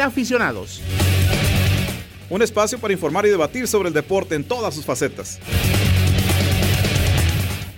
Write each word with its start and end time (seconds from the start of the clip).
entre 0.00 0.02
aficionados. 0.02 0.80
Un 2.30 2.42
espacio 2.42 2.78
para 2.78 2.92
informar 2.92 3.26
y 3.26 3.28
debatir 3.28 3.68
sobre 3.68 3.88
el 3.88 3.94
deporte 3.94 4.34
en 4.34 4.44
todas 4.44 4.74
sus 4.74 4.84
facetas. 4.84 5.38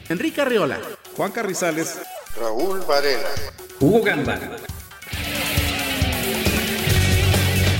Enrique 0.09 0.41
Arriola, 0.41 0.79
Juan 1.17 1.33
Carrizales, 1.33 1.99
Raúl 2.39 2.81
Varela, 2.87 3.31
Hugo 3.81 4.03
Gamba. 4.03 4.39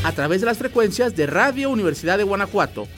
A 0.05 0.13
través 0.13 0.41
de 0.41 0.47
las 0.47 0.59
frecuencias 0.59 1.15
de 1.15 1.27
Radio 1.27 1.71
Universidad 1.71 2.19
de 2.19 2.25
Guanajuato 2.25 2.89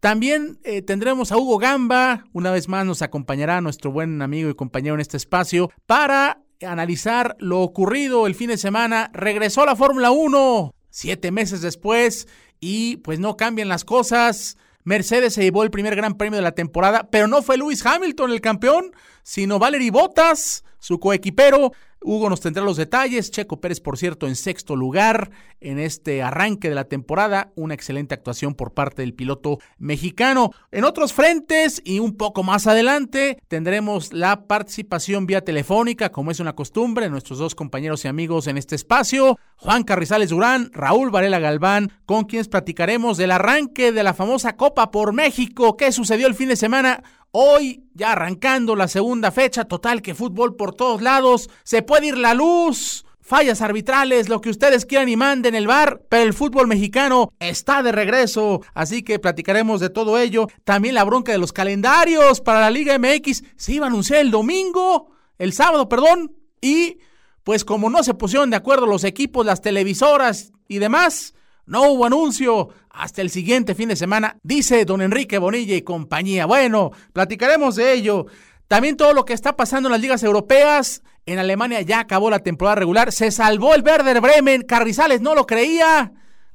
También 0.01 0.59
eh, 0.63 0.83
tendremos 0.83 1.33
a 1.33 1.39
Hugo 1.39 1.59
Gamba, 1.59 2.25
una 2.33 2.51
vez 2.51 2.69
más 2.69 2.85
nos 2.87 3.03
acompañará 3.03 3.61
nuestro 3.61 3.91
buen 3.91 4.21
amigo 4.23 4.51
y 4.51 4.55
compañero 4.55 4.95
en 4.95 5.01
este 5.01 5.17
espacio 5.17 5.71
para 5.87 6.43
analizar 6.63 7.37
lo 7.39 7.61
ocurrido 7.61 8.27
el 8.27 8.35
fin 8.35 8.49
de 8.49 8.59
semana. 8.59 9.11
Regresó 9.13 9.65
la 9.65 9.77
Fórmula 9.77 10.11
1 10.11 10.73
siete 10.97 11.31
meses 11.31 11.61
después 11.61 12.27
y 12.59 12.97
pues 12.99 13.19
no 13.19 13.37
cambian 13.37 13.69
las 13.69 13.85
cosas. 13.85 14.57
Mercedes 14.83 15.35
se 15.35 15.43
llevó 15.43 15.63
el 15.63 15.71
primer 15.71 15.95
gran 15.95 16.15
premio 16.15 16.37
de 16.39 16.43
la 16.43 16.53
temporada, 16.53 17.09
pero 17.11 17.27
no 17.27 17.43
fue 17.43 17.59
Lewis 17.59 17.85
Hamilton 17.85 18.31
el 18.31 18.41
campeón, 18.41 18.93
sino 19.23 19.59
Valery 19.59 19.91
Bottas, 19.91 20.65
su 20.79 20.99
coequipero. 20.99 21.73
Hugo 22.07 22.31
nos 22.31 22.41
tendrá 22.41 22.63
los 22.63 22.77
detalles. 22.77 23.33
Checo 23.33 23.61
Pérez, 23.61 23.81
por 23.81 23.99
cierto, 23.99 24.29
en 24.29 24.37
sexto 24.37 24.77
lugar 24.77 25.33
en 25.61 25.81
este 25.81 26.23
arranque 26.23 26.69
de 26.69 26.77
la 26.77 26.85
temporada. 26.85 27.51
Una 27.57 27.75
excelente 27.75 28.15
actuación 28.15 28.55
por 28.55 28.75
parte 28.75 29.03
del 29.03 29.13
piloto 29.13 29.59
mexicano. 29.79 30.53
En 30.71 30.85
otros 30.85 31.13
frentes 31.13 31.83
y 31.85 31.99
un 31.99 32.17
poco 32.17 32.45
más 32.45 32.69
adelante 32.69 33.43
tendremos 33.49 34.13
la 34.13 34.47
participación 34.47 35.27
vía 35.27 35.41
telefónica, 35.41 36.13
como 36.13 36.31
es 36.31 36.39
una 36.39 36.55
costumbre, 36.55 37.11
nuestros 37.11 37.41
dos 37.41 37.57
compañeros 37.57 38.05
y 38.05 38.09
amigos 38.09 38.47
en 38.47 38.57
este 38.57 38.77
espacio. 38.77 39.37
Juan 39.57 39.83
Carrizales 39.83 40.31
Durán, 40.31 40.71
Raúl 40.73 41.11
Varela 41.11 41.41
Galván, 41.41 41.91
con 42.07 42.27
quienes 42.27 42.47
platicaremos 42.47 43.17
del 43.17 43.33
arranque 43.33 43.91
de 43.91 44.05
la 44.05 44.15
famosa 44.15 44.57
Copa 44.57 44.93
por 44.93 45.13
México. 45.13 45.77
¿Qué 45.77 45.91
sucedió 45.91 46.29
el 46.29 46.37
fin 46.37 46.51
de 46.51 46.57
semana? 46.57 47.03
Hoy, 47.31 47.85
ya 47.95 48.13
arrancando 48.13 48.77
la 48.77 48.89
segunda 48.89 49.31
fecha, 49.31 49.65
total 49.65 50.03
que 50.03 50.15
fútbol 50.15 50.57
por 50.57 50.75
todos 50.75 51.03
lados, 51.03 51.51
se 51.65 51.83
puede 51.83 52.07
ir 52.09 52.19
la 52.19 52.35
luz, 52.35 53.05
fallas 53.27 53.61
arbitrales, 53.61 54.29
lo 54.29 54.41
que 54.41 54.51
ustedes 54.51 54.87
quieran 54.87 55.09
y 55.09 55.17
manden 55.17 55.57
el 55.57 55.67
bar, 55.67 56.03
pero 56.09 56.23
el 56.23 56.33
fútbol 56.33 56.69
mexicano 56.69 57.33
está 57.41 57.83
de 57.83 57.91
regreso, 57.91 58.63
así 58.73 59.03
que 59.03 59.19
platicaremos 59.19 59.81
de 59.81 59.91
todo 59.91 60.17
ello. 60.19 60.47
También 60.65 60.95
la 60.95 61.05
bronca 61.05 61.33
de 61.33 61.39
los 61.39 61.53
calendarios 61.53 62.41
para 62.41 62.61
la 62.61 62.71
Liga 62.71 62.97
MX 62.99 63.43
se 63.57 63.73
iba 63.73 63.87
a 63.87 63.89
anunciar 63.89 64.21
el 64.21 64.31
domingo, 64.31 65.11
el 65.39 65.53
sábado, 65.53 65.89
perdón, 65.89 66.37
y 66.61 66.99
pues 67.43 67.65
como 67.65 67.91
no 67.91 68.03
se 68.05 68.15
pusieron 68.15 68.51
de 68.51 68.57
acuerdo 68.57 68.87
los 68.87 69.03
equipos, 69.03 69.45
las 69.45 69.61
televisoras 69.61 70.53
y 70.69 70.79
demás, 70.79 71.35
no 71.67 71.91
hubo 71.91 72.07
anuncio 72.07 72.69
hasta 72.91 73.23
el 73.23 73.31
siguiente 73.31 73.75
fin 73.75 73.89
de 73.89 73.97
semana, 73.97 74.39
dice 74.43 74.85
don 74.85 75.03
Enrique 75.03 75.39
Bonilla 75.39 75.75
y 75.75 75.83
compañía. 75.83 76.47
Bueno, 76.47 76.93
platicaremos 77.13 77.77
de 77.77 77.93
ello. 77.93 78.27
También 78.69 78.97
todo 78.97 79.13
lo 79.13 79.25
que 79.25 79.33
está 79.33 79.57
pasando 79.57 79.89
en 79.89 79.93
las 79.93 80.01
ligas 80.01 80.23
europeas. 80.23 81.03
En 81.27 81.39
Alemania 81.39 81.83
ya 81.83 82.01
acabó 82.01 82.31
la 82.31 82.39
temporada 82.39 82.77
regular. 82.77 83.13
Se 83.13 83.31
salvó 83.31 83.75
el 83.75 83.83
Werder 83.83 84.21
Bremen. 84.21 84.63
Carrizales 84.63 85.21
no 85.21 85.35
lo 85.35 85.47
creía. 85.47 86.13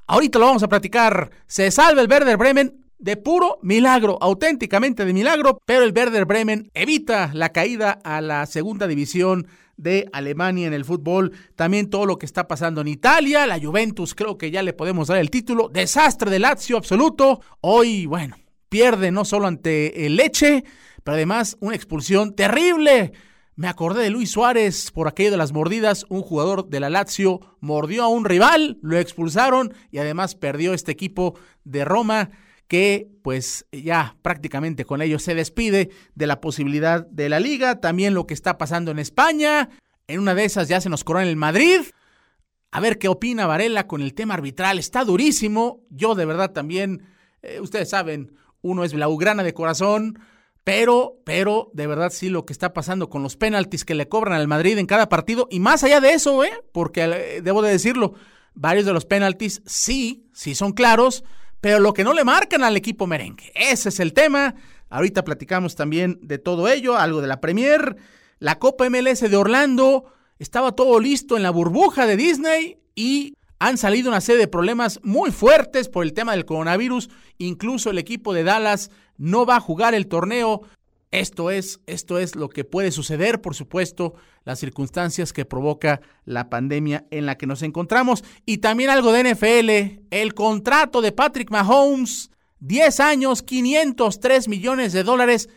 Ahorita 0.08 0.40
lo 0.40 0.46
vamos 0.46 0.64
a 0.64 0.70
platicar. 0.70 1.32
Se 1.46 1.72
salva 1.72 2.02
el 2.02 2.10
Werder 2.10 2.38
Bremen 2.38 2.82
de 2.98 3.18
puro 3.18 3.58
milagro, 3.64 4.18
auténticamente 4.22 5.06
de 5.06 5.14
milagro, 5.14 5.60
pero 5.66 5.84
el 5.84 5.94
Werder 5.94 6.26
Bremen 6.26 6.70
evita 6.74 7.32
la 7.34 7.50
caída 7.50 8.00
a 8.04 8.22
la 8.22 8.46
segunda 8.46 8.88
división 8.88 9.48
de 9.82 10.08
Alemania 10.14 10.68
en 10.68 10.74
el 10.74 10.86
fútbol, 10.86 11.32
también 11.56 11.90
todo 11.90 12.06
lo 12.06 12.18
que 12.18 12.26
está 12.26 12.48
pasando 12.48 12.82
en 12.82 12.88
Italia, 12.88 13.48
la 13.48 13.60
Juventus 13.60 14.16
creo 14.16 14.38
que 14.38 14.52
ya 14.52 14.62
le 14.62 14.74
podemos 14.74 15.08
dar 15.08 15.18
el 15.18 15.32
título, 15.32 15.70
desastre 15.70 16.30
de 16.30 16.40
Lazio 16.40 16.78
absoluto, 16.78 17.42
hoy 17.62 18.06
bueno, 18.06 18.38
pierde 18.70 19.12
no 19.12 19.26
solo 19.26 19.48
ante 19.48 20.06
el 20.06 20.16
Leche, 20.16 20.64
pero 21.04 21.16
además 21.16 21.58
una 21.60 21.76
expulsión 21.76 22.36
terrible. 22.36 23.12
Me 23.56 23.68
acordé 23.68 24.04
de 24.04 24.10
Luis 24.10 24.32
Suárez 24.32 24.92
por 24.92 25.08
aquello 25.08 25.32
de 25.32 25.38
las 25.38 25.52
mordidas, 25.52 26.06
un 26.10 26.22
jugador 26.22 26.70
de 26.70 26.80
la 26.80 26.90
Lazio 26.90 27.42
mordió 27.60 28.04
a 28.04 28.08
un 28.08 28.26
rival, 28.26 28.78
lo 28.82 28.98
expulsaron 28.98 29.74
y 29.92 29.98
además 29.98 30.36
perdió 30.36 30.74
este 30.74 30.92
equipo 30.92 31.38
de 31.64 31.84
Roma 31.84 32.32
que 32.72 33.10
pues 33.22 33.66
ya 33.74 34.16
prácticamente 34.22 34.86
con 34.86 35.02
ello 35.02 35.20
se 35.20 35.36
despide 35.36 35.90
de 36.16 36.26
la 36.26 36.40
posibilidad 36.40 37.06
de 37.06 37.28
la 37.28 37.42
liga, 37.42 37.82
también 37.82 38.14
lo 38.14 38.26
que 38.26 38.34
está 38.34 38.58
pasando 38.58 38.92
en 38.92 39.00
España, 39.00 39.68
en 40.08 40.22
una 40.22 40.36
de 40.36 40.46
esas 40.46 40.70
ya 40.70 40.80
se 40.80 40.88
nos 40.88 41.04
corona 41.04 41.28
el 41.28 41.36
Madrid. 41.36 41.82
A 42.72 42.80
ver 42.80 42.98
qué 42.98 43.10
opina 43.10 43.46
Varela 43.46 43.88
con 43.88 44.02
el 44.02 44.14
tema 44.14 44.36
arbitral, 44.36 44.80
está 44.80 45.04
durísimo, 45.04 45.82
yo 45.90 46.16
de 46.16 46.24
verdad 46.24 46.54
también, 46.54 47.04
eh, 47.42 47.60
ustedes 47.60 47.90
saben, 47.90 48.38
uno 48.62 48.86
es 48.86 48.94
blaugrana 48.94 49.44
de 49.44 49.54
corazón, 49.54 50.18
pero, 50.64 51.18
pero, 51.26 51.72
de 51.74 51.88
verdad 51.88 52.10
sí 52.10 52.30
lo 52.30 52.46
que 52.46 52.54
está 52.54 52.72
pasando 52.72 53.10
con 53.10 53.22
los 53.22 53.36
penaltis 53.36 53.84
que 53.84 53.96
le 53.96 54.08
cobran 54.08 54.40
al 54.40 54.48
Madrid 54.48 54.78
en 54.78 54.86
cada 54.86 55.10
partido, 55.10 55.50
y 55.52 55.60
más 55.60 55.84
allá 55.84 56.00
de 56.00 56.14
eso, 56.14 56.42
¿eh? 56.46 56.54
porque 56.72 57.04
eh, 57.04 57.42
debo 57.42 57.62
de 57.64 57.72
decirlo, 57.72 58.14
varios 58.54 58.86
de 58.86 58.94
los 58.94 59.04
penaltis 59.04 59.62
sí, 59.66 60.30
sí 60.32 60.56
son 60.56 60.72
claros, 60.72 61.26
pero 61.62 61.80
lo 61.80 61.94
que 61.94 62.04
no 62.04 62.14
le 62.14 62.24
marcan 62.24 62.64
al 62.64 62.76
equipo 62.76 63.08
merengue. 63.08 63.52
Ese 63.56 63.90
es 63.90 64.00
el 64.00 64.14
tema. 64.14 64.56
Ahorita 64.90 65.24
platicamos 65.24 65.76
también 65.76 66.20
de 66.22 66.40
todo 66.40 66.68
ello, 66.68 66.98
algo 66.98 67.22
de 67.22 67.28
la 67.28 67.40
Premier. 67.40 67.96
La 68.40 68.60
Copa 68.60 68.90
MLS 68.90 69.22
de 69.22 69.38
Orlando 69.38 70.06
estaba 70.40 70.74
todo 70.74 71.00
listo 71.00 71.38
en 71.38 71.44
la 71.44 71.52
burbuja 71.52 72.08
de 72.08 72.18
Disney 72.18 72.78
y 72.96 73.36
han 73.60 73.78
salido 73.78 74.10
una 74.10 74.22
serie 74.22 74.42
de 74.42 74.48
problemas 74.48 75.00
muy 75.04 75.30
fuertes 75.30 75.88
por 75.88 76.04
el 76.04 76.14
tema 76.14 76.32
del 76.32 76.46
coronavirus. 76.46 77.10
Incluso 77.38 77.92
el 77.92 78.00
equipo 78.00 78.34
de 78.34 78.44
Dallas 78.44 78.90
no 79.18 79.46
va 79.46 79.58
a 79.58 79.62
jugar 79.62 79.94
el 79.94 80.08
torneo. 80.08 80.64
Esto 81.12 81.52
es, 81.52 81.82
esto 81.88 82.20
es 82.20 82.38
lo 82.38 82.48
que 82.48 82.64
puede 82.64 82.92
suceder, 82.92 83.42
por 83.42 83.54
supuesto, 83.54 84.14
las 84.46 84.60
circunstancias 84.60 85.34
que 85.34 85.44
provoca 85.44 86.00
la 86.24 86.50
pandemia 86.50 87.06
en 87.12 87.26
la 87.26 87.38
que 87.38 87.48
nos 87.48 87.64
encontramos. 87.64 88.24
Y 88.46 88.60
también 88.60 88.90
algo 88.90 89.12
de 89.12 89.34
NFL, 89.34 90.06
el 90.10 90.34
contrato 90.34 91.02
de 91.02 91.12
Patrick 91.12 91.52
Mahomes, 91.52 92.32
10 92.62 93.00
años, 93.02 93.44
503 93.44 94.48
millones 94.48 94.94
de 94.94 95.04
dólares, 95.04 95.50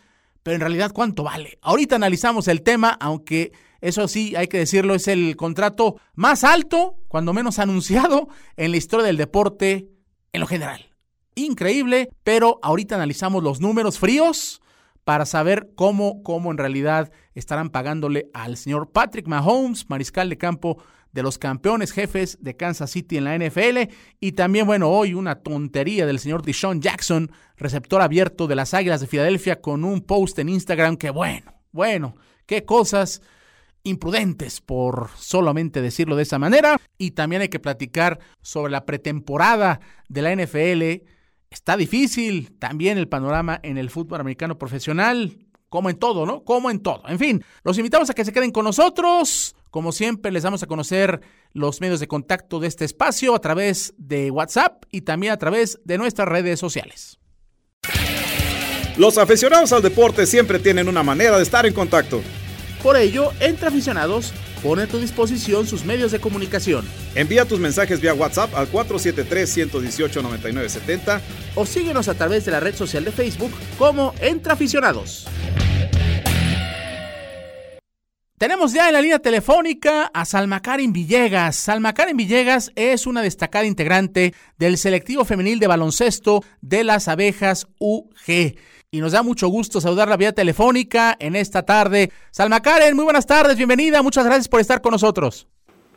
pero 0.43 0.57
en 0.57 0.61
realidad 0.61 0.93
¿cuánto 0.93 1.23
vale? 1.23 1.59
Ahorita 1.63 1.95
analizamos 1.97 2.49
el 2.49 2.63
tema, 2.63 2.97
aunque 3.01 3.53
eso 3.81 4.09
sí, 4.09 4.35
hay 4.35 4.49
que 4.49 4.59
decirlo, 4.59 4.95
es 4.95 5.07
el 5.07 5.37
contrato 5.37 6.01
más 6.15 6.43
alto, 6.43 6.97
cuando 7.07 7.33
menos 7.33 7.61
anunciado, 7.61 8.29
en 8.57 8.73
la 8.73 8.77
historia 8.77 9.07
del 9.07 9.19
deporte 9.19 9.89
en 10.33 10.41
lo 10.41 10.49
general. 10.49 10.91
Increíble, 11.37 12.11
pero 12.25 12.59
ahorita 12.63 12.97
analizamos 12.97 13.45
los 13.45 13.61
números 13.61 14.01
fríos 14.01 14.61
para 15.05 15.27
saber 15.27 15.71
cómo, 15.75 16.23
cómo 16.23 16.51
en 16.51 16.59
realidad 16.59 17.13
estarán 17.35 17.71
pagándole 17.71 18.31
al 18.33 18.57
señor 18.57 18.91
Patrick 18.91 19.29
Mahomes, 19.29 19.89
mariscal 19.89 20.29
de 20.29 20.39
campo 20.39 20.83
de 21.13 21.23
los 21.23 21.39
campeones 21.39 21.93
jefes 21.93 22.39
de 22.41 22.57
Kansas 22.57 22.91
City 22.91 23.17
en 23.17 23.25
la 23.25 23.39
NFL. 23.39 23.93
Y 24.19 24.33
también, 24.33 24.67
bueno, 24.67 24.91
hoy 24.91 25.15
una 25.15 25.37
tontería 25.37 26.07
del 26.07 26.19
señor 26.19 26.43
Deshaun 26.43 26.81
Jackson, 26.81 27.31
receptor 27.57 28.03
abierto 28.03 28.49
de 28.49 28.57
las 28.57 28.75
Águilas 28.75 29.01
de 29.01 29.07
Filadelfia, 29.07 29.61
con 29.61 29.85
un 29.85 30.01
post 30.01 30.39
en 30.41 30.49
Instagram 30.49 30.97
que, 30.97 31.11
bueno, 31.11 31.55
bueno, 31.71 32.17
qué 32.47 32.65
cosas 32.65 33.23
imprudentes, 33.85 34.61
por 34.61 35.11
solamente 35.17 35.83
decirlo 35.83 36.17
de 36.17 36.25
esa 36.25 36.39
manera. 36.39 36.81
Y 36.99 37.13
también 37.13 37.43
hay 37.43 37.49
que 37.49 37.61
platicar 37.61 38.19
sobre 38.43 38.73
la 38.73 38.85
pretemporada 38.85 39.81
de 40.09 40.23
la 40.23 40.35
NFL 40.35 41.14
Está 41.55 41.77
difícil 41.77 42.51
también 42.59 42.99
el 42.99 43.07
panorama 43.07 43.61
en 43.63 43.79
el 43.79 43.89
fútbol 43.89 44.21
americano 44.21 44.59
profesional, 44.59 45.39
como 45.69 45.89
en 45.89 45.97
todo, 45.97 46.27
¿no? 46.27 46.43
Como 46.43 46.69
en 46.69 46.81
todo. 46.81 47.05
En 47.07 47.21
fin, 47.21 47.45
los 47.63 47.79
invitamos 47.79 48.11
a 48.11 48.15
que 48.15 48.25
se 48.25 48.33
queden 48.33 48.51
con 48.51 48.65
nosotros. 48.65 49.55
Como 49.71 49.93
siempre, 49.93 50.33
les 50.33 50.43
damos 50.43 50.65
a 50.65 50.67
conocer 50.67 51.21
los 51.53 51.81
medios 51.81 52.01
de 52.01 52.09
contacto 52.09 52.59
de 52.59 52.67
este 52.67 52.85
espacio 52.85 53.37
a 53.37 53.39
través 53.39 53.95
de 53.97 54.33
WhatsApp 54.33 54.83
y 54.91 55.03
también 55.03 55.33
a 55.33 55.37
través 55.37 55.79
de 55.85 55.97
nuestras 55.97 56.27
redes 56.27 56.59
sociales. 56.59 57.21
Los 58.97 59.17
aficionados 59.17 59.73
al 59.73 59.83
deporte 59.83 60.27
siempre 60.27 60.59
tienen 60.59 60.89
una 60.89 61.05
manera 61.05 61.37
de 61.37 61.45
estar 61.45 61.67
en 61.67 61.73
contacto. 61.73 62.21
Por 62.83 62.97
ello, 62.97 63.31
Entre 63.39 63.69
Aficionados 63.69 64.33
pone 64.65 64.83
a 64.83 64.87
tu 64.87 64.99
disposición 64.99 65.67
sus 65.67 65.85
medios 65.85 66.11
de 66.11 66.21
comunicación. 66.21 66.87
Envía 67.15 67.45
tus 67.45 67.61
mensajes 67.61 68.01
vía 68.01 68.15
WhatsApp 68.15 68.55
al 68.55 68.73
473-118-9970 68.73 71.21
o 71.55 71.67
síguenos 71.67 72.09
a 72.09 72.15
través 72.15 72.47
de 72.47 72.53
la 72.53 72.61
red 72.61 72.75
social 72.75 73.05
de 73.05 73.13
Facebook 73.13 73.53
como 73.77 74.15
Entre 74.21 74.55
Aficionados. 74.55 75.27
Tenemos 78.39 78.73
ya 78.73 78.87
en 78.89 78.95
la 78.95 79.03
línea 79.03 79.19
telefónica 79.19 80.11
a 80.15 80.25
Salma 80.25 80.63
Karen 80.63 80.95
Villegas. 80.95 81.57
Salma 81.57 81.93
Karen 81.93 82.17
Villegas 82.17 82.73
es 82.75 83.07
una 83.07 83.21
destacada 83.21 83.67
integrante 83.67 84.33
del 84.59 84.79
selectivo 84.79 85.27
femenil 85.27 85.59
de 85.59 85.67
baloncesto 85.67 86.43
de 86.63 86.85
las 86.85 87.09
abejas 87.09 87.67
UG 87.79 88.55
y 88.95 89.01
nos 89.01 89.11
da 89.11 89.25
mucho 89.25 89.49
gusto 89.49 89.81
saludar 89.81 90.07
la 90.07 90.17
vía 90.17 90.31
telefónica 90.31 91.17
en 91.19 91.35
esta 91.35 91.65
tarde. 91.65 92.13
Salma 92.31 92.63
Karen, 92.63 92.95
muy 92.95 93.03
buenas 93.03 93.27
tardes, 93.27 93.57
bienvenida, 93.57 94.03
muchas 94.03 94.25
gracias 94.25 94.47
por 94.47 94.61
estar 94.61 94.83
con 94.83 94.93
nosotros. 94.93 95.49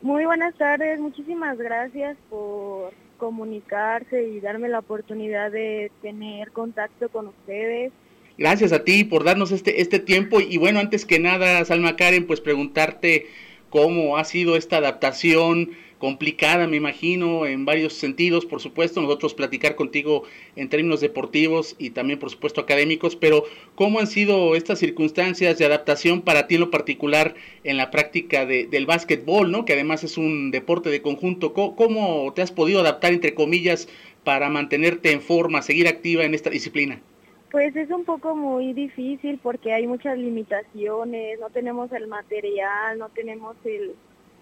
Muy 0.02 0.26
buenas 0.26 0.56
tardes, 0.56 1.00
muchísimas 1.00 1.60
gracias 1.60 2.18
por 2.28 2.92
comunicarse 3.20 4.24
y 4.24 4.40
darme 4.40 4.68
la 4.68 4.80
oportunidad 4.80 5.52
de 5.52 5.92
tener 6.02 6.52
contacto 6.52 7.10
con 7.10 7.28
ustedes. 7.28 7.92
Gracias 8.36 8.74
a 8.74 8.84
ti 8.84 9.04
por 9.04 9.24
darnos 9.24 9.52
este, 9.52 9.80
este 9.80 10.00
tiempo 10.00 10.40
y 10.40 10.58
bueno, 10.58 10.80
antes 10.80 11.06
que 11.06 11.20
nada, 11.20 11.64
Salma 11.66 11.98
Karen, 11.98 12.26
pues 12.26 12.42
preguntarte 12.42 13.28
cómo 13.70 14.18
ha 14.18 14.24
sido 14.24 14.56
esta 14.56 14.78
adaptación 14.78 15.70
complicada, 15.98 16.68
me 16.68 16.78
imagino, 16.78 17.46
en 17.46 17.66
varios 17.66 17.94
sentidos, 17.94 18.46
por 18.46 18.62
supuesto, 18.62 19.02
nosotros 19.02 19.34
platicar 19.34 19.76
contigo 19.76 20.24
en 20.56 20.70
términos 20.70 21.02
deportivos 21.02 21.76
y 21.80 21.92
también, 21.92 22.20
por 22.20 22.30
supuesto, 22.30 22.62
académicos, 22.62 23.16
pero 23.16 23.44
¿cómo 23.76 24.00
han 24.00 24.08
sido 24.08 24.56
estas 24.56 24.80
circunstancias 24.80 25.58
de 25.58 25.66
adaptación 25.66 26.22
para 26.22 26.48
ti 26.48 26.56
en 26.56 26.62
lo 26.62 26.72
particular 26.72 27.36
en 27.64 27.78
la 27.78 27.92
práctica 27.92 28.46
de, 28.46 28.68
del 28.68 28.86
básquetbol, 28.86 29.52
¿no? 29.52 29.66
que 29.66 29.74
además 29.74 30.04
es 30.04 30.18
un 30.18 30.52
deporte 30.52 30.90
de 30.90 31.02
conjunto? 31.02 31.54
¿Cómo, 31.54 32.32
te 32.34 32.42
has 32.42 32.52
podido 32.52 32.82
adaptar, 32.82 33.14
entre 33.14 33.34
comillas, 33.34 33.88
para 34.24 34.50
mantenerte 34.50 35.12
en 35.12 35.22
forma, 35.22 35.62
seguir 35.62 35.88
activa 35.88 36.24
en 36.24 36.34
esta 36.34 36.50
disciplina? 36.50 37.02
Pues 37.50 37.76
es 37.78 37.90
un 37.90 38.04
poco 38.04 38.36
muy 38.36 38.74
difícil 38.74 39.40
porque 39.42 39.72
hay 39.74 39.88
muchas 39.88 40.18
limitaciones, 40.18 41.40
no 41.40 41.50
tenemos 41.50 41.92
el 41.94 42.08
material, 42.08 43.00
no 43.00 43.08
tenemos 43.10 43.56
el, 43.64 43.96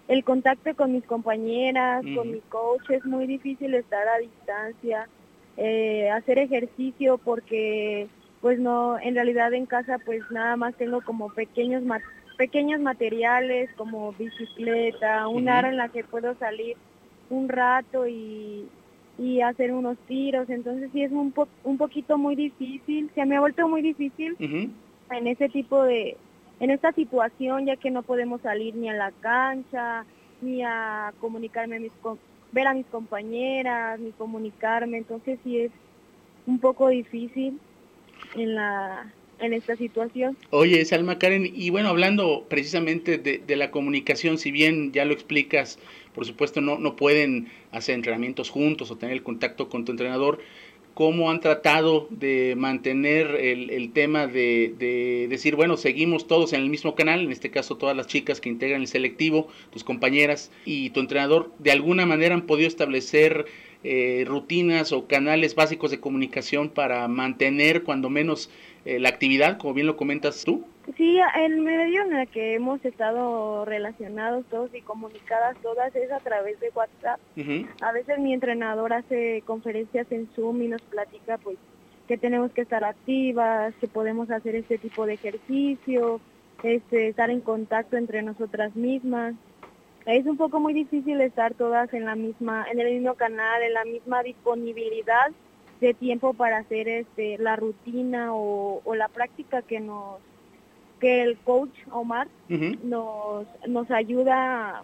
el 0.07 0.23
contacto 0.23 0.75
con 0.75 0.93
mis 0.93 1.03
compañeras, 1.05 2.03
con 2.15 2.31
mi 2.31 2.39
coach, 2.49 2.89
es 2.89 3.05
muy 3.05 3.25
difícil 3.25 3.73
estar 3.73 4.07
a 4.07 4.19
distancia, 4.19 5.07
eh, 5.57 6.09
hacer 6.11 6.37
ejercicio 6.37 7.17
porque 7.17 8.07
pues 8.41 8.59
no, 8.59 8.99
en 8.99 9.15
realidad 9.15 9.53
en 9.53 9.65
casa 9.65 9.97
pues 10.05 10.21
nada 10.29 10.55
más 10.55 10.75
tengo 10.75 11.01
como 11.01 11.29
pequeños 11.29 11.83
pequeños 12.37 12.81
materiales 12.81 13.69
como 13.77 14.11
bicicleta, 14.13 15.27
un 15.27 15.49
aro 15.49 15.69
en 15.69 15.77
la 15.77 15.89
que 15.89 16.03
puedo 16.03 16.35
salir 16.35 16.75
un 17.29 17.47
rato 17.47 18.05
y, 18.07 18.67
y 19.17 19.41
hacer 19.41 19.71
unos 19.71 19.97
tiros, 20.07 20.49
entonces 20.49 20.89
sí 20.93 21.01
es 21.01 21.11
un, 21.11 21.33
un 21.63 21.77
poquito 21.77 22.17
muy 22.17 22.35
difícil, 22.35 23.09
se 23.15 23.25
me 23.25 23.37
ha 23.37 23.39
vuelto 23.39 23.67
muy 23.67 23.81
difícil 23.81 24.35
en 24.39 25.27
ese 25.27 25.49
tipo 25.49 25.81
de, 25.83 26.17
en 26.59 26.71
esta 26.71 26.91
situación, 26.93 27.65
ya 27.65 27.75
que 27.75 27.91
no 27.91 28.03
podemos 28.03 28.41
salir 28.41 28.75
ni 28.75 28.89
a 28.89 28.93
la 28.93 29.11
cancha, 29.11 30.05
ni 30.41 30.63
a 30.63 31.13
comunicarme, 31.19 31.77
a 31.77 31.79
mis, 31.79 31.91
ver 32.51 32.67
a 32.67 32.73
mis 32.73 32.85
compañeras, 32.87 33.99
ni 33.99 34.11
comunicarme, 34.11 34.97
entonces 34.97 35.39
sí 35.43 35.59
es 35.59 35.71
un 36.47 36.59
poco 36.59 36.89
difícil 36.89 37.59
en 38.35 38.55
la 38.55 39.11
en 39.39 39.53
esta 39.53 39.75
situación. 39.75 40.37
Oye, 40.51 40.83
Salma 40.85 41.19
Karen, 41.19 41.49
y 41.53 41.69
bueno, 41.69 41.89
hablando 41.89 42.45
precisamente 42.49 43.17
de, 43.17 43.55
la 43.55 43.71
comunicación, 43.71 44.37
si 44.37 44.51
bien 44.51 44.91
ya 44.91 45.05
lo 45.05 45.13
explicas, 45.13 45.79
por 46.13 46.25
supuesto 46.25 46.61
no, 46.61 46.77
no 46.77 46.95
pueden 46.95 47.49
hacer 47.71 47.95
entrenamientos 47.95 48.49
juntos 48.49 48.91
o 48.91 48.97
tener 48.97 49.13
el 49.13 49.23
contacto 49.23 49.69
con 49.69 49.85
tu 49.85 49.91
entrenador, 49.91 50.39
cómo 50.95 51.29
han 51.29 51.41
tratado 51.41 52.07
de 52.09 52.55
mantener 52.57 53.35
el, 53.35 53.91
tema 53.91 54.27
de, 54.27 55.27
decir, 55.29 55.57
bueno, 55.57 55.75
seguimos 55.75 56.25
todos 56.25 56.53
en 56.53 56.61
el 56.61 56.69
mismo 56.69 56.95
canal, 56.95 57.19
en 57.19 57.33
este 57.33 57.51
caso 57.51 57.75
todas 57.75 57.97
las 57.97 58.07
chicas 58.07 58.39
que 58.39 58.47
integran 58.47 58.81
el 58.81 58.87
selectivo, 58.87 59.49
tus 59.71 59.83
compañeras 59.83 60.51
y 60.63 60.91
tu 60.91 61.01
entrenador, 61.01 61.51
de 61.59 61.71
alguna 61.71 62.05
manera 62.05 62.33
han 62.33 62.43
podido 62.43 62.69
establecer 62.69 63.45
eh, 63.83 64.23
rutinas 64.25 64.93
o 64.93 65.05
canales 65.05 65.53
básicos 65.53 65.91
de 65.91 65.99
comunicación 65.99 66.69
para 66.69 67.05
mantener 67.09 67.83
cuando 67.83 68.09
menos 68.09 68.49
eh, 68.85 68.97
la 68.97 69.09
actividad, 69.09 69.57
como 69.57 69.73
bien 69.73 69.87
lo 69.87 69.97
comentas 69.97 70.45
tú? 70.45 70.65
Sí, 70.97 71.19
el 71.35 71.61
medio 71.61 72.03
en 72.03 72.15
el 72.15 72.27
que 72.27 72.53
hemos 72.53 72.83
estado 72.85 73.65
relacionados 73.65 74.45
todos 74.45 74.73
y 74.73 74.81
comunicadas 74.81 75.57
todas 75.61 75.95
es 75.95 76.11
a 76.11 76.19
través 76.19 76.59
de 76.59 76.71
WhatsApp. 76.75 77.19
A 77.81 77.91
veces 77.91 78.19
mi 78.19 78.33
entrenador 78.33 78.93
hace 78.93 79.41
conferencias 79.45 80.11
en 80.11 80.27
Zoom 80.35 80.61
y 80.61 80.67
nos 80.67 80.81
platica 80.83 81.37
pues 81.39 81.57
que 82.07 82.17
tenemos 82.17 82.51
que 82.51 82.61
estar 82.61 82.83
activas, 82.83 83.73
que 83.81 83.87
podemos 83.87 84.29
hacer 84.29 84.55
este 84.55 84.77
tipo 84.77 85.05
de 85.05 85.13
ejercicio, 85.13 86.21
este, 86.61 87.09
estar 87.09 87.29
en 87.29 87.41
contacto 87.41 87.97
entre 87.97 88.21
nosotras 88.21 88.75
mismas. 88.75 89.33
Es 90.05 90.27
un 90.27 90.37
poco 90.37 90.59
muy 90.59 90.73
difícil 90.73 91.19
estar 91.21 91.55
todas 91.55 91.91
en 91.93 92.05
la 92.05 92.15
misma, 92.15 92.65
en 92.71 92.79
el 92.79 92.93
mismo 92.93 93.15
canal, 93.15 93.63
en 93.63 93.73
la 93.73 93.85
misma 93.85 94.21
disponibilidad 94.21 95.31
de 95.81 95.93
tiempo 95.93 96.33
para 96.33 96.57
hacer 96.57 96.87
este 96.87 97.37
la 97.37 97.55
rutina 97.55 98.29
o, 98.33 98.81
la 98.95 99.07
práctica 99.07 99.61
que 99.61 99.79
nos 99.79 100.19
que 101.05 101.21
el 101.21 101.37
coach 101.37 101.69
Omar 101.91 102.27
nos 102.83 103.45
nos 103.67 103.91
ayuda 103.91 104.83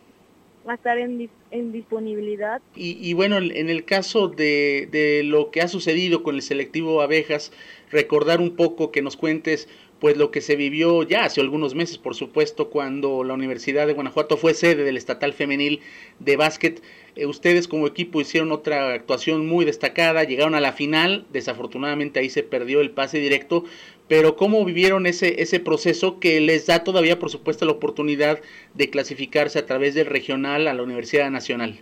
a 0.68 0.74
estar 0.75 1.00
en, 1.00 1.28
en 1.50 1.72
disponibilidad. 1.72 2.62
Y, 2.75 2.96
y, 3.01 3.13
bueno, 3.13 3.40
en 3.40 3.70
el 3.72 3.86
caso 3.86 4.28
de, 4.28 4.88
de 4.92 5.24
lo 5.24 5.50
que 5.50 5.62
ha 5.62 5.68
sucedido 5.68 6.22
con 6.22 6.36
el 6.36 6.44
selectivo 6.44 7.01
abejas, 7.01 7.51
recordar 7.90 8.40
un 8.40 8.56
poco 8.56 8.92
que 8.92 9.01
nos 9.01 9.18
cuentes 9.18 9.68
pues 10.00 10.18
lo 10.18 10.32
que 10.32 10.42
se 10.42 10.56
vivió 10.56 11.04
ya 11.04 11.25
hace 11.25 11.42
algunos 11.42 11.75
meses, 11.75 12.00
por 12.00 12.16
supuesto, 12.16 12.72
cuando 12.72 13.24
la 13.24 13.36
Universidad 13.36 13.86
de 13.86 13.94
Guanajuato 13.94 14.36
fue 14.36 14.56
sede 14.56 14.84
del 14.84 14.98
estatal 14.98 15.32
femenil 15.32 15.80
de 16.20 16.38
básquet. 16.38 16.82
Eh, 17.16 17.28
ustedes 17.28 17.68
como 17.68 17.86
equipo 17.86 18.20
hicieron 18.20 18.51
otra 18.51 18.94
actuación 18.94 19.46
muy 19.46 19.63
destacada, 19.63 20.24
llegaron 20.24 20.56
a 20.56 20.60
la 20.60 20.74
final, 20.74 21.28
desafortunadamente 21.32 22.20
ahí 22.20 22.32
se 22.32 22.42
perdió 22.42 22.82
el 22.82 22.90
pase 22.90 23.20
directo, 23.20 23.63
pero 24.12 24.36
¿cómo 24.36 24.65
vivieron 24.65 25.06
ese, 25.06 25.41
ese 25.41 25.62
proceso 25.62 26.20
que 26.20 26.41
les 26.41 26.68
da 26.68 26.84
todavía, 26.84 27.18
por 27.18 27.30
supuesto, 27.30 27.63
la 27.63 27.72
oportunidad 27.72 28.39
de 28.74 28.89
clasificarse 28.89 29.58
a 29.58 29.65
través 29.65 29.96
del 29.96 30.08
regional 30.08 30.68
a 30.68 30.74
la 30.74 30.84
Universidad 30.84 31.32
Nacional? 31.32 31.80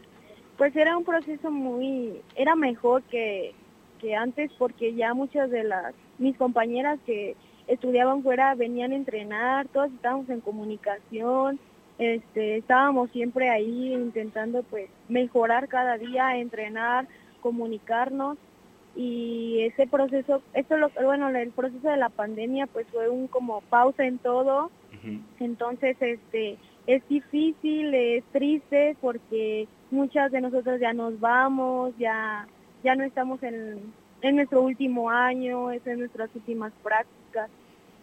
Pues 0.55 0.75
era 0.75 0.95
un 0.95 1.03
proceso 1.03 1.49
muy, 1.49 2.21
era 2.35 2.55
mejor 2.55 3.01
que, 3.09 3.55
que 3.99 4.15
antes 4.15 4.51
porque 4.59 4.93
ya 4.93 5.15
muchas 5.15 5.49
de 5.49 5.63
las, 5.63 5.95
mis 6.19 6.37
compañeras 6.37 6.99
que 7.03 7.35
estudiaban 7.65 8.21
fuera 8.21 8.53
venían 8.53 8.91
a 8.91 8.97
entrenar, 8.97 9.67
todas 9.69 9.91
estábamos 9.91 10.29
en 10.29 10.41
comunicación, 10.41 11.59
este, 11.97 12.57
estábamos 12.57 13.09
siempre 13.09 13.49
ahí 13.49 13.91
intentando 13.91 14.61
pues 14.61 14.87
mejorar 15.07 15.67
cada 15.67 15.97
día, 15.97 16.37
entrenar, 16.37 17.07
comunicarnos 17.41 18.37
y 19.01 19.61
ese 19.61 19.87
proceso, 19.87 20.41
esto 20.53 20.75
lo, 20.75 20.89
bueno, 21.01 21.29
el 21.29 21.51
proceso 21.51 21.87
de 21.87 21.95
la 21.95 22.09
pandemia 22.09 22.67
pues 22.67 22.85
fue 22.91 23.07
un 23.07 23.27
como 23.27 23.61
pausa 23.61 24.03
en 24.03 24.17
todo, 24.17 24.71
entonces 25.39 25.95
este 26.01 26.57
es 26.85 27.07
difícil, 27.07 27.93
es 27.93 28.25
triste 28.33 28.97
porque 28.99 29.69
muchas 29.89 30.33
de 30.33 30.41
nosotros 30.41 30.81
ya 30.81 30.91
nos 30.91 31.17
vamos, 31.17 31.93
ya 31.97 32.45
ya 32.83 32.95
no 32.95 33.05
estamos 33.05 33.41
en, 33.41 33.79
en 34.21 34.35
nuestro 34.35 34.63
último 34.63 35.09
año, 35.09 35.71
es 35.71 35.87
en 35.87 35.99
nuestras 35.99 36.29
últimas 36.35 36.73
prácticas. 36.83 37.49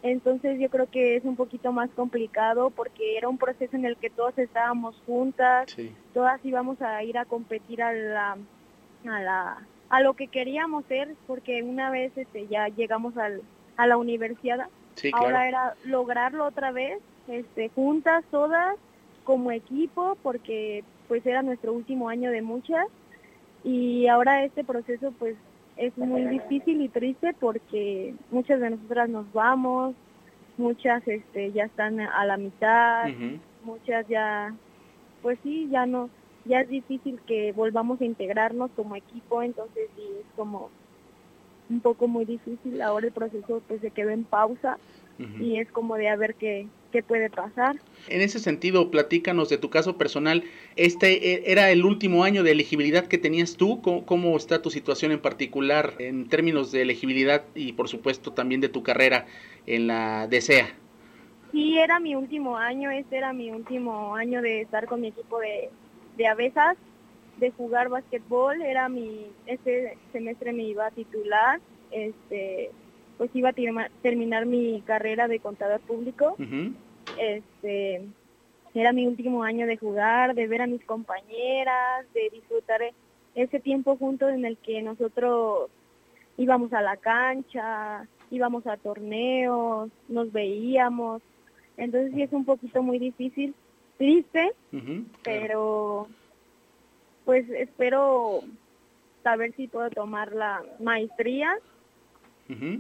Entonces 0.03 0.59
yo 0.59 0.71
creo 0.71 0.89
que 0.91 1.17
es 1.17 1.25
un 1.27 1.37
poquito 1.37 1.73
más 1.73 1.91
complicado 1.91 2.71
porque 2.71 3.19
era 3.19 3.29
un 3.29 3.37
proceso 3.37 3.77
en 3.77 3.85
el 3.85 3.99
que 3.99 4.09
todos 4.09 4.39
estábamos 4.39 4.97
juntas, 5.05 5.77
todas 6.15 6.43
íbamos 6.43 6.81
a 6.81 7.03
ir 7.03 7.19
a 7.19 7.27
competir 7.27 7.83
a 7.83 7.93
la, 7.93 8.39
a 9.05 9.21
la 9.21 9.59
a 9.89 10.01
lo 10.01 10.15
que 10.15 10.29
queríamos 10.29 10.85
ser 10.87 11.15
porque 11.27 11.63
una 11.63 11.91
vez 11.91 12.13
este 12.17 12.47
ya 12.49 12.69
llegamos 12.69 13.17
al, 13.17 13.43
a 13.77 13.87
la 13.87 13.97
universidad, 13.97 14.69
ahora 15.13 15.49
era 15.49 15.75
lograrlo 15.85 16.45
otra 16.47 16.73
vez, 16.73 16.99
este 17.29 17.69
juntas 17.71 18.25
todas 18.31 18.77
como 19.25 19.53
equipo 19.53 20.17
porque 20.23 20.85
pues 21.09 21.25
era 21.27 21.43
nuestro 21.43 21.73
último 21.73 22.09
año 22.09 22.31
de 22.31 22.43
muchas 22.43 22.87
y 23.65 24.07
ahora 24.07 24.45
este 24.45 24.65
proceso 24.65 25.13
pues 25.19 25.37
es 25.77 25.97
muy 25.99 26.25
difícil 26.25 26.81
y 26.81 26.89
triste 26.89 27.35
porque 27.39 28.15
muchas 28.31 28.61
de 28.61 28.71
nosotras 28.71 29.09
nos 29.09 29.31
vamos, 29.33 29.95
muchas 30.57 31.07
este 31.07 31.53
ya 31.53 31.65
están 31.65 32.01
a 32.01 32.25
la 32.25 32.37
mitad, 32.37 33.09
muchas 33.63 34.07
ya 34.09 34.55
pues 35.23 35.39
sí, 35.43 35.69
ya 35.71 35.87
no 35.87 36.09
ya 36.49 36.61
es 36.61 36.69
difícil 36.69 37.21
que 37.27 37.53
volvamos 37.53 38.01
a 38.01 38.05
integrarnos 38.05 38.71
como 38.77 38.97
equipo, 38.97 39.43
entonces 39.43 39.89
sí 39.97 40.03
es 40.21 40.27
como 40.37 40.71
un 41.69 41.81
poco 41.81 42.09
muy 42.09 42.25
difícil. 42.25 42.81
Ahora 42.81 43.07
el 43.07 43.13
proceso 43.13 43.63
pues 43.67 43.81
se 43.81 43.91
quedó 43.91 44.11
en 44.11 44.25
pausa 44.25 44.79
y 45.41 45.59
es 45.59 45.71
como 45.73 45.97
de 45.97 46.11
a 46.11 46.17
ver 46.17 46.35
qué, 46.35 46.67
qué 46.93 47.03
puede 47.03 47.31
pasar. 47.31 47.77
En 48.09 48.21
ese 48.21 48.39
sentido, 48.39 48.91
platícanos 48.91 49.49
de 49.49 49.57
tu 49.57 49.71
caso 49.71 49.97
personal. 49.97 50.45
¿Este 50.77 51.33
e, 51.33 51.53
era 51.53 51.71
el 51.71 51.85
último 51.87 52.23
año 52.23 52.43
de 52.43 52.53
elegibilidad 52.53 53.07
que 53.07 53.17
tenías 53.17 53.57
tú? 53.57 53.81
¿Cómo, 53.81 54.37
está 54.37 54.61
tu 54.61 54.71
situación 54.71 55.13
en 55.13 55.21
particular 55.21 55.95
en 55.99 56.29
términos 56.29 56.71
de 56.71 56.83
elegibilidad 56.83 57.45
y 57.55 57.73
por 57.73 57.89
supuesto 57.89 58.33
también 58.33 58.61
de 58.61 58.69
tu 58.69 58.83
carrera 58.83 59.27
en 59.67 59.87
la 59.87 60.27
DESEA? 60.29 60.69
Sí, 61.51 61.79
era 61.79 61.99
mi 61.99 62.15
último 62.15 62.59
año, 62.59 62.91
este 62.91 63.17
era 63.17 63.33
mi 63.33 63.51
último 63.51 64.15
año 64.15 64.43
de 64.43 64.61
estar 64.61 64.87
con 64.87 65.01
mi 65.01 65.09
equipo 65.09 65.39
de, 65.39 65.71
de 66.17 66.27
Avesas, 66.27 66.77
de 67.39 67.51
jugar 67.51 67.89
básquetbol, 67.89 68.63
era 68.63 68.89
mi, 68.89 69.27
este 69.47 69.97
semestre 70.13 70.53
me 70.53 70.65
iba 70.65 70.87
a 70.87 70.91
titular, 70.91 71.61
este, 71.91 72.71
pues 73.19 73.31
iba 73.35 73.51
a 73.51 73.89
terminar 74.03 74.47
mi 74.47 74.83
carrera 74.83 75.29
de 75.29 75.39
contador 75.41 75.81
público. 75.81 76.37
Este, 77.19 78.03
era 78.75 78.93
mi 78.93 79.07
último 79.07 79.43
año 79.43 79.67
de 79.67 79.77
jugar, 79.77 80.35
de 80.35 80.47
ver 80.47 80.63
a 80.63 80.67
mis 80.67 80.85
compañeras, 80.85 82.07
de 82.13 82.31
disfrutar 82.31 82.81
ese 83.35 83.61
tiempo 83.61 83.97
juntos 83.97 84.33
en 84.33 84.45
el 84.45 84.57
que 84.59 84.83
nosotros 84.83 85.71
íbamos 86.37 86.73
a 86.73 86.83
la 86.83 86.97
cancha, 86.97 88.07
íbamos 88.31 88.67
a 88.67 88.77
torneos, 88.77 89.91
nos 90.09 90.33
veíamos. 90.33 91.23
Entonces 91.77 92.13
sí 92.15 92.23
es 92.23 92.33
un 92.33 92.45
poquito 92.45 92.83
muy 92.83 92.99
difícil, 92.99 93.55
triste, 93.97 94.53
pero 95.23 96.09
pues 97.25 97.49
espero 97.51 98.43
saber 99.23 99.55
si 99.57 99.69
puedo 99.69 99.91
tomar 99.91 100.33
la 100.33 100.65
maestría 100.79 101.59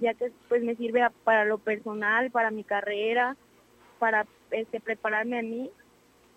ya 0.00 0.14
que 0.14 0.30
pues 0.48 0.62
me 0.62 0.76
sirve 0.76 1.06
para 1.24 1.44
lo 1.44 1.58
personal, 1.58 2.30
para 2.30 2.50
mi 2.50 2.64
carrera, 2.64 3.36
para 3.98 4.26
este, 4.50 4.80
prepararme 4.80 5.38
a 5.38 5.42
mí, 5.42 5.70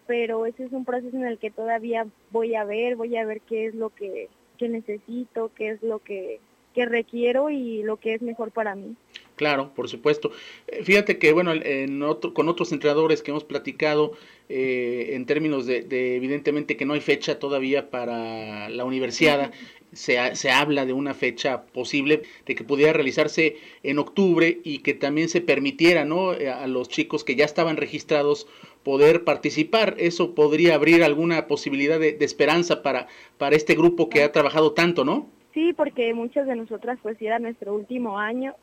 pero 0.07 0.45
ese 0.45 0.65
es 0.65 0.71
un 0.71 0.86
proceso 0.86 1.15
en 1.15 1.25
el 1.25 1.38
que 1.38 1.51
todavía 1.51 2.07
voy 2.31 2.55
a 2.55 2.63
ver, 2.63 2.95
voy 2.95 3.15
a 3.17 3.25
ver 3.25 3.41
qué 3.41 3.67
es 3.67 3.75
lo 3.75 3.89
que, 3.91 4.29
que 4.57 4.69
necesito, 4.69 5.51
qué 5.55 5.69
es 5.69 5.83
lo 5.83 6.00
que, 6.00 6.39
que 6.74 6.86
requiero 6.86 7.50
y 7.50 7.83
lo 7.83 7.98
que 7.98 8.15
es 8.15 8.21
mejor 8.21 8.51
para 8.51 8.75
mí. 8.75 8.95
Claro, 9.39 9.72
por 9.74 9.88
supuesto. 9.88 10.34
Eh, 10.67 10.84
fíjate 10.84 11.17
que, 11.17 11.31
bueno, 11.31 11.53
en 11.53 12.03
otro, 12.03 12.34
con 12.34 12.50
otros 12.50 12.74
entrenadores 12.74 13.24
que 13.24 13.31
hemos 13.31 13.46
platicado, 13.46 14.12
eh, 14.50 15.12
en 15.13 15.25
términos 15.25 15.65
de, 15.65 15.81
de, 15.81 16.17
evidentemente, 16.17 16.75
que 16.75 16.84
no 16.84 16.93
hay 16.93 17.00
fecha 17.00 17.39
todavía 17.39 17.89
para 17.89 18.67
la 18.67 18.84
universidad, 18.84 19.53
se, 19.93 20.36
se, 20.36 20.51
habla 20.51 20.86
de 20.86 20.91
una 20.91 21.13
fecha 21.13 21.62
posible 21.67 22.24
de 22.46 22.53
que 22.53 22.65
pudiera 22.65 22.91
realizarse 22.91 23.55
en 23.81 23.98
octubre 23.98 24.60
y 24.65 24.79
que 24.79 24.93
también 24.93 25.29
se 25.29 25.39
permitiera 25.39 26.03
¿no? 26.03 26.34
Eh, 26.34 26.50
a 26.50 26.67
los 26.67 26.89
chicos 26.89 27.24
que 27.24 27.38
ya 27.38 27.46
estaban 27.46 27.77
registrados 27.77 28.46
poder 28.84 29.24
participar. 29.24 29.96
Eso 30.00 30.36
podría 30.36 30.75
abrir 30.75 31.01
alguna 31.01 31.48
posibilidad 31.48 31.98
de, 31.98 32.17
esperanza 32.19 32.84
para, 32.84 33.08
para 33.38 33.55
este 33.55 33.74
grupo 33.74 34.10
que 34.10 34.22
ha 34.22 34.34
trabajado 34.34 34.74
tanto, 34.74 35.05
¿no? 35.05 35.29
Sí, 35.53 35.72
porque 35.72 36.13
muchas 36.13 36.46
de 36.46 36.58
nosotras 36.58 37.00
pues 37.01 37.22
era 37.22 37.39
nuestro 37.39 37.74
último 37.74 38.19
año. 38.19 38.53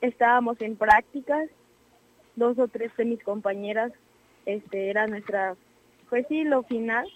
Estábamos 0.00 0.60
en 0.60 0.76
prácticas, 0.76 1.48
dos 2.36 2.58
o 2.58 2.68
tres 2.68 2.96
de 2.96 3.04
mis 3.04 3.22
compañeras 3.22 3.92
este 4.46 4.90
era 4.90 5.06
nuestra, 5.06 5.56
pues 6.08 6.26
sí, 6.28 6.44
lo 6.44 6.62
final 6.64 7.06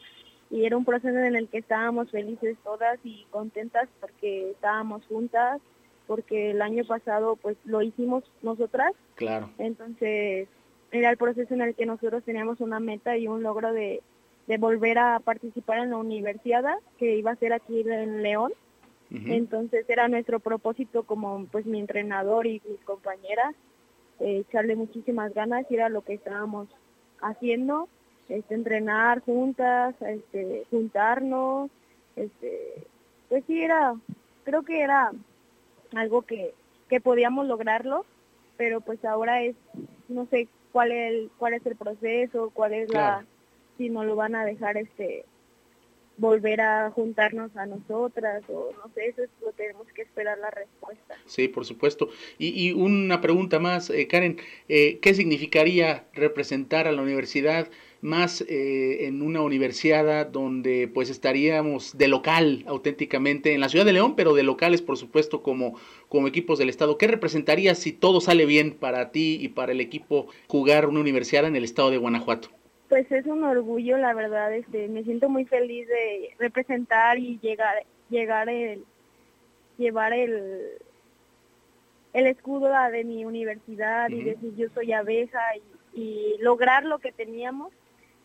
y 0.51 0.67
era 0.67 0.77
un 0.77 0.85
proceso 0.85 1.19
en 1.19 1.37
el 1.37 1.49
que 1.49 1.59
estábamos 1.59 2.11
felices 2.11 2.57
todas 2.63 2.99
y 3.03 3.27
contentas 3.31 3.89
porque 4.01 4.51
estábamos 4.51 5.05
juntas, 5.07 5.61
porque 6.07 6.51
el 6.51 6.63
año 6.63 6.85
pasado 6.85 7.37
pues 7.37 7.57
lo 7.65 7.83
hicimos 7.83 8.25
nosotras. 8.43 8.93
Claro. 9.17 9.51
Entonces 9.59 10.49
era 10.93 11.11
el 11.11 11.17
proceso 11.17 11.55
en 11.55 11.63
el 11.63 11.75
que 11.75 11.87
nosotros 11.87 12.23
teníamos 12.25 12.61
una 12.61 12.79
meta 12.79 13.17
y 13.17 13.27
un 13.27 13.43
logro 13.43 13.73
de, 13.73 14.03
de 14.47 14.59
volver 14.59 14.99
a 14.99 15.19
participar 15.19 15.79
en 15.79 15.91
la 15.91 15.97
universidad 15.97 16.63
que 16.99 17.17
iba 17.17 17.33
a 17.33 17.37
ser 17.37 17.53
aquí 17.53 17.81
en 17.81 18.23
León. 18.23 18.53
Entonces 19.15 19.89
era 19.89 20.09
nuestro 20.09 20.41
propósito 20.41 21.05
como 21.05 21.47
pues 21.47 21.67
mi 21.67 21.79
entrenador 21.79 22.47
y 22.47 22.61
mis 22.69 22.81
compañeras, 22.81 23.55
eh, 24.21 24.39
echarle 24.39 24.75
muchísimas 24.77 25.33
ganas 25.35 25.67
y 25.71 25.75
era 25.75 25.89
lo 25.89 26.03
que 26.03 26.15
estábamos 26.15 26.69
haciendo 27.21 27.89
este, 28.29 28.55
entrenar 28.55 29.21
juntas, 29.21 29.95
este, 30.01 30.65
juntarnos, 30.71 31.71
este, 32.17 32.85
pues 33.29 33.45
sí 33.47 33.63
era, 33.63 33.95
creo 34.45 34.63
que 34.63 34.81
era 34.81 35.13
algo 35.95 36.23
que, 36.23 36.55
que 36.89 37.01
podíamos 37.01 37.47
lograrlo, 37.47 38.05
pero 38.57 38.81
pues 38.81 39.05
ahora 39.05 39.43
es, 39.43 39.57
no 40.09 40.27
sé 40.27 40.49
cuál 40.73 40.93
es 40.93 41.13
el, 41.13 41.31
cuál 41.39 41.55
es 41.55 41.67
el 41.67 41.77
proceso, 41.77 42.51
cuál 42.55 42.75
es 42.75 42.93
la, 42.93 43.25
si 43.77 43.91
no 43.91 44.05
lo 44.05 44.17
van 44.17 44.35
a 44.35 44.45
dejar 44.45 44.77
este 44.77 45.25
volver 46.17 46.61
a 46.61 46.91
juntarnos 46.91 47.57
a 47.57 47.67
nosotras 47.67 48.43
o 48.49 48.71
no 48.73 48.93
sé, 48.95 49.07
eso 49.09 49.23
es 49.23 49.31
lo 49.43 49.53
tenemos 49.53 49.87
que 49.89 50.03
esperar 50.03 50.39
la 50.39 50.51
respuesta. 50.51 51.17
Sí, 51.27 51.49
por 51.49 51.65
supuesto. 51.65 52.09
Y, 52.39 52.69
y 52.69 52.73
una 52.73 53.21
pregunta 53.21 53.59
más, 53.59 53.91
eh, 53.91 54.07
Karen, 54.07 54.39
eh, 54.69 54.99
¿qué 55.01 55.15
significaría 55.15 56.07
representar 56.13 56.87
a 56.87 56.93
la 56.93 57.03
universidad 57.03 57.69
más 58.05 58.43
eh, 58.43 59.07
en 59.07 59.23
una 59.23 59.41
universidad 59.41 60.27
donde 60.27 60.89
pues 60.93 61.09
estaríamos 61.09 61.97
de 61.97 62.07
local 62.07 62.63
auténticamente 62.67 63.55
en 63.55 63.61
la 63.61 63.71
ciudad 63.71 63.87
de 63.87 63.95
León, 63.95 64.15
pero 64.15 64.35
de 64.35 64.43
locales 64.43 64.83
por 64.83 64.99
supuesto 64.99 65.43
como, 65.43 65.79
como 66.11 66.29
equipos 66.29 66.59
del 66.59 66.69
estado. 66.69 66.99
¿Qué 66.99 67.07
representaría 67.07 67.75
si 67.75 67.93
todo 67.93 68.21
sale 68.21 68.45
bien 68.45 68.73
para 68.73 69.11
ti 69.11 69.39
y 69.41 69.49
para 69.49 69.73
el 69.73 69.81
equipo 69.81 70.29
jugar 70.49 70.87
una 70.87 71.01
universidad 71.01 71.47
en 71.47 71.57
el 71.57 71.65
estado 71.65 71.91
de 71.91 71.97
Guanajuato? 71.97 72.51
Pues 72.95 73.11
es 73.11 73.27
un 73.27 73.43
orgullo, 73.43 73.99
la 73.99 74.15
verdad, 74.15 74.55
este, 74.55 74.87
me 74.87 75.03
siento 75.03 75.29
muy 75.29 75.45
feliz 75.47 75.89
de 75.89 76.31
representar 76.39 77.19
y 77.19 77.41
llegar, 77.41 77.83
llegar 78.09 78.49
el, 78.49 78.85
llevar 79.79 80.13
el, 80.13 80.79
el 82.13 82.27
escudo 82.29 82.71
de 82.93 83.03
mi 83.03 83.25
universidad 83.25 84.11
y 84.11 84.23
decir 84.23 84.55
yo 84.55 84.69
soy 84.73 84.93
abeja 84.93 85.41
y, 85.93 86.01
y 86.01 86.39
lograr 86.39 86.85
lo 86.85 87.01
que 87.01 87.11
teníamos 87.11 87.73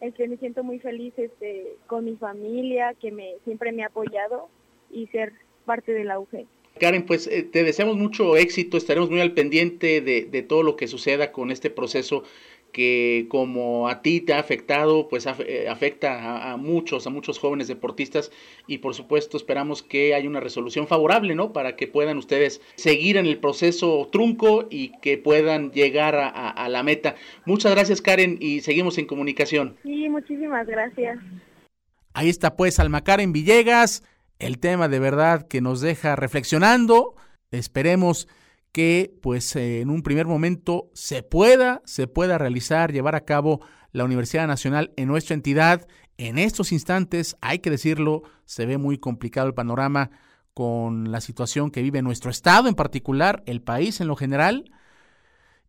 es 0.01 0.13
que 0.13 0.27
me 0.27 0.37
siento 0.37 0.63
muy 0.63 0.77
feliz 0.77 1.15
este, 1.17 1.75
con 1.87 2.05
mi 2.05 2.15
familia, 2.15 2.93
que 2.93 3.11
me 3.11 3.37
siempre 3.45 3.71
me 3.71 3.81
ha 3.81 3.87
apoyado 3.87 4.49
y 4.91 5.07
ser 5.07 5.33
parte 5.65 5.93
del 5.93 6.11
auge. 6.11 6.45
Karen, 6.79 7.07
pues 7.07 7.25
eh, 7.25 7.41
te 7.41 7.63
deseamos 7.63 7.97
mucho 7.97 8.37
éxito, 8.37 8.77
estaremos 8.77 9.09
muy 9.09 9.19
al 9.19 9.33
pendiente 9.33 9.99
de, 10.01 10.25
de, 10.25 10.43
todo 10.43 10.61
lo 10.61 10.75
que 10.75 10.87
suceda 10.87 11.31
con 11.31 11.49
este 11.49 11.71
proceso 11.71 12.23
que 12.71 13.27
como 13.29 13.89
a 13.89 14.01
ti 14.01 14.21
te 14.21 14.33
ha 14.33 14.39
afectado, 14.39 15.07
pues 15.09 15.25
eh, 15.25 15.67
afecta 15.69 16.51
a, 16.51 16.57
muchos, 16.57 17.07
a 17.07 17.09
muchos 17.09 17.39
jóvenes 17.39 17.67
deportistas 17.67 18.31
y 18.67 18.79
por 18.79 18.95
supuesto 18.95 19.37
esperamos 19.37 19.83
que 19.83 20.13
haya 20.13 20.29
una 20.29 20.39
resolución 20.39 20.87
favorable, 20.87 21.35
¿no? 21.35 21.53
Para 21.53 21.75
que 21.75 21.87
puedan 21.87 22.17
ustedes 22.17 22.61
seguir 22.75 23.17
en 23.17 23.25
el 23.25 23.37
proceso 23.37 24.07
trunco 24.11 24.67
y 24.69 24.97
que 24.99 25.17
puedan 25.17 25.71
llegar 25.71 26.15
a, 26.15 26.29
a 26.29 26.69
la 26.69 26.83
meta. 26.83 27.15
Muchas 27.45 27.71
gracias 27.71 28.01
Karen 28.01 28.37
y 28.39 28.61
seguimos 28.61 28.97
en 28.97 29.05
comunicación. 29.05 29.75
Sí, 29.83 30.09
muchísimas 30.09 30.67
gracias. 30.67 31.19
Ahí 32.13 32.29
está 32.29 32.55
pues 32.55 32.79
Alma 32.79 33.03
Karen 33.03 33.33
Villegas, 33.33 34.03
el 34.39 34.59
tema 34.59 34.87
de 34.87 34.99
verdad 34.99 35.47
que 35.47 35.61
nos 35.61 35.81
deja 35.81 36.15
reflexionando. 36.15 37.15
Esperemos 37.51 38.27
que 38.71 39.13
pues 39.21 39.55
en 39.55 39.89
un 39.89 40.03
primer 40.03 40.27
momento 40.27 40.89
se 40.93 41.23
pueda, 41.23 41.81
se 41.85 42.07
pueda 42.07 42.37
realizar, 42.37 42.91
llevar 42.91 43.15
a 43.15 43.25
cabo 43.25 43.61
la 43.91 44.03
Universidad 44.03 44.47
Nacional 44.47 44.93
en 44.95 45.07
nuestra 45.07 45.33
entidad. 45.33 45.87
En 46.17 46.37
estos 46.37 46.71
instantes, 46.71 47.35
hay 47.41 47.59
que 47.59 47.69
decirlo, 47.69 48.23
se 48.45 48.65
ve 48.65 48.77
muy 48.77 48.97
complicado 48.97 49.47
el 49.47 49.53
panorama 49.53 50.11
con 50.53 51.11
la 51.11 51.21
situación 51.21 51.71
que 51.71 51.81
vive 51.81 52.01
nuestro 52.01 52.29
estado 52.29 52.67
en 52.67 52.75
particular, 52.75 53.43
el 53.45 53.61
país 53.61 54.01
en 54.01 54.07
lo 54.07 54.15
general. 54.15 54.71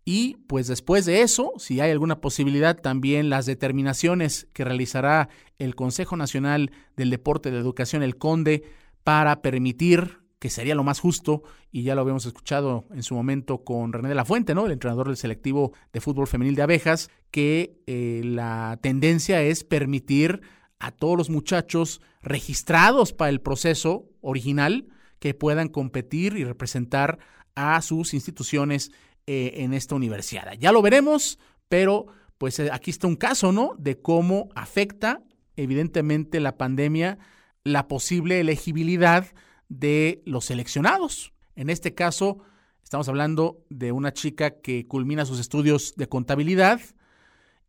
Y 0.04 0.38
pues 0.49 0.66
después 0.66 1.04
de 1.04 1.23
eso, 1.23 1.52
si 1.59 1.80
hay 1.80 1.90
alguna 1.90 2.21
posibilidad, 2.21 2.76
también 2.76 3.30
las 3.30 3.47
determinaciones 3.47 4.49
que 4.52 4.64
realizará 4.64 5.28
el 5.59 5.75
Consejo 5.75 6.16
Nacional 6.16 6.73
del 6.97 7.11
Deporte 7.11 7.50
de 7.50 7.59
Educación, 7.59 8.02
el 8.02 8.16
CONDE, 8.16 8.64
para 9.04 9.42
permitir 9.42 10.19
que 10.40 10.50
sería 10.50 10.75
lo 10.75 10.82
más 10.82 10.99
justo, 10.99 11.42
y 11.70 11.82
ya 11.82 11.94
lo 11.94 12.00
habíamos 12.00 12.25
escuchado 12.26 12.87
en 12.92 13.02
su 13.02 13.14
momento 13.14 13.62
con 13.62 13.92
René 13.92 14.09
de 14.09 14.14
la 14.14 14.25
Fuente, 14.25 14.54
¿no? 14.54 14.66
el 14.66 14.73
entrenador 14.73 15.06
del 15.06 15.18
selectivo 15.18 15.73
de 15.92 16.00
fútbol 16.00 16.26
femenil 16.26 16.56
de 16.56 16.62
abejas, 16.62 17.11
que 17.30 17.82
eh, 17.87 18.23
la 18.25 18.78
tendencia 18.82 19.42
es 19.42 19.64
permitir 19.64 20.40
a 20.78 20.92
todos 20.92 21.18
los 21.18 21.28
muchachos 21.28 22.00
registrados 22.23 23.12
para 23.12 23.28
el 23.28 23.42
proceso 23.42 24.09
original 24.23 24.88
que 25.18 25.35
puedan 25.35 25.68
competir 25.68 26.38
y 26.38 26.44
representar 26.44 27.18
a 27.54 27.80
sus 27.82 28.14
instituciones 28.14 28.92
eh, 29.26 29.52
en 29.56 29.75
esta 29.75 29.94
universidad. 29.94 30.54
Ya 30.59 30.73
lo 30.73 30.80
veremos, 30.80 31.38
pero 31.68 32.06
pues 32.38 32.59
eh, 32.59 32.70
aquí 32.73 32.90
está 32.90 33.06
un 33.06 33.16
caso, 33.16 33.52
¿no? 33.52 33.75
De 33.78 34.00
cómo 34.00 34.49
afecta 34.54 35.23
evidentemente 35.56 36.40
la 36.40 36.56
pandemia 36.56 37.18
la 37.62 37.88
posible 37.88 38.40
elegibilidad 38.40 39.26
de 39.70 40.20
los 40.26 40.44
seleccionados. 40.44 41.32
En 41.56 41.70
este 41.70 41.94
caso, 41.94 42.40
estamos 42.82 43.08
hablando 43.08 43.64
de 43.70 43.92
una 43.92 44.12
chica 44.12 44.60
que 44.60 44.86
culmina 44.86 45.24
sus 45.24 45.40
estudios 45.40 45.94
de 45.96 46.08
contabilidad 46.08 46.80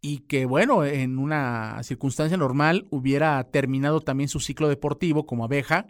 y 0.02 0.20
que, 0.22 0.46
bueno, 0.46 0.84
en 0.84 1.20
una 1.20 1.82
circunstancia 1.84 2.36
normal 2.36 2.88
hubiera 2.90 3.42
terminado 3.52 4.02
también 4.02 4.28
su 4.28 4.40
ciclo 4.40 4.68
deportivo 4.68 5.26
como 5.26 5.46
abeja 5.46 5.86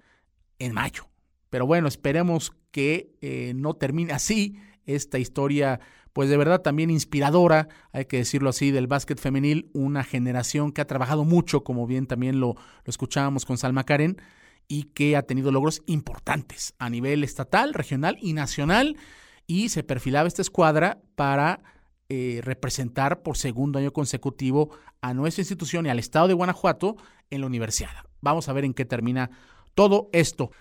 en 0.59 0.73
mayo. 0.73 1.07
Pero 1.49 1.65
bueno, 1.65 1.87
esperemos 1.87 2.53
que 2.71 3.15
eh, 3.21 3.53
no 3.55 3.73
termine 3.75 4.13
así 4.13 4.57
esta 4.85 5.17
historia, 5.17 5.79
pues 6.11 6.29
de 6.29 6.35
verdad 6.35 6.61
también 6.61 6.89
inspiradora, 6.89 7.69
hay 7.93 8.05
que 8.05 8.17
decirlo 8.17 8.49
así, 8.49 8.71
del 8.71 8.87
básquet 8.87 9.17
femenil, 9.17 9.69
una 9.73 10.03
generación 10.03 10.73
que 10.73 10.81
ha 10.81 10.87
trabajado 10.87 11.23
mucho, 11.23 11.63
como 11.63 11.87
bien 11.87 12.05
también 12.05 12.41
lo, 12.41 12.55
lo 12.55 12.89
escuchábamos 12.89 13.45
con 13.45 13.57
Salma 13.57 13.85
Karen, 13.85 14.17
y 14.71 14.83
que 14.83 15.17
ha 15.17 15.23
tenido 15.23 15.51
logros 15.51 15.83
importantes 15.85 16.75
a 16.79 16.89
nivel 16.89 17.25
estatal, 17.25 17.73
regional 17.73 18.17
y 18.21 18.31
nacional 18.31 18.95
y 19.45 19.67
se 19.67 19.83
perfilaba 19.83 20.29
esta 20.29 20.41
escuadra 20.41 21.01
para 21.15 21.61
eh, 22.07 22.39
representar 22.41 23.21
por 23.21 23.35
segundo 23.35 23.79
año 23.79 23.91
consecutivo 23.91 24.69
a 25.01 25.13
nuestra 25.13 25.41
institución 25.41 25.85
y 25.85 25.89
al 25.89 25.99
estado 25.99 26.29
de 26.29 26.35
Guanajuato 26.35 26.95
en 27.29 27.41
la 27.41 27.47
universidad. 27.47 27.91
Vamos 28.21 28.47
a 28.47 28.53
ver 28.53 28.63
en 28.63 28.73
qué 28.73 28.85
termina 28.85 29.29
todo 29.75 30.07
esto. 30.13 30.51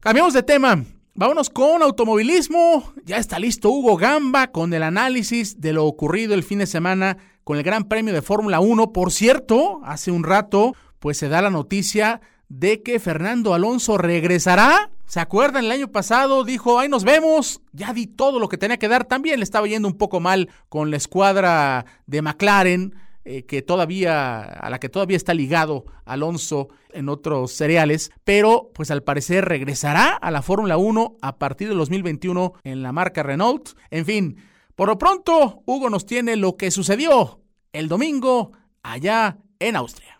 Cambiamos 0.00 0.34
de 0.34 0.42
tema. 0.42 0.84
Vámonos 1.14 1.48
con 1.48 1.80
automovilismo. 1.80 2.92
Ya 3.04 3.18
está 3.18 3.38
listo 3.38 3.70
Hugo 3.70 3.96
Gamba 3.96 4.48
con 4.48 4.74
el 4.74 4.82
análisis 4.82 5.60
de 5.60 5.74
lo 5.74 5.84
ocurrido 5.86 6.34
el 6.34 6.42
fin 6.42 6.58
de 6.58 6.66
semana 6.66 7.18
con 7.44 7.56
el 7.56 7.62
Gran 7.62 7.84
Premio 7.84 8.12
de 8.14 8.22
Fórmula 8.22 8.58
1. 8.58 8.92
Por 8.92 9.12
cierto, 9.12 9.80
hace 9.84 10.10
un 10.10 10.24
rato 10.24 10.74
pues 10.98 11.18
se 11.18 11.28
da 11.28 11.40
la 11.40 11.50
noticia 11.50 12.20
de 12.48 12.82
que 12.82 13.00
Fernando 13.00 13.54
Alonso 13.54 13.98
regresará. 13.98 14.90
¿Se 15.06 15.20
acuerdan? 15.20 15.64
El 15.64 15.70
año 15.70 15.88
pasado 15.88 16.44
dijo, 16.44 16.78
ahí 16.78 16.88
nos 16.88 17.04
vemos, 17.04 17.60
ya 17.72 17.92
di 17.92 18.06
todo 18.06 18.38
lo 18.38 18.48
que 18.48 18.58
tenía 18.58 18.78
que 18.78 18.88
dar. 18.88 19.04
También 19.04 19.38
le 19.38 19.44
estaba 19.44 19.66
yendo 19.66 19.88
un 19.88 19.98
poco 19.98 20.20
mal 20.20 20.48
con 20.68 20.90
la 20.90 20.96
escuadra 20.96 21.84
de 22.06 22.22
McLaren, 22.22 22.94
eh, 23.26 23.44
que 23.44 23.62
todavía, 23.62 24.42
a 24.42 24.68
la 24.68 24.78
que 24.78 24.88
todavía 24.88 25.16
está 25.16 25.32
ligado 25.32 25.86
Alonso 26.04 26.68
en 26.92 27.08
otros 27.08 27.52
cereales, 27.52 28.12
pero 28.22 28.70
pues 28.74 28.90
al 28.90 29.02
parecer 29.02 29.46
regresará 29.46 30.08
a 30.08 30.30
la 30.30 30.42
Fórmula 30.42 30.76
1 30.76 31.16
a 31.22 31.38
partir 31.38 31.68
del 31.68 31.78
2021 31.78 32.52
en 32.64 32.82
la 32.82 32.92
marca 32.92 33.22
Renault. 33.22 33.70
En 33.90 34.04
fin, 34.04 34.36
por 34.74 34.88
lo 34.88 34.98
pronto, 34.98 35.62
Hugo 35.64 35.88
nos 35.88 36.04
tiene 36.04 36.36
lo 36.36 36.56
que 36.56 36.70
sucedió 36.70 37.40
el 37.72 37.88
domingo 37.88 38.52
allá 38.82 39.38
en 39.58 39.76
Austria. 39.76 40.13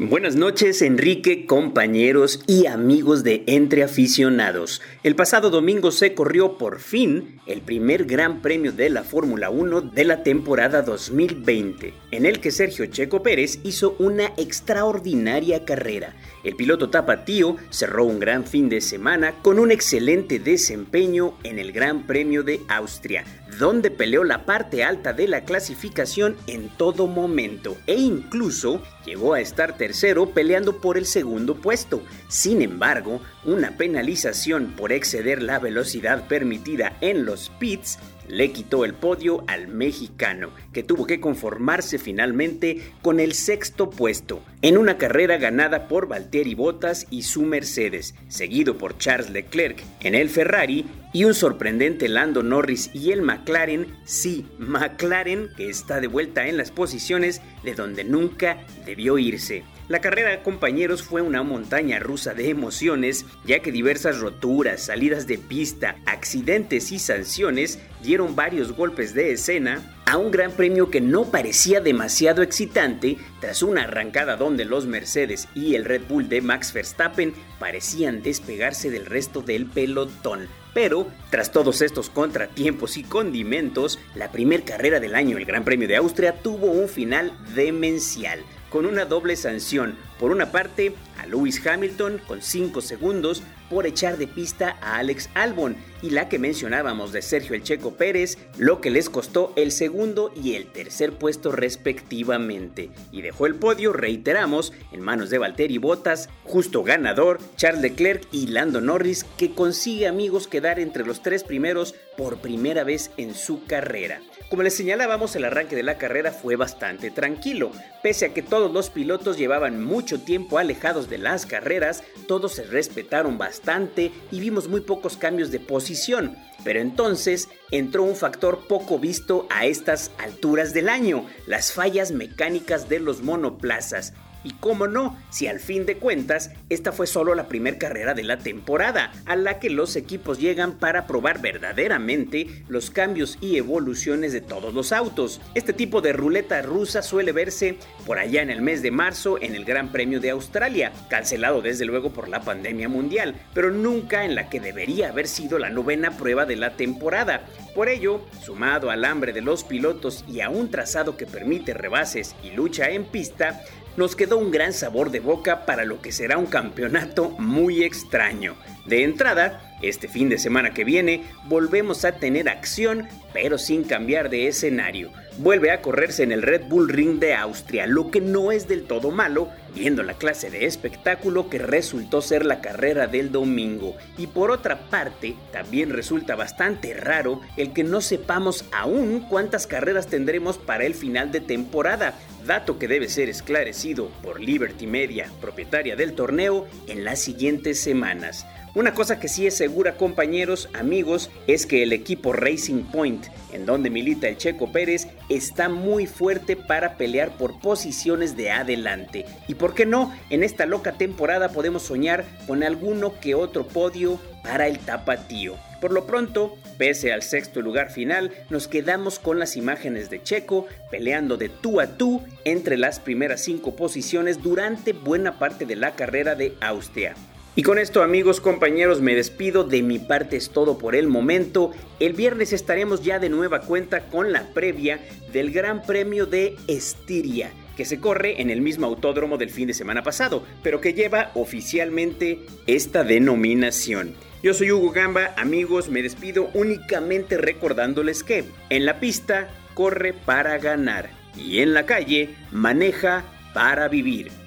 Buenas 0.00 0.36
noches 0.36 0.80
Enrique, 0.80 1.44
compañeros 1.44 2.44
y 2.46 2.66
amigos 2.66 3.24
de 3.24 3.42
Entre 3.48 3.82
Aficionados. 3.82 4.80
El 5.02 5.16
pasado 5.16 5.50
domingo 5.50 5.90
se 5.90 6.14
corrió 6.14 6.56
por 6.56 6.78
fin 6.78 7.40
el 7.46 7.62
primer 7.62 8.04
Gran 8.04 8.40
Premio 8.40 8.70
de 8.70 8.90
la 8.90 9.02
Fórmula 9.02 9.50
1 9.50 9.80
de 9.80 10.04
la 10.04 10.22
temporada 10.22 10.82
2020, 10.82 11.94
en 12.12 12.26
el 12.26 12.38
que 12.38 12.52
Sergio 12.52 12.86
Checo 12.86 13.24
Pérez 13.24 13.58
hizo 13.64 13.96
una 13.98 14.26
extraordinaria 14.36 15.64
carrera. 15.64 16.14
El 16.44 16.54
piloto 16.54 16.90
tapatío 16.90 17.56
cerró 17.70 18.04
un 18.04 18.20
gran 18.20 18.44
fin 18.46 18.68
de 18.68 18.80
semana 18.80 19.34
con 19.42 19.58
un 19.58 19.72
excelente 19.72 20.38
desempeño 20.38 21.34
en 21.42 21.58
el 21.58 21.72
Gran 21.72 22.06
Premio 22.06 22.44
de 22.44 22.60
Austria, 22.68 23.24
donde 23.58 23.90
peleó 23.90 24.24
la 24.24 24.44
parte 24.44 24.84
alta 24.84 25.12
de 25.12 25.28
la 25.28 25.42
clasificación 25.42 26.36
en 26.46 26.68
todo 26.68 27.06
momento 27.06 27.76
e 27.86 27.94
incluso 27.94 28.82
llegó 29.04 29.34
a 29.34 29.40
estar 29.40 29.76
tercero 29.76 30.30
peleando 30.30 30.80
por 30.80 30.96
el 30.96 31.06
segundo 31.06 31.56
puesto. 31.56 32.02
Sin 32.28 32.62
embargo, 32.62 33.20
una 33.44 33.76
penalización 33.76 34.74
por 34.76 34.92
exceder 34.92 35.42
la 35.42 35.58
velocidad 35.58 36.28
permitida 36.28 36.96
en 37.00 37.24
los 37.24 37.50
pits 37.58 37.98
le 38.28 38.52
quitó 38.52 38.84
el 38.84 38.94
podio 38.94 39.44
al 39.46 39.68
mexicano, 39.68 40.50
que 40.72 40.82
tuvo 40.82 41.06
que 41.06 41.20
conformarse 41.20 41.98
finalmente 41.98 42.92
con 43.02 43.20
el 43.20 43.34
sexto 43.34 43.90
puesto, 43.90 44.42
en 44.62 44.78
una 44.78 44.98
carrera 44.98 45.36
ganada 45.38 45.88
por 45.88 46.08
Valtteri 46.08 46.54
Bottas 46.54 47.06
y 47.10 47.22
su 47.22 47.42
Mercedes, 47.42 48.14
seguido 48.28 48.78
por 48.78 48.98
Charles 48.98 49.30
Leclerc 49.30 49.82
en 50.00 50.14
el 50.14 50.28
Ferrari 50.28 50.86
y 51.12 51.24
un 51.24 51.34
sorprendente 51.34 52.08
Lando 52.08 52.42
Norris 52.42 52.90
y 52.92 53.12
el 53.12 53.22
McLaren, 53.22 53.86
sí, 54.04 54.46
McLaren, 54.58 55.48
que 55.56 55.70
está 55.70 56.00
de 56.00 56.06
vuelta 56.06 56.46
en 56.48 56.56
las 56.56 56.70
posiciones 56.70 57.40
de 57.64 57.74
donde 57.74 58.04
nunca 58.04 58.58
debió 58.84 59.18
irse. 59.18 59.64
La 59.88 60.02
carrera, 60.02 60.42
compañeros, 60.42 61.02
fue 61.02 61.22
una 61.22 61.42
montaña 61.42 61.98
rusa 61.98 62.34
de 62.34 62.50
emociones, 62.50 63.24
ya 63.46 63.60
que 63.60 63.72
diversas 63.72 64.18
roturas, 64.18 64.82
salidas 64.82 65.26
de 65.26 65.38
pista, 65.38 65.96
accidentes 66.04 66.92
y 66.92 66.98
sanciones 66.98 67.78
dieron 68.02 68.36
varios 68.36 68.72
golpes 68.72 69.14
de 69.14 69.32
escena 69.32 69.96
a 70.04 70.18
un 70.18 70.30
gran 70.30 70.52
premio 70.52 70.90
que 70.90 71.00
no 71.00 71.30
parecía 71.30 71.80
demasiado 71.80 72.42
excitante 72.42 73.16
tras 73.40 73.62
una 73.62 73.84
arrancada 73.84 74.36
donde 74.36 74.66
los 74.66 74.86
Mercedes 74.86 75.48
y 75.54 75.74
el 75.74 75.86
Red 75.86 76.02
Bull 76.06 76.28
de 76.28 76.42
Max 76.42 76.74
Verstappen 76.74 77.32
parecían 77.58 78.22
despegarse 78.22 78.90
del 78.90 79.06
resto 79.06 79.40
del 79.40 79.64
pelotón. 79.64 80.48
Pero, 80.74 81.08
tras 81.30 81.50
todos 81.50 81.80
estos 81.80 82.10
contratiempos 82.10 82.98
y 82.98 83.04
condimentos, 83.04 83.98
la 84.14 84.30
primer 84.30 84.64
carrera 84.64 85.00
del 85.00 85.14
año, 85.14 85.38
el 85.38 85.46
Gran 85.46 85.64
Premio 85.64 85.88
de 85.88 85.96
Austria, 85.96 86.34
tuvo 86.42 86.66
un 86.66 86.90
final 86.90 87.32
demencial 87.54 88.44
con 88.70 88.86
una 88.86 89.04
doble 89.04 89.36
sanción 89.36 89.96
Por 90.18 90.30
una 90.30 90.50
parte, 90.50 90.94
a 91.18 91.26
Lewis 91.26 91.64
Hamilton 91.66 92.20
con 92.26 92.42
5 92.42 92.80
segundos 92.80 93.42
por 93.70 93.86
echar 93.86 94.16
de 94.16 94.26
pista 94.26 94.76
a 94.80 94.96
Alex 94.96 95.30
Albon 95.34 95.76
y 96.02 96.10
la 96.10 96.28
que 96.28 96.38
mencionábamos 96.38 97.12
de 97.12 97.22
Sergio 97.22 97.54
El 97.54 97.62
Checo 97.62 97.94
Pérez, 97.94 98.38
lo 98.56 98.80
que 98.80 98.90
les 98.90 99.10
costó 99.10 99.52
el 99.56 99.72
segundo 99.72 100.32
y 100.34 100.54
el 100.54 100.66
tercer 100.66 101.12
puesto 101.12 101.52
respectivamente. 101.52 102.90
Y 103.12 103.22
dejó 103.22 103.46
el 103.46 103.56
podio, 103.56 103.92
reiteramos, 103.92 104.72
en 104.92 105.00
manos 105.00 105.30
de 105.30 105.38
Valtteri 105.38 105.78
Bottas, 105.78 106.28
justo 106.44 106.82
ganador, 106.82 107.38
Charles 107.56 107.82
Leclerc 107.82 108.22
y 108.32 108.48
Lando 108.48 108.80
Norris, 108.80 109.24
que 109.36 109.52
consigue 109.54 110.06
amigos 110.06 110.48
quedar 110.48 110.78
entre 110.78 111.04
los 111.04 111.22
tres 111.22 111.44
primeros 111.44 111.94
por 112.16 112.38
primera 112.38 112.84
vez 112.84 113.10
en 113.16 113.34
su 113.34 113.64
carrera. 113.64 114.20
Como 114.48 114.62
les 114.62 114.74
señalábamos, 114.74 115.36
el 115.36 115.44
arranque 115.44 115.76
de 115.76 115.82
la 115.82 115.98
carrera 115.98 116.32
fue 116.32 116.56
bastante 116.56 117.10
tranquilo. 117.10 117.70
Pese 118.02 118.24
a 118.24 118.32
que 118.32 118.40
todos 118.42 118.72
los 118.72 118.88
pilotos 118.88 119.36
llevaban 119.36 119.84
mucho 119.84 120.20
tiempo 120.22 120.56
alejados 120.56 121.10
de 121.10 121.18
las 121.18 121.44
carreras, 121.44 122.02
todos 122.26 122.54
se 122.54 122.64
respetaron 122.64 123.36
bastante 123.36 124.10
y 124.30 124.40
vimos 124.40 124.66
muy 124.66 124.80
pocos 124.80 125.18
cambios 125.18 125.50
de 125.50 125.60
posición. 125.60 126.34
Pero 126.64 126.80
entonces 126.80 127.50
entró 127.70 128.04
un 128.04 128.16
factor 128.16 128.66
poco 128.66 128.98
visto 128.98 129.46
a 129.50 129.66
estas 129.66 130.12
alturas 130.16 130.72
del 130.72 130.88
año, 130.88 131.26
las 131.46 131.72
fallas 131.72 132.10
mecánicas 132.10 132.88
de 132.88 133.00
los 133.00 133.20
monoplazas. 133.20 134.14
Y 134.44 134.52
cómo 134.54 134.86
no, 134.86 135.18
si 135.30 135.46
al 135.46 135.60
fin 135.60 135.86
de 135.86 135.96
cuentas, 135.96 136.50
esta 136.68 136.92
fue 136.92 137.06
solo 137.06 137.34
la 137.34 137.48
primera 137.48 137.78
carrera 137.78 138.14
de 138.14 138.24
la 138.24 138.38
temporada, 138.38 139.12
a 139.26 139.36
la 139.36 139.58
que 139.58 139.70
los 139.70 139.96
equipos 139.96 140.38
llegan 140.38 140.72
para 140.72 141.06
probar 141.06 141.40
verdaderamente 141.40 142.64
los 142.68 142.90
cambios 142.90 143.38
y 143.40 143.56
evoluciones 143.56 144.32
de 144.32 144.40
todos 144.40 144.74
los 144.74 144.92
autos. 144.92 145.40
Este 145.54 145.72
tipo 145.72 146.00
de 146.00 146.12
ruleta 146.12 146.62
rusa 146.62 147.02
suele 147.02 147.32
verse 147.32 147.78
por 148.06 148.18
allá 148.18 148.42
en 148.42 148.50
el 148.50 148.62
mes 148.62 148.82
de 148.82 148.90
marzo 148.90 149.40
en 149.40 149.54
el 149.54 149.64
Gran 149.64 149.92
Premio 149.92 150.20
de 150.20 150.30
Australia, 150.30 150.92
cancelado 151.08 151.62
desde 151.62 151.84
luego 151.84 152.10
por 152.12 152.28
la 152.28 152.40
pandemia 152.40 152.88
mundial, 152.88 153.34
pero 153.54 153.70
nunca 153.70 154.24
en 154.24 154.34
la 154.34 154.48
que 154.48 154.60
debería 154.60 155.10
haber 155.10 155.26
sido 155.26 155.58
la 155.58 155.70
novena 155.70 156.16
prueba 156.16 156.46
de 156.46 156.56
la 156.56 156.76
temporada. 156.76 157.44
Por 157.74 157.88
ello, 157.88 158.22
sumado 158.42 158.90
al 158.90 159.04
hambre 159.04 159.32
de 159.32 159.42
los 159.42 159.64
pilotos 159.64 160.24
y 160.28 160.40
a 160.40 160.50
un 160.50 160.70
trazado 160.70 161.16
que 161.16 161.26
permite 161.26 161.74
rebases 161.74 162.34
y 162.42 162.50
lucha 162.50 162.90
en 162.90 163.04
pista, 163.04 163.62
nos 163.98 164.14
quedó 164.14 164.38
un 164.38 164.52
gran 164.52 164.72
sabor 164.72 165.10
de 165.10 165.18
boca 165.18 165.66
para 165.66 165.84
lo 165.84 166.00
que 166.00 166.12
será 166.12 166.38
un 166.38 166.46
campeonato 166.46 167.30
muy 167.30 167.82
extraño. 167.82 168.54
De 168.88 169.04
entrada, 169.04 169.60
este 169.82 170.08
fin 170.08 170.30
de 170.30 170.38
semana 170.38 170.72
que 170.72 170.82
viene 170.82 171.24
volvemos 171.44 172.06
a 172.06 172.12
tener 172.12 172.48
acción, 172.48 173.06
pero 173.34 173.58
sin 173.58 173.84
cambiar 173.84 174.30
de 174.30 174.48
escenario. 174.48 175.10
Vuelve 175.36 175.70
a 175.70 175.82
correrse 175.82 176.22
en 176.22 176.32
el 176.32 176.40
Red 176.40 176.62
Bull 176.68 176.88
Ring 176.88 177.18
de 177.18 177.34
Austria, 177.34 177.86
lo 177.86 178.10
que 178.10 178.22
no 178.22 178.50
es 178.50 178.66
del 178.66 178.84
todo 178.84 179.10
malo, 179.10 179.50
viendo 179.74 180.02
la 180.02 180.14
clase 180.14 180.50
de 180.50 180.64
espectáculo 180.64 181.50
que 181.50 181.58
resultó 181.58 182.22
ser 182.22 182.46
la 182.46 182.62
carrera 182.62 183.06
del 183.06 183.30
domingo. 183.30 183.94
Y 184.16 184.26
por 184.26 184.50
otra 184.50 184.88
parte, 184.88 185.36
también 185.52 185.90
resulta 185.90 186.34
bastante 186.34 186.94
raro 186.94 187.42
el 187.58 187.74
que 187.74 187.84
no 187.84 188.00
sepamos 188.00 188.64
aún 188.72 189.20
cuántas 189.28 189.66
carreras 189.66 190.06
tendremos 190.06 190.56
para 190.56 190.86
el 190.86 190.94
final 190.94 191.30
de 191.30 191.40
temporada, 191.40 192.14
dato 192.46 192.78
que 192.78 192.88
debe 192.88 193.08
ser 193.08 193.28
esclarecido 193.28 194.08
por 194.22 194.40
Liberty 194.40 194.86
Media, 194.86 195.30
propietaria 195.42 195.94
del 195.94 196.14
torneo, 196.14 196.66
en 196.86 197.04
las 197.04 197.20
siguientes 197.20 197.78
semanas. 197.78 198.46
Una 198.78 198.94
cosa 198.94 199.18
que 199.18 199.26
sí 199.26 199.44
es 199.44 199.56
segura 199.56 199.96
compañeros, 199.96 200.68
amigos, 200.72 201.32
es 201.48 201.66
que 201.66 201.82
el 201.82 201.92
equipo 201.92 202.32
Racing 202.32 202.84
Point, 202.84 203.26
en 203.52 203.66
donde 203.66 203.90
milita 203.90 204.28
el 204.28 204.36
Checo 204.36 204.70
Pérez, 204.70 205.08
está 205.28 205.68
muy 205.68 206.06
fuerte 206.06 206.54
para 206.54 206.96
pelear 206.96 207.36
por 207.36 207.58
posiciones 207.58 208.36
de 208.36 208.52
adelante. 208.52 209.26
Y 209.48 209.56
por 209.56 209.74
qué 209.74 209.84
no, 209.84 210.14
en 210.30 210.44
esta 210.44 210.64
loca 210.64 210.92
temporada 210.92 211.48
podemos 211.48 211.82
soñar 211.82 212.24
con 212.46 212.62
alguno 212.62 213.18
que 213.18 213.34
otro 213.34 213.66
podio 213.66 214.20
para 214.44 214.68
el 214.68 214.78
tapatío. 214.78 215.56
Por 215.80 215.92
lo 215.92 216.06
pronto, 216.06 216.56
pese 216.76 217.12
al 217.12 217.22
sexto 217.22 217.60
lugar 217.60 217.90
final, 217.90 218.30
nos 218.48 218.68
quedamos 218.68 219.18
con 219.18 219.40
las 219.40 219.56
imágenes 219.56 220.08
de 220.08 220.22
Checo 220.22 220.68
peleando 220.88 221.36
de 221.36 221.48
tú 221.48 221.80
a 221.80 221.98
tú 221.98 222.22
entre 222.44 222.76
las 222.76 223.00
primeras 223.00 223.40
cinco 223.40 223.74
posiciones 223.74 224.40
durante 224.40 224.92
buena 224.92 225.36
parte 225.36 225.66
de 225.66 225.74
la 225.74 225.96
carrera 225.96 226.36
de 226.36 226.54
Austria. 226.60 227.16
Y 227.58 227.64
con 227.64 227.76
esto 227.80 228.04
amigos, 228.04 228.40
compañeros, 228.40 229.00
me 229.00 229.16
despido. 229.16 229.64
De 229.64 229.82
mi 229.82 229.98
parte 229.98 230.36
es 230.36 230.50
todo 230.50 230.78
por 230.78 230.94
el 230.94 231.08
momento. 231.08 231.72
El 231.98 232.12
viernes 232.12 232.52
estaremos 232.52 233.02
ya 233.02 233.18
de 233.18 233.28
nueva 233.28 233.62
cuenta 233.62 234.02
con 234.10 234.30
la 234.30 234.54
previa 234.54 235.00
del 235.32 235.50
Gran 235.50 235.82
Premio 235.82 236.26
de 236.26 236.54
Estiria 236.68 237.50
que 237.76 237.84
se 237.84 237.98
corre 237.98 238.40
en 238.40 238.50
el 238.50 238.60
mismo 238.60 238.86
autódromo 238.86 239.38
del 239.38 239.50
fin 239.50 239.66
de 239.66 239.74
semana 239.74 240.04
pasado, 240.04 240.44
pero 240.62 240.80
que 240.80 240.94
lleva 240.94 241.32
oficialmente 241.34 242.46
esta 242.68 243.02
denominación. 243.02 244.14
Yo 244.40 244.54
soy 244.54 244.70
Hugo 244.70 244.92
Gamba, 244.92 245.34
amigos, 245.36 245.88
me 245.88 246.02
despido 246.02 246.50
únicamente 246.54 247.38
recordándoles 247.38 248.22
que 248.22 248.44
en 248.70 248.86
la 248.86 249.00
pista 249.00 249.48
corre 249.74 250.12
para 250.12 250.58
ganar 250.58 251.10
y 251.36 251.58
en 251.58 251.74
la 251.74 251.86
calle 251.86 252.36
maneja 252.52 253.24
para 253.52 253.88
vivir. 253.88 254.37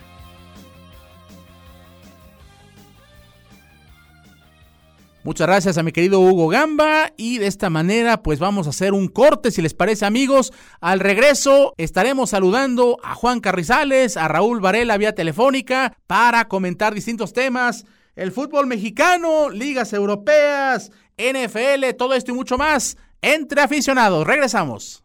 Muchas 5.24 5.46
gracias 5.46 5.78
a 5.78 5.84
mi 5.84 5.92
querido 5.92 6.20
Hugo 6.20 6.48
Gamba 6.48 7.12
y 7.16 7.38
de 7.38 7.46
esta 7.46 7.70
manera 7.70 8.24
pues 8.24 8.40
vamos 8.40 8.66
a 8.66 8.72
hacer 8.72 8.94
un 8.94 9.08
corte 9.08 9.52
si 9.52 9.62
les 9.62 9.76
parece 9.76 10.06
amigos. 10.06 10.52
Al 10.80 11.00
regreso 11.00 11.76
estaremos 11.78 12.32
saludando 12.32 12.98
a 13.04 13.14
Juan 13.14 13.40
Carrizales, 13.40 14.18
a 14.18 14.28
Raúl 14.28 14.62
Varela 14.62 14.98
vía 14.98 15.14
telefónica 15.14 15.96
para 16.08 16.48
comentar 16.48 16.96
distintos 16.96 17.34
temas. 17.34 17.86
El 18.16 18.32
fútbol 18.32 18.66
mexicano, 18.66 19.52
ligas 19.52 19.94
europeas, 19.94 20.92
NFL, 21.18 21.96
todo 21.98 22.16
esto 22.16 22.32
y 22.32 22.36
mucho 22.36 22.58
más 22.58 22.98
entre 23.22 23.62
aficionados. 23.62 24.26
Regresamos. 24.26 25.04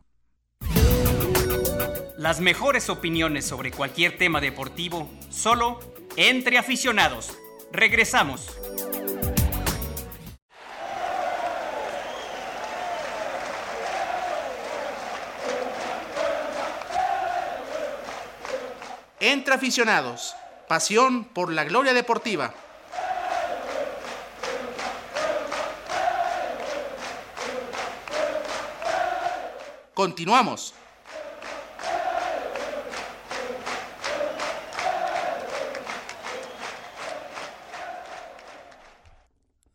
Las 2.17 2.41
mejores 2.41 2.89
opiniones 2.89 3.45
sobre 3.45 3.71
cualquier 3.71 4.17
tema 4.17 4.41
deportivo 4.41 5.11
solo 5.29 5.79
entre 6.17 6.57
aficionados. 6.57 7.37
Regresamos. 7.71 8.49
Entre 19.19 19.55
aficionados, 19.55 20.35
pasión 20.69 21.25
por 21.25 21.51
la 21.51 21.65
gloria 21.65 21.95
deportiva. 21.95 22.53
Continuamos. 29.95 30.75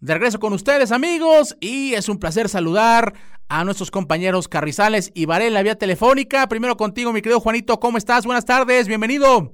De 0.01 0.15
regreso 0.15 0.39
con 0.39 0.51
ustedes 0.53 0.91
amigos 0.91 1.55
y 1.59 1.93
es 1.93 2.09
un 2.09 2.17
placer 2.17 2.49
saludar 2.49 3.13
a 3.49 3.63
nuestros 3.63 3.91
compañeros 3.91 4.47
Carrizales 4.47 5.11
y 5.13 5.27
Varela 5.27 5.61
vía 5.61 5.77
telefónica. 5.77 6.47
Primero 6.47 6.75
contigo, 6.75 7.13
mi 7.13 7.21
querido 7.21 7.39
Juanito, 7.39 7.79
¿cómo 7.79 7.99
estás? 7.99 8.25
Buenas 8.25 8.43
tardes, 8.43 8.87
bienvenido. 8.87 9.53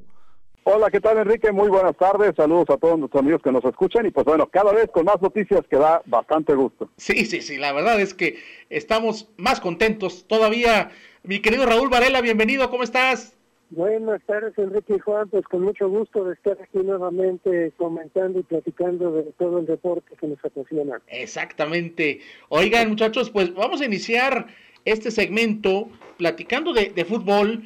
Hola, 0.63 0.89
¿qué 0.89 1.01
tal 1.01 1.17
Enrique? 1.17 1.51
Muy 1.51 1.67
buenas 1.67 1.97
tardes, 1.97 2.33
saludos 2.37 2.69
a 2.69 2.77
todos 2.77 2.97
nuestros 2.97 3.21
amigos 3.21 3.41
que 3.43 3.51
nos 3.51 3.65
escuchan 3.65 4.05
y 4.05 4.11
pues 4.11 4.25
bueno, 4.25 4.47
cada 4.47 4.71
vez 4.71 4.89
con 4.93 5.03
más 5.03 5.21
noticias 5.21 5.65
que 5.69 5.75
da 5.75 6.01
bastante 6.05 6.55
gusto. 6.55 6.89
Sí, 6.95 7.25
sí, 7.25 7.41
sí, 7.41 7.57
la 7.57 7.73
verdad 7.73 7.99
es 7.99 8.13
que 8.13 8.41
estamos 8.69 9.29
más 9.35 9.59
contentos 9.59 10.27
todavía. 10.29 10.91
Mi 11.23 11.41
querido 11.41 11.65
Raúl 11.65 11.89
Varela, 11.89 12.21
bienvenido, 12.21 12.69
¿cómo 12.69 12.83
estás? 12.83 13.36
Buenas 13.69 14.21
tardes, 14.25 14.57
Enrique 14.57 14.95
y 14.95 14.99
Juan. 14.99 15.27
Pues 15.29 15.45
con 15.45 15.63
mucho 15.63 15.89
gusto 15.89 16.23
de 16.23 16.33
estar 16.35 16.57
aquí 16.61 16.79
nuevamente 16.79 17.73
comentando 17.75 18.39
y 18.39 18.43
platicando 18.43 19.11
de 19.11 19.23
todo 19.37 19.59
el 19.59 19.65
deporte 19.65 20.15
que 20.19 20.27
nos 20.27 20.43
apasiona. 20.43 21.01
Exactamente. 21.07 22.21
Oigan, 22.49 22.89
muchachos, 22.89 23.29
pues 23.29 23.53
vamos 23.53 23.81
a 23.81 23.85
iniciar 23.85 24.47
este 24.85 25.11
segmento 25.11 25.89
platicando 26.17 26.71
de, 26.71 27.05
fútbol. 27.05 27.65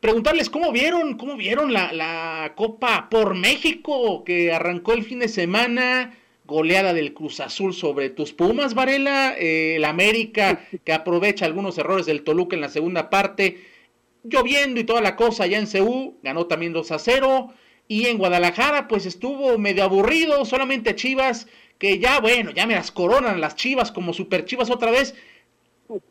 Preguntarles 0.00 0.50
cómo 0.50 0.72
vieron, 0.72 1.16
cómo 1.16 1.36
vieron 1.36 1.72
la, 1.72 1.92
la 1.92 2.52
Copa 2.54 3.08
por 3.10 3.34
México 3.34 4.24
que 4.24 4.52
arrancó 4.52 4.92
el 4.92 5.04
fin 5.04 5.20
de 5.20 5.28
semana 5.28 6.14
goleada 6.44 6.92
del 6.92 7.14
Cruz 7.14 7.40
Azul 7.40 7.72
sobre 7.72 8.10
tus 8.10 8.32
Pumas, 8.32 8.74
Varela, 8.74 9.34
eh, 9.38 9.76
el 9.76 9.84
América 9.84 10.66
que 10.84 10.92
aprovecha 10.92 11.46
algunos 11.46 11.78
errores 11.78 12.06
del 12.06 12.24
Toluca 12.24 12.56
en 12.56 12.62
la 12.62 12.68
segunda 12.68 13.08
parte 13.08 13.58
lloviendo 14.24 14.80
y 14.80 14.84
toda 14.84 15.00
la 15.00 15.16
cosa 15.16 15.44
allá 15.44 15.58
en 15.58 15.66
Ceú, 15.66 16.18
ganó 16.22 16.46
también 16.46 16.72
2 16.72 16.90
a 16.92 16.98
0. 16.98 17.52
Y 17.88 18.06
en 18.06 18.18
Guadalajara, 18.18 18.86
pues 18.86 19.06
estuvo 19.06 19.58
medio 19.58 19.82
aburrido, 19.82 20.44
solamente 20.44 20.94
Chivas, 20.94 21.48
que 21.78 21.98
ya, 21.98 22.20
bueno, 22.20 22.52
ya 22.52 22.66
me 22.66 22.74
las 22.74 22.92
coronan 22.92 23.40
las 23.40 23.56
Chivas 23.56 23.90
como 23.90 24.12
super 24.12 24.44
Chivas 24.44 24.70
otra 24.70 24.90
vez. 24.90 25.14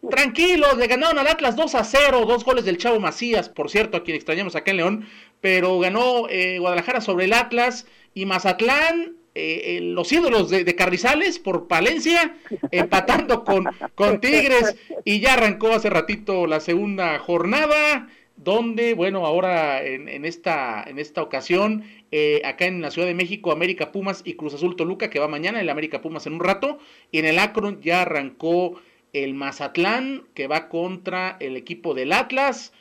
Tranquilos, 0.10 0.78
le 0.78 0.88
ganaron 0.88 1.20
al 1.20 1.28
Atlas 1.28 1.56
2 1.56 1.76
a 1.76 1.86
0, 1.86 2.26
dos 2.28 2.44
goles 2.44 2.66
del 2.66 2.78
Chavo 2.78 3.00
Macías, 3.00 3.48
por 3.48 3.70
cierto, 3.70 3.96
a 3.96 4.04
quien 4.04 4.18
extrañamos 4.18 4.56
acá 4.56 4.72
en 4.72 4.78
León. 4.78 5.10
pero 5.40 5.80
ganó 5.80 6.28
eh, 6.28 6.60
Guadalajara 6.60 7.00
sobre 7.00 7.26
el 7.26 7.34
Atlas 7.34 7.86
y 8.14 8.26
Mazatlán, 8.26 9.16
eh, 9.36 9.80
los 9.82 10.12
ídolos 10.12 10.50
de, 10.50 10.76
Carrizales 10.76 11.40
por 11.40 11.68
Palencia, 11.68 12.36
empatando 12.72 13.44
con, 13.44 13.66
con 13.96 14.20
Tigres. 14.22 14.76
Y 15.06 15.20
ya 15.20 15.34
arrancó 15.34 15.74
hace 15.74 15.90
ratito 15.90 16.48
la 16.48 16.60
segunda 16.60 17.20
jornada 17.20 18.08
donde, 18.44 18.94
bueno, 18.94 19.26
ahora 19.26 19.84
en, 19.84 20.24
esta, 20.24 20.84
en 20.88 20.98
esta 20.98 21.22
ocasión, 21.22 21.84
eh, 22.12 22.42
acá 22.46 22.66
en 22.66 22.82
la 22.82 22.90
Ciudad 22.90 23.08
de 23.08 23.14
México, 23.14 23.52
América 23.52 23.92
Pumas 23.92 24.22
y 24.24 24.36
Cruz 24.36 24.54
Azul 24.54 24.78
Toluca, 24.78 25.10
que 25.10 25.20
va 25.20 25.28
mañana, 25.28 25.60
el 25.60 25.70
América 25.70 26.02
Pumas 26.02 26.26
en 26.26 26.34
un 26.34 26.40
rato, 26.40 26.80
y 27.12 27.20
en 27.20 27.26
el 27.26 27.38
Akron 27.38 27.82
ya 27.82 28.04
arrancó 28.04 28.80
el 29.12 29.34
Mazatlán, 29.34 30.24
que 30.36 30.48
va 30.48 30.70
contra 30.70 31.36
el 31.42 31.58
equipo 31.58 31.94
del 31.94 32.14
Atlas, 32.14 32.72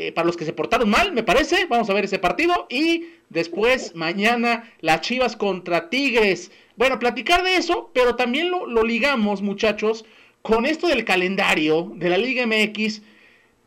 eh, 0.00 0.12
para 0.12 0.24
los 0.24 0.36
que 0.38 0.46
se 0.46 0.54
portaron 0.54 0.88
mal, 0.88 1.12
me 1.12 1.22
parece, 1.22 1.66
vamos 1.66 1.90
a 1.90 1.92
ver 1.92 2.06
ese 2.06 2.18
partido, 2.18 2.66
y 2.70 3.08
después 3.28 3.94
mañana 3.94 4.72
las 4.80 5.02
Chivas 5.02 5.36
contra 5.36 5.90
Tigres. 5.90 6.50
Bueno, 6.76 6.98
platicar 6.98 7.42
de 7.42 7.56
eso, 7.56 7.90
pero 7.92 8.16
también 8.16 8.50
lo, 8.50 8.82
ligamos, 8.82 9.42
muchachos, 9.42 10.06
con 10.40 10.64
esto 10.64 10.86
del 10.86 11.04
calendario 11.04 11.92
de 11.96 12.08
la 12.08 12.16
Liga 12.16 12.46
MX, 12.46 13.02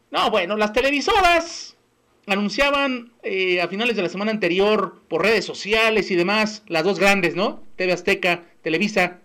no, 0.10 0.32
bueno, 0.32 0.58
las 0.58 0.74
televisoras 0.74 1.78
anunciaban 2.26 3.12
eh, 3.22 3.62
a 3.62 3.68
finales 3.68 3.96
de 3.96 4.02
la 4.02 4.10
semana 4.10 4.32
anterior 4.32 5.04
por 5.08 5.22
redes 5.22 5.46
sociales 5.46 6.10
y 6.10 6.16
demás, 6.16 6.64
las 6.68 6.84
dos 6.84 7.00
grandes, 7.00 7.36
¿no? 7.36 7.62
TV 7.76 7.94
Azteca, 7.94 8.44
Televisa, 8.64 9.20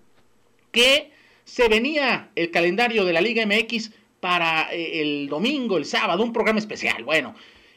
que 0.73 1.11
se 1.45 1.69
venía 1.69 2.29
el 2.35 2.51
calendario 2.51 3.07
de 3.07 3.15
la 3.15 3.23
Liga 3.23 3.47
MX 3.47 3.93
para 4.21 4.73
eh, 4.73 5.01
el 5.01 5.29
domingo, 5.29 5.77
el 5.77 5.85
sábado, 5.85 6.23
un 6.23 6.33
programa 6.33 6.59
especial. 6.59 7.05
Bueno, 7.05 7.35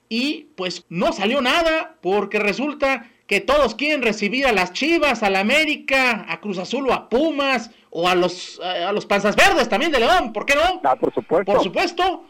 y 0.10 0.48
pues 0.56 0.86
no 0.90 1.14
salió 1.14 1.42
nada 1.42 1.96
porque 2.02 2.40
resulta 2.40 3.10
que 3.28 3.40
todos 3.40 3.76
quieren 3.76 4.02
recibir 4.02 4.46
a 4.46 4.52
las 4.52 4.74
Chivas, 4.74 5.24
a 5.24 5.30
la 5.30 5.40
América, 5.40 6.26
a 6.28 6.42
Cruz 6.42 6.58
Azul 6.58 6.90
o 6.90 6.94
a 6.94 7.08
Pumas 7.08 7.72
o 7.90 8.10
a 8.10 8.16
los 8.16 8.60
eh, 8.62 8.84
a 8.84 8.92
los 8.92 9.06
Panzas 9.06 9.38
Verdes 9.38 9.70
también 9.70 9.92
de 9.92 10.00
León, 10.00 10.34
¿por 10.34 10.46
qué 10.46 10.56
no? 10.56 10.82
Ah, 10.84 10.98
por 10.98 11.14
supuesto. 11.14 11.54
Por 11.54 11.64
supuesto, 11.64 12.26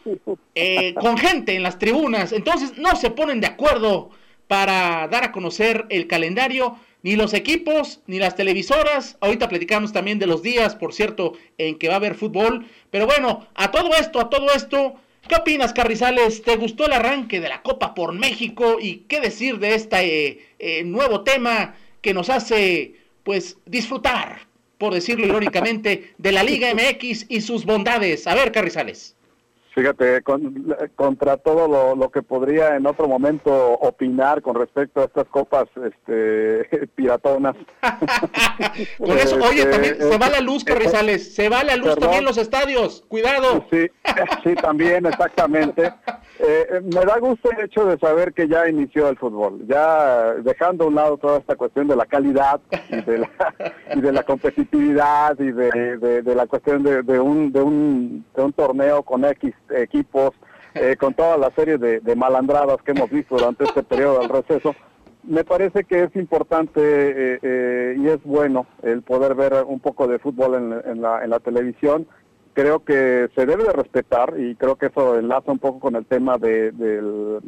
eh, 0.53 0.93
con 0.93 1.17
gente 1.17 1.55
en 1.55 1.63
las 1.63 1.79
tribunas. 1.79 2.33
Entonces 2.33 2.77
no 2.77 2.95
se 2.95 3.09
ponen 3.09 3.41
de 3.41 3.47
acuerdo 3.47 4.11
para 4.47 5.07
dar 5.07 5.23
a 5.23 5.31
conocer 5.31 5.85
el 5.89 6.05
calendario, 6.07 6.75
ni 7.03 7.15
los 7.15 7.33
equipos, 7.33 8.01
ni 8.07 8.19
las 8.19 8.35
televisoras. 8.35 9.17
Ahorita 9.21 9.49
platicamos 9.49 9.91
también 9.91 10.19
de 10.19 10.27
los 10.27 10.41
días, 10.41 10.75
por 10.75 10.93
cierto, 10.93 11.33
en 11.57 11.77
que 11.77 11.87
va 11.87 11.95
a 11.95 11.97
haber 11.97 12.15
fútbol. 12.15 12.67
Pero 12.89 13.05
bueno, 13.05 13.47
a 13.55 13.71
todo 13.71 13.91
esto, 13.95 14.19
a 14.19 14.29
todo 14.29 14.47
esto, 14.53 14.95
¿Qué 15.27 15.35
opinas, 15.35 15.71
Carrizales? 15.71 16.41
¿Te 16.41 16.55
gustó 16.55 16.85
el 16.85 16.93
arranque 16.93 17.39
de 17.39 17.47
la 17.47 17.61
Copa 17.61 17.93
por 17.93 18.11
México? 18.11 18.77
¿Y 18.81 19.05
qué 19.07 19.21
decir 19.21 19.59
de 19.59 19.75
este 19.75 20.27
eh, 20.27 20.39
eh, 20.59 20.83
nuevo 20.83 21.23
tema 21.23 21.75
que 22.01 22.13
nos 22.13 22.29
hace, 22.29 22.95
pues, 23.23 23.57
disfrutar, 23.65 24.47
por 24.77 24.93
decirlo 24.93 25.27
irónicamente, 25.27 26.13
de 26.17 26.31
la 26.31 26.43
Liga 26.43 26.69
MX 26.73 27.27
y 27.29 27.41
sus 27.41 27.65
bondades? 27.65 28.27
A 28.27 28.35
ver, 28.35 28.51
Carrizales. 28.51 29.15
Fíjate, 29.81 30.21
contra 30.95 31.37
todo 31.37 31.95
lo, 31.95 32.11
que 32.11 32.21
podría 32.21 32.75
en 32.75 32.85
otro 32.85 33.07
momento 33.07 33.51
opinar 33.79 34.43
con 34.43 34.53
respecto 34.53 35.01
a 35.01 35.05
estas 35.05 35.25
copas 35.29 35.65
este, 35.83 36.87
piratonas. 36.95 37.55
Con 38.99 39.17
eso, 39.17 39.37
oye, 39.37 39.61
este, 39.61 39.71
también 39.71 39.97
se 39.97 40.17
va 40.19 40.29
la 40.29 40.39
luz, 40.39 40.63
Carrizales, 40.63 41.33
se 41.33 41.49
va 41.49 41.63
la 41.63 41.77
luz 41.77 41.95
también 41.95 42.19
en 42.19 42.25
los 42.25 42.37
estadios, 42.37 43.03
cuidado. 43.07 43.65
Sí, 43.71 43.87
sí, 44.43 44.53
también, 44.53 45.07
exactamente. 45.07 45.91
Eh, 46.43 46.67
eh, 46.71 46.81
me 46.81 47.05
da 47.05 47.19
gusto 47.19 47.51
el 47.51 47.65
hecho 47.65 47.85
de 47.85 47.99
saber 47.99 48.33
que 48.33 48.47
ya 48.47 48.67
inició 48.67 49.09
el 49.09 49.17
fútbol, 49.17 49.61
ya 49.67 50.33
dejando 50.41 50.85
a 50.85 50.87
un 50.87 50.95
lado 50.95 51.17
toda 51.17 51.37
esta 51.37 51.55
cuestión 51.55 51.87
de 51.87 51.95
la 51.95 52.07
calidad 52.07 52.59
y 52.89 52.99
de 52.99 53.19
la, 53.19 53.29
y 53.95 54.01
de 54.01 54.11
la 54.11 54.23
competitividad 54.23 55.39
y 55.39 55.51
de, 55.51 56.23
la 56.35 56.47
cuestión 56.47 56.81
de, 56.81 57.19
un, 57.19 57.51
de, 57.51 57.61
un, 57.61 58.25
de 58.35 58.41
un 58.41 58.53
torneo 58.53 59.03
con 59.03 59.23
X 59.23 59.53
equipos, 59.69 60.31
eh, 60.73 60.95
con 60.99 61.13
toda 61.13 61.37
la 61.37 61.51
serie 61.51 61.77
de, 61.77 62.15
malandradas 62.15 62.77
que 62.81 62.93
hemos 62.93 63.11
visto 63.11 63.37
durante 63.37 63.65
este 63.65 63.83
periodo 63.83 64.21
del 64.21 64.29
receso, 64.29 64.73
me 65.21 65.43
parece 65.43 65.83
que 65.83 66.05
es 66.05 66.15
importante 66.15 66.81
eh, 66.83 67.95
y 67.99 68.07
es 68.07 68.23
bueno 68.23 68.65
el 68.81 69.03
poder 69.03 69.35
ver 69.35 69.63
un 69.67 69.79
poco 69.79 70.07
de 70.07 70.17
fútbol 70.17 70.55
en, 70.55 71.01
la, 71.03 71.23
en 71.23 71.29
la 71.29 71.39
televisión 71.39 72.07
creo 72.53 72.83
que 72.83 73.29
se 73.35 73.45
debe 73.45 73.63
de 73.63 73.73
respetar 73.73 74.33
y 74.37 74.55
creo 74.55 74.75
que 74.75 74.87
eso 74.87 75.17
enlaza 75.17 75.51
un 75.51 75.59
poco 75.59 75.79
con 75.79 75.95
el 75.95 76.05
tema 76.05 76.37
de, 76.37 76.71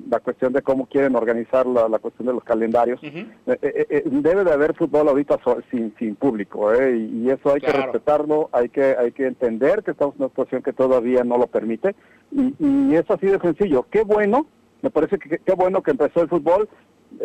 la 0.10 0.20
cuestión 0.20 0.54
de 0.54 0.62
cómo 0.62 0.86
quieren 0.86 1.16
organizar 1.16 1.66
la, 1.66 2.00
cuestión 2.00 2.28
de 2.28 2.34
los 2.34 2.44
calendarios. 2.44 3.02
Eh, 3.04 3.30
eh, 3.48 3.86
eh, 3.90 4.04
debe 4.06 4.44
de 4.44 4.52
haber 4.52 4.76
fútbol 4.76 5.08
ahorita 5.08 5.40
sin, 5.70 5.94
sin 5.98 6.16
público 6.16 6.72
y, 6.74 7.30
eso 7.30 7.54
hay 7.54 7.62
que 7.62 7.72
respetarlo, 7.72 8.50
hay 8.52 8.70
que 8.70 8.96
hay 8.98 9.12
que 9.12 9.26
entender 9.26 9.82
que 9.82 9.92
estamos 9.92 10.16
en 10.16 10.22
una 10.22 10.30
situación 10.30 10.62
que 10.62 10.74
todavía 10.74 11.24
no 11.24 11.38
lo 11.38 11.48
permite 11.48 11.96
y, 12.32 12.54
y 12.60 12.96
es 12.96 13.10
así 13.10 13.28
de 13.28 13.40
sencillo. 13.40 13.88
Qué 13.90 14.04
bueno, 14.04 14.46
me 14.82 14.90
parece 14.90 15.18
que 15.18 15.40
qué 15.40 15.54
bueno 15.54 15.82
que 15.82 15.92
empezó 15.92 16.22
el 16.22 16.30
fútbol 16.30 16.70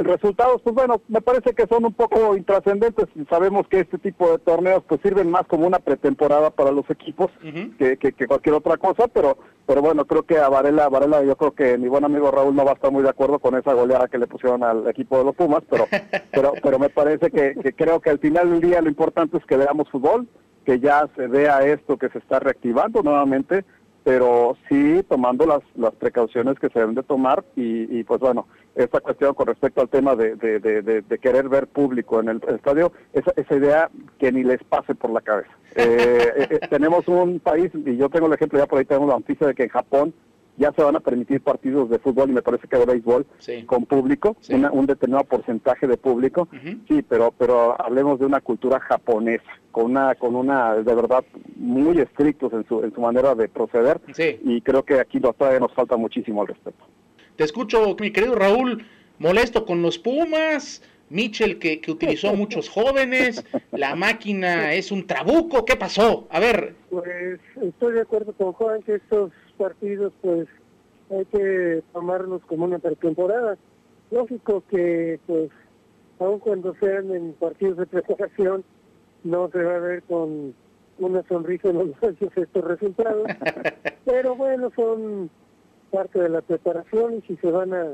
resultados, 0.04 0.62
pues 0.62 0.74
bueno, 0.74 1.00
me 1.08 1.20
parece 1.20 1.52
que 1.54 1.66
son 1.66 1.84
un 1.84 1.92
poco 1.92 2.36
intrascendentes. 2.36 3.06
Sabemos 3.28 3.66
que 3.68 3.80
este 3.80 3.98
tipo 3.98 4.30
de 4.30 4.38
torneos 4.38 4.82
pues 4.88 5.00
sirven 5.02 5.30
más 5.30 5.46
como 5.46 5.66
una 5.66 5.78
pretemporada 5.78 6.50
para 6.50 6.70
los 6.70 6.88
equipos 6.90 7.30
que, 7.78 7.96
que, 7.96 8.26
cualquier 8.26 8.54
otra 8.54 8.76
cosa, 8.76 9.08
pero 9.08 9.38
pero 9.66 9.82
bueno, 9.82 10.06
creo 10.06 10.22
que 10.22 10.38
a 10.38 10.48
Varela, 10.48 10.88
Varela, 10.88 11.22
yo 11.22 11.36
creo 11.36 11.52
que 11.52 11.76
mi 11.76 11.88
buen 11.88 12.02
amigo 12.02 12.30
Raúl 12.30 12.56
no 12.56 12.64
va 12.64 12.70
a 12.70 12.74
estar 12.74 12.90
muy 12.90 13.02
de 13.02 13.10
acuerdo 13.10 13.38
con 13.38 13.54
esa 13.54 13.74
goleada 13.74 14.08
que 14.08 14.16
le 14.16 14.26
pusieron 14.26 14.62
al 14.62 14.88
equipo 14.88 15.18
de 15.18 15.24
los 15.24 15.34
Pumas, 15.34 15.62
pero 15.68 15.86
pero 16.32 16.52
pero 16.62 16.78
me 16.78 16.88
parece 16.88 17.30
que, 17.30 17.54
que 17.54 17.72
creo 17.72 18.00
que 18.00 18.10
al 18.10 18.18
final 18.18 18.50
del 18.50 18.60
día 18.60 18.80
lo 18.80 18.88
importante 18.88 19.36
es 19.36 19.44
que 19.44 19.56
veamos 19.56 19.90
fútbol, 19.90 20.26
que 20.64 20.80
ya 20.80 21.08
se 21.16 21.26
vea 21.26 21.66
esto 21.66 21.96
que 21.96 22.08
se 22.10 22.18
está 22.18 22.38
reactivando 22.40 23.02
nuevamente 23.02 23.64
pero 24.04 24.56
sí 24.68 25.02
tomando 25.08 25.46
las, 25.46 25.60
las 25.76 25.94
precauciones 25.94 26.58
que 26.58 26.68
se 26.68 26.78
deben 26.78 26.94
de 26.94 27.02
tomar 27.02 27.44
y, 27.56 28.02
pues 28.04 28.20
bueno, 28.20 28.46
esta 28.74 29.00
cuestión 29.00 29.34
con 29.34 29.46
respecto 29.46 29.80
al 29.80 29.88
tema 29.88 30.14
de, 30.14 30.36
de, 30.36 31.18
querer 31.18 31.48
ver 31.48 31.66
público 31.66 32.20
en 32.20 32.28
el, 32.28 32.40
estadio, 32.48 32.92
esa, 33.12 33.32
esa, 33.36 33.56
idea 33.56 33.90
que 34.18 34.32
ni 34.32 34.44
les 34.44 34.62
pase 34.64 34.94
por 34.94 35.10
la 35.10 35.20
cabeza. 35.20 35.50
Eh, 35.74 36.32
eh, 36.36 36.48
eh, 36.50 36.60
tenemos 36.70 37.06
un 37.08 37.40
país, 37.40 37.70
y 37.74 37.96
yo 37.96 38.08
tengo 38.08 38.26
el 38.26 38.32
ejemplo, 38.32 38.58
ya 38.58 38.66
por 38.66 38.78
ahí 38.78 38.84
tenemos 38.84 39.08
la 39.08 39.16
noticia 39.16 39.46
de 39.46 39.54
que 39.54 39.64
en 39.64 39.68
Japón 39.68 40.14
ya 40.58 40.72
se 40.72 40.82
van 40.82 40.96
a 40.96 41.00
permitir 41.00 41.40
partidos 41.40 41.88
de 41.88 41.98
fútbol 41.98 42.30
y 42.30 42.32
me 42.32 42.42
parece 42.42 42.66
que 42.66 42.76
de 42.76 42.84
béisbol 42.84 43.26
con 43.66 43.86
público, 43.86 44.36
un 44.72 44.86
determinado 44.86 45.24
porcentaje 45.24 45.86
de 45.86 45.96
público, 45.96 46.48
sí, 46.88 47.02
pero 47.08 47.32
pero 47.38 47.80
hablemos 47.80 48.18
de 48.18 48.26
una 48.26 48.40
cultura 48.40 48.80
japonesa, 48.80 49.50
con 49.70 49.86
una 49.92 50.14
con 50.16 50.34
una 50.34 50.74
de 50.74 50.94
verdad 50.94 51.24
muy 51.56 52.00
estrictos 52.00 52.52
en 52.52 52.66
su 52.66 52.82
en 52.82 52.92
su 52.92 53.00
manera 53.00 53.34
de 53.34 53.48
proceder. 53.48 54.00
Y 54.18 54.60
creo 54.60 54.82
que 54.84 55.00
aquí 55.00 55.20
todavía 55.20 55.60
nos 55.60 55.72
falta 55.72 55.96
muchísimo 55.96 56.42
al 56.42 56.48
respecto. 56.48 56.84
Te 57.36 57.44
escucho, 57.44 57.96
mi 58.00 58.10
querido 58.10 58.34
Raúl, 58.34 58.84
molesto 59.18 59.64
con 59.64 59.80
los 59.80 59.96
Pumas, 59.96 60.82
Mitchell 61.08 61.58
que, 61.60 61.80
que 61.80 61.92
utilizó 61.92 62.30
a 62.30 62.32
muchos 62.32 62.68
jóvenes, 62.76 63.44
la 63.70 63.94
máquina 63.94 64.74
es 64.74 64.90
un 64.90 65.06
trabuco, 65.06 65.64
¿qué 65.64 65.76
pasó? 65.76 66.26
A 66.30 66.40
ver. 66.40 66.74
Pues 66.90 67.38
estoy 67.62 67.94
de 67.94 68.00
acuerdo 68.00 68.32
con 68.32 68.52
Juan 68.54 68.82
que 68.82 68.96
estos 68.96 69.30
partidos 69.58 70.12
pues 70.22 70.48
hay 71.10 71.24
que 71.26 71.82
tomarlos 71.92 72.42
como 72.46 72.64
una 72.64 72.78
pretemporada. 72.78 73.56
Lógico 74.10 74.62
que 74.70 75.20
pues 75.26 75.50
aun 76.18 76.38
cuando 76.38 76.74
sean 76.80 77.10
en 77.10 77.32
partidos 77.34 77.78
de 77.78 77.86
preparación 77.86 78.64
no 79.24 79.48
se 79.50 79.62
va 79.62 79.76
a 79.76 79.80
ver 79.80 80.02
con 80.04 80.54
una 80.98 81.22
sonrisa 81.28 81.68
en 81.68 81.78
los 81.78 81.88
ojos 82.02 82.16
estos 82.36 82.64
resultados, 82.64 83.26
pero 84.04 84.34
bueno, 84.36 84.70
son 84.74 85.30
parte 85.90 86.20
de 86.20 86.28
la 86.28 86.42
preparación 86.42 87.16
y 87.16 87.22
si 87.22 87.36
se 87.36 87.50
van 87.50 87.72
a, 87.72 87.84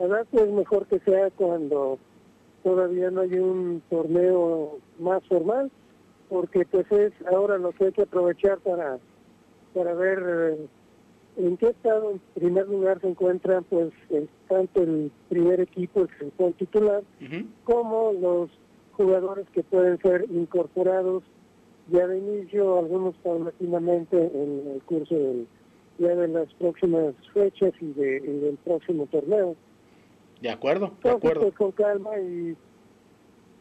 a 0.00 0.06
dar 0.06 0.26
pues 0.30 0.50
mejor 0.50 0.86
que 0.86 0.98
sea 1.00 1.30
cuando 1.30 1.98
todavía 2.62 3.10
no 3.10 3.22
hay 3.22 3.34
un 3.34 3.82
torneo 3.88 4.78
más 4.98 5.24
formal, 5.26 5.70
porque 6.28 6.66
pues 6.66 6.90
es 6.92 7.12
ahora 7.32 7.58
lo 7.58 7.72
que 7.72 7.86
hay 7.86 7.92
que 7.92 8.02
aprovechar 8.02 8.58
para 8.58 8.98
para 9.74 9.94
ver 9.94 10.22
eh, 10.26 10.66
¿En 11.42 11.56
qué 11.56 11.68
estado, 11.68 12.10
en 12.10 12.20
primer 12.34 12.68
lugar, 12.68 13.00
se 13.00 13.08
encuentra 13.08 13.62
pues 13.62 13.92
tanto 14.46 14.82
el 14.82 15.10
primer 15.30 15.60
equipo, 15.60 16.06
el 16.38 16.54
titular, 16.54 17.02
como 17.64 18.12
los 18.12 18.50
jugadores 18.92 19.46
que 19.54 19.62
pueden 19.62 19.98
ser 20.02 20.26
incorporados 20.30 21.22
ya 21.88 22.06
de 22.06 22.18
inicio, 22.18 22.78
algunos 22.78 23.14
paulatinamente 23.22 24.16
en 24.18 24.72
el 24.74 24.82
curso 24.82 25.16
ya 25.98 26.14
de 26.14 26.28
las 26.28 26.52
próximas 26.54 27.14
fechas 27.32 27.72
y, 27.80 27.92
de, 27.92 28.20
del 28.20 28.58
próximo 28.58 29.06
torneo. 29.06 29.56
De 30.42 30.50
acuerdo, 30.50 30.92
de 31.02 31.10
acuerdo. 31.10 31.40
Pues, 31.40 31.54
con 31.54 31.72
calma 31.72 32.18
y, 32.18 32.54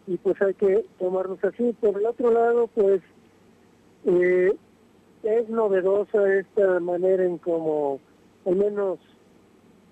y 0.08 0.18
pues 0.18 0.42
hay 0.42 0.54
que 0.54 0.86
tomarlos 0.98 1.42
así. 1.44 1.74
Por 1.80 1.98
el 1.98 2.06
otro 2.06 2.32
lado, 2.32 2.68
pues 2.68 3.02
eh, 4.06 4.54
es 5.24 5.50
novedosa 5.50 6.34
esta 6.36 6.80
manera 6.80 7.24
en 7.24 7.38
como, 7.38 8.00
al 8.46 8.56
menos 8.56 9.00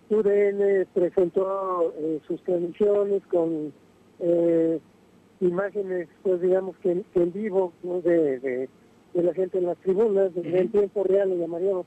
UDN 0.09 0.87
presentó 0.93 1.93
eh, 1.97 2.19
sus 2.27 2.41
transmisiones 2.43 3.21
con 3.27 3.73
eh, 4.19 4.79
imágenes, 5.41 6.07
pues 6.23 6.41
digamos 6.41 6.75
que, 6.77 7.03
en 7.13 7.33
vivo 7.33 7.73
de, 7.83 8.39
de, 8.39 8.69
la 9.13 9.33
gente 9.33 9.57
en 9.57 9.65
las 9.65 9.77
tribunas, 9.79 10.31
en 10.35 10.71
tiempo 10.71 11.03
real 11.03 11.29
le 11.29 11.37
llamaríamos. 11.37 11.85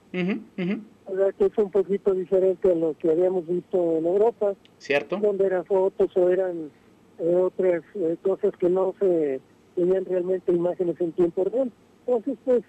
O 1.06 1.16
sea, 1.16 1.32
que 1.32 1.46
es 1.46 1.58
un 1.58 1.70
poquito 1.70 2.14
diferente 2.14 2.70
a 2.70 2.74
lo 2.74 2.96
que 2.96 3.10
habíamos 3.10 3.46
visto 3.46 3.98
en 3.98 4.06
Europa. 4.06 4.54
Cierto. 4.78 5.16
Donde 5.16 5.46
eran 5.46 5.64
fotos 5.64 6.16
o 6.16 6.28
eran 6.28 6.70
eh, 7.18 7.34
otras 7.34 7.82
eh, 7.96 8.16
cosas 8.22 8.52
que 8.58 8.68
no 8.68 8.94
se 9.00 9.40
tenían 9.74 10.04
realmente 10.04 10.52
imágenes 10.52 11.00
en 11.00 11.12
tiempo 11.12 11.44
real. 11.44 11.72
Entonces, 12.06 12.38
pues, 12.44 12.62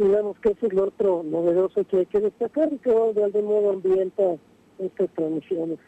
digamos 0.00 0.38
que 0.40 0.50
eso 0.50 0.66
es 0.66 0.72
lo 0.72 0.84
otro 0.84 1.22
novedoso 1.22 1.84
que 1.84 1.98
hay 1.98 2.06
que 2.06 2.20
destacar 2.20 2.72
y 2.72 2.78
que 2.78 2.90
de 2.90 3.24
algún 3.24 3.44
modo 3.44 3.70
ambienta 3.70 4.36
estas 4.78 5.08
transmisiones. 5.14 5.78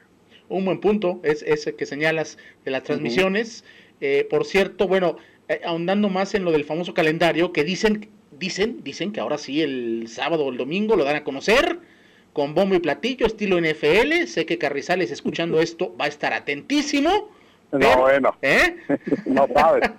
Un 0.48 0.66
buen 0.66 0.81
punto 0.81 1.20
es 1.22 1.42
ese 1.42 1.75
que 1.75 1.87
señalas 1.87 2.37
de 2.64 2.70
las 2.70 2.83
transmisiones. 2.83 3.64
Eh, 4.01 4.27
por 4.29 4.44
cierto, 4.44 4.87
bueno, 4.87 5.16
eh, 5.48 5.61
ahondando 5.64 6.11
más 6.11 6.35
en 6.35 6.44
lo 6.44 6.53
del 6.53 6.64
famoso 6.64 6.92
calendario, 6.92 7.53
que 7.53 7.64
dicen, 7.64 8.11
dicen, 8.38 8.83
dicen 8.85 9.12
que 9.12 9.20
ahora 9.20 9.38
sí 9.38 9.62
el 9.62 10.09
sábado 10.09 10.44
o 10.44 10.51
el 10.51 10.59
domingo 10.59 10.94
lo 10.96 11.05
dan 11.05 11.16
a 11.16 11.25
conocer 11.25 11.79
con 12.35 12.55
bombo 12.55 12.75
y 12.75 12.81
platillo, 12.81 13.27
estilo 13.27 13.61
NFL. 13.61 14.27
Sé 14.27 14.44
que 14.44 14.59
Carrizales 14.59 15.11
escuchando 15.11 15.61
esto 15.62 15.96
va 15.98 16.05
a 16.05 16.09
estar 16.09 16.35
atentísimo. 16.35 17.31
No, 17.73 17.99
bueno. 17.99 18.37
¿eh? 18.43 18.77
no 19.27 19.49
sabes. 19.53 19.91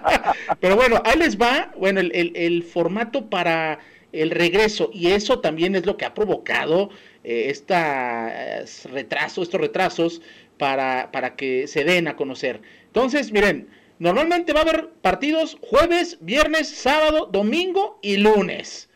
pero 0.60 0.76
bueno, 0.76 1.02
ahí 1.04 1.18
les 1.18 1.36
va, 1.36 1.72
bueno, 1.76 2.00
el, 2.00 2.32
el, 2.34 2.62
formato 2.62 3.28
para 3.28 3.80
el 4.12 4.30
regreso, 4.30 4.90
y 4.92 5.08
eso 5.08 5.40
también 5.40 5.74
es 5.74 5.84
lo 5.84 5.96
que 5.96 6.04
ha 6.04 6.14
provocado 6.14 6.90
eh, 7.24 7.50
estos 7.50 8.90
retrasos 8.92 10.22
para, 10.58 11.10
para 11.12 11.36
que 11.36 11.66
se 11.66 11.84
den 11.84 12.08
a 12.08 12.16
conocer. 12.16 12.62
Entonces, 12.86 13.32
miren, 13.32 13.68
normalmente 13.98 14.52
va 14.52 14.60
a 14.60 14.62
haber 14.62 14.88
partidos 15.02 15.58
jueves, 15.60 16.18
viernes, 16.20 16.68
sábado, 16.68 17.26
domingo 17.26 17.98
y 18.02 18.16
lunes. 18.16 18.88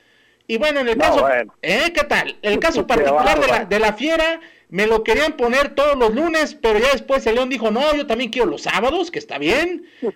Y 0.47 0.57
bueno, 0.57 0.81
en 0.81 0.88
el 0.88 0.97
caso, 0.97 1.29
¿eh? 1.62 1.93
¿Qué 1.95 2.05
tal? 2.05 2.37
El 2.43 2.59
caso 2.59 2.87
particular 2.87 3.40
de 3.40 3.47
la, 3.47 3.64
de 3.66 3.79
la 3.79 3.93
Fiera, 3.93 4.40
me 4.70 4.87
lo 4.87 5.02
querían 5.02 5.37
poner 5.37 5.74
todos 5.74 5.96
los 5.96 6.14
lunes, 6.14 6.54
pero 6.54 6.78
ya 6.78 6.92
después 6.92 7.26
el 7.26 7.35
León 7.35 7.50
dijo, 7.50 7.70
no, 7.70 7.94
yo 7.94 8.06
también 8.06 8.30
quiero 8.30 8.48
los 8.48 8.62
sábados, 8.62 9.11
que 9.11 9.18
está 9.18 9.38
bien. 9.38 9.87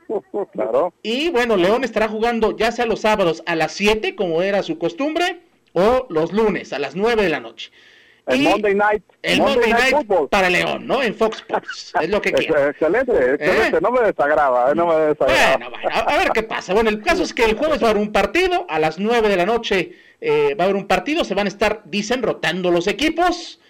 Claro. 0.53 0.93
Y 1.03 1.31
bueno, 1.31 1.57
León 1.57 1.85
estará 1.85 2.09
jugando 2.09 2.57
ya 2.57 2.71
sea 2.71 2.87
los 2.87 3.01
sábados 3.01 3.43
a 3.47 3.57
las 3.57 3.73
7, 3.73 4.15
como 4.15 4.43
era 4.43 4.63
su 4.63 4.79
costumbre, 4.79 5.41
o 5.73 6.07
los 6.11 6.33
lunes 6.33 6.73
a 6.73 6.79
las 6.79 6.95
9 6.95 7.23
de 7.23 7.29
la 7.29 7.41
noche. 7.41 7.71
El 8.27 8.43
Monday 8.43 8.75
Night. 8.75 9.03
El 9.23 9.39
Monday, 9.41 9.73
Night, 9.73 10.09
para 10.31 10.49
León, 10.49 10.87
¿no? 10.87 11.03
En 11.03 11.15
Fox 11.15 11.39
Sports. 11.39 11.93
Es 12.01 12.09
lo 12.09 12.23
que 12.23 12.33
quiero. 12.33 12.69
Excelente, 12.69 13.13
excelente. 13.13 13.77
¿Eh? 13.77 13.81
No 13.83 13.91
me 13.91 14.01
desagrada, 14.01 14.71
¿eh? 14.71 14.75
no 14.75 14.87
me 14.87 14.95
desagrada. 14.95 15.57
Bueno, 15.59 15.77
a, 15.93 16.17
ver 16.17 16.31
qué 16.31 16.43
pasa. 16.43 16.73
Bueno, 16.73 16.91
el 16.91 17.03
caso 17.03 17.23
es 17.23 17.35
que 17.35 17.45
el 17.45 17.57
jueves 17.57 17.83
va 17.83 17.89
a 17.89 17.91
haber 17.91 18.03
un 18.03 18.13
partido. 18.13 18.67
A 18.69 18.79
las 18.79 18.99
9 18.99 19.29
de 19.29 19.37
la 19.37 19.47
noche 19.47 19.93
eh, 20.21 20.55
va 20.55 20.65
a 20.65 20.67
haber 20.67 20.77
un 20.77 20.87
partido. 20.87 21.25
Se 21.25 21.35
van 21.35 21.47
a 21.47 21.49
estar, 21.49 21.83
dicen, 21.85 22.23
rotando 22.23 22.71
los 22.71 22.87
equipos. 22.87 23.61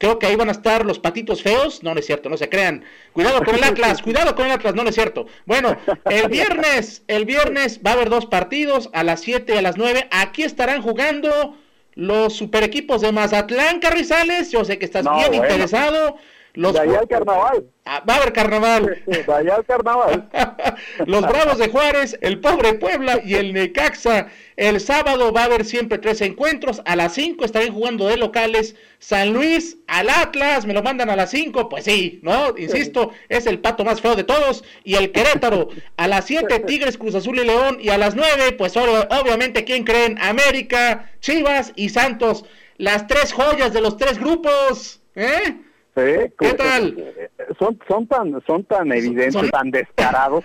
Creo 0.00 0.18
que 0.18 0.26
ahí 0.26 0.34
van 0.34 0.48
a 0.48 0.52
estar 0.52 0.86
los 0.86 0.98
patitos 0.98 1.42
feos. 1.42 1.82
No, 1.82 1.92
no 1.92 2.00
es 2.00 2.06
cierto, 2.06 2.30
no 2.30 2.38
se 2.38 2.48
crean. 2.48 2.84
Cuidado 3.12 3.44
con 3.44 3.54
el 3.54 3.62
Atlas, 3.62 4.00
cuidado 4.02 4.34
con 4.34 4.46
el 4.46 4.52
Atlas, 4.52 4.74
no, 4.74 4.82
no 4.82 4.88
es 4.88 4.94
cierto. 4.94 5.26
Bueno, 5.44 5.76
el 6.06 6.28
viernes, 6.30 7.02
el 7.06 7.26
viernes 7.26 7.80
va 7.86 7.90
a 7.90 7.94
haber 7.94 8.08
dos 8.08 8.24
partidos 8.24 8.88
a 8.94 9.04
las 9.04 9.20
7 9.20 9.54
y 9.54 9.58
a 9.58 9.62
las 9.62 9.76
9. 9.76 10.08
Aquí 10.10 10.42
estarán 10.42 10.80
jugando 10.80 11.54
los 11.96 12.32
super 12.32 12.62
equipos 12.62 13.02
de 13.02 13.12
Mazatlán, 13.12 13.78
Carrizales, 13.78 14.50
yo 14.50 14.64
sé 14.64 14.78
que 14.78 14.86
estás 14.86 15.04
bien 15.18 15.34
interesado. 15.34 16.16
Los 16.54 16.74
de 16.74 16.80
allá 16.80 17.00
al 17.00 17.08
carnaval. 17.08 17.64
Ah, 17.84 18.02
va 18.08 18.14
a 18.14 18.16
haber 18.18 18.32
carnaval. 18.32 19.02
De 19.06 19.32
allá 19.32 19.56
al 19.56 19.64
carnaval. 19.64 20.28
los 21.06 21.22
Bravos 21.22 21.58
de 21.58 21.68
Juárez, 21.68 22.18
el 22.20 22.40
pobre 22.40 22.74
Puebla 22.74 23.20
y 23.24 23.34
el 23.34 23.52
Necaxa. 23.52 24.28
El 24.56 24.80
sábado 24.80 25.32
va 25.32 25.42
a 25.42 25.44
haber 25.44 25.64
siempre 25.64 25.98
tres 25.98 26.20
encuentros. 26.20 26.82
A 26.84 26.96
las 26.96 27.14
5 27.14 27.44
estarán 27.44 27.72
jugando 27.72 28.06
de 28.06 28.16
locales. 28.16 28.76
San 28.98 29.32
Luis 29.32 29.78
al 29.86 30.10
Atlas, 30.10 30.66
me 30.66 30.74
lo 30.74 30.82
mandan 30.82 31.08
a 31.10 31.16
las 31.16 31.30
5. 31.30 31.68
Pues 31.68 31.84
sí, 31.84 32.20
¿no? 32.22 32.56
Insisto, 32.58 33.12
es 33.28 33.46
el 33.46 33.60
pato 33.60 33.84
más 33.84 34.00
feo 34.00 34.16
de 34.16 34.24
todos. 34.24 34.62
Y 34.84 34.96
el 34.96 35.12
Querétaro 35.12 35.68
a 35.96 36.08
las 36.08 36.26
7, 36.26 36.60
Tigres, 36.60 36.98
Cruz 36.98 37.14
Azul 37.14 37.38
y 37.38 37.44
León. 37.44 37.78
Y 37.80 37.88
a 37.88 37.98
las 37.98 38.14
9, 38.14 38.52
pues 38.52 38.76
obviamente, 38.76 39.64
¿quién 39.64 39.84
creen? 39.84 40.18
América, 40.20 41.10
Chivas 41.20 41.72
y 41.76 41.88
Santos. 41.88 42.44
Las 42.76 43.06
tres 43.06 43.32
joyas 43.32 43.72
de 43.72 43.80
los 43.80 43.96
tres 43.96 44.18
grupos. 44.18 45.00
¿Eh? 45.14 45.56
¿Qué 45.94 46.54
tal? 46.56 47.14
Son, 47.58 47.78
son 47.88 48.06
tan, 48.06 48.42
son 48.46 48.64
tan 48.64 48.92
evidentes, 48.92 49.50
tan 49.50 49.70
descarados. 49.70 50.44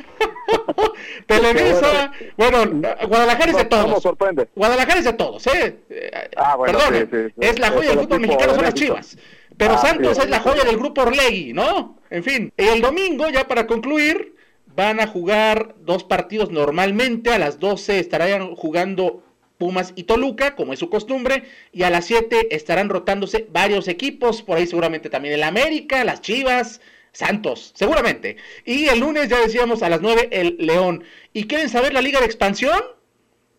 Televisa, 1.28 2.12
bueno, 2.38 2.90
Guadalajara 3.08 3.52
es 3.52 3.58
de 3.58 3.66
todos. 3.66 4.04
sorprende. 4.04 4.50
Guadalajara 4.56 5.00
es 5.00 5.06
de 5.06 5.14
todos, 5.14 5.48
¿eh? 5.48 5.78
Ah, 6.36 6.56
bueno, 6.56 6.78
Perdón, 6.78 7.34
es 7.40 7.60
la 7.60 7.72
joya 7.72 7.90
del 7.90 8.00
fútbol 8.00 8.20
mexicano, 8.22 8.54
son 8.56 8.64
las 8.64 8.74
chivas. 8.74 9.18
Pero 9.58 9.74
ah, 9.74 9.78
Santos 9.78 10.18
es 10.18 10.30
la 10.30 10.40
joya 10.40 10.64
del 10.64 10.78
grupo 10.78 11.02
Orlegui, 11.02 11.54
¿no? 11.54 11.98
En 12.10 12.24
fin, 12.24 12.52
el 12.58 12.82
domingo, 12.82 13.30
ya 13.30 13.48
para 13.48 13.68
concluir, 13.68 14.36
van 14.76 15.00
a 15.00 15.08
jugar 15.08 15.76
dos 15.80 16.04
partidos 16.04 16.52
normalmente. 16.52 17.32
A 17.32 17.40
las 17.40 17.60
12 17.60 18.00
estarán 18.00 18.56
jugando 18.56 19.24
Pumas 19.58 19.94
y 19.96 20.04
Toluca, 20.04 20.56
como 20.56 20.74
es 20.74 20.80
su 20.80 20.90
costumbre, 20.90 21.44
y 21.72 21.84
a 21.84 21.90
las 21.90 22.06
7 22.06 22.56
estarán 22.56 22.90
rotándose 22.90 23.48
varios 23.52 23.88
equipos, 23.88 24.42
por 24.42 24.58
ahí 24.58 24.68
seguramente 24.68 25.10
también 25.10 25.34
el 25.36 25.44
América, 25.44 26.04
las 26.04 26.22
Chivas, 26.22 26.82
Santos, 27.12 27.72
seguramente. 27.76 28.36
Y 28.66 28.88
el 28.88 29.00
lunes 29.00 29.30
ya 29.30 29.40
decíamos 29.40 29.82
a 29.84 29.90
las 29.90 30.02
9 30.02 30.30
el 30.32 30.58
León. 30.60 31.04
¿Y 31.32 31.48
quieren 31.48 31.70
saber 31.70 31.94
la 31.94 32.02
Liga 32.02 32.20
de 32.20 32.26
Expansión? 32.26 32.80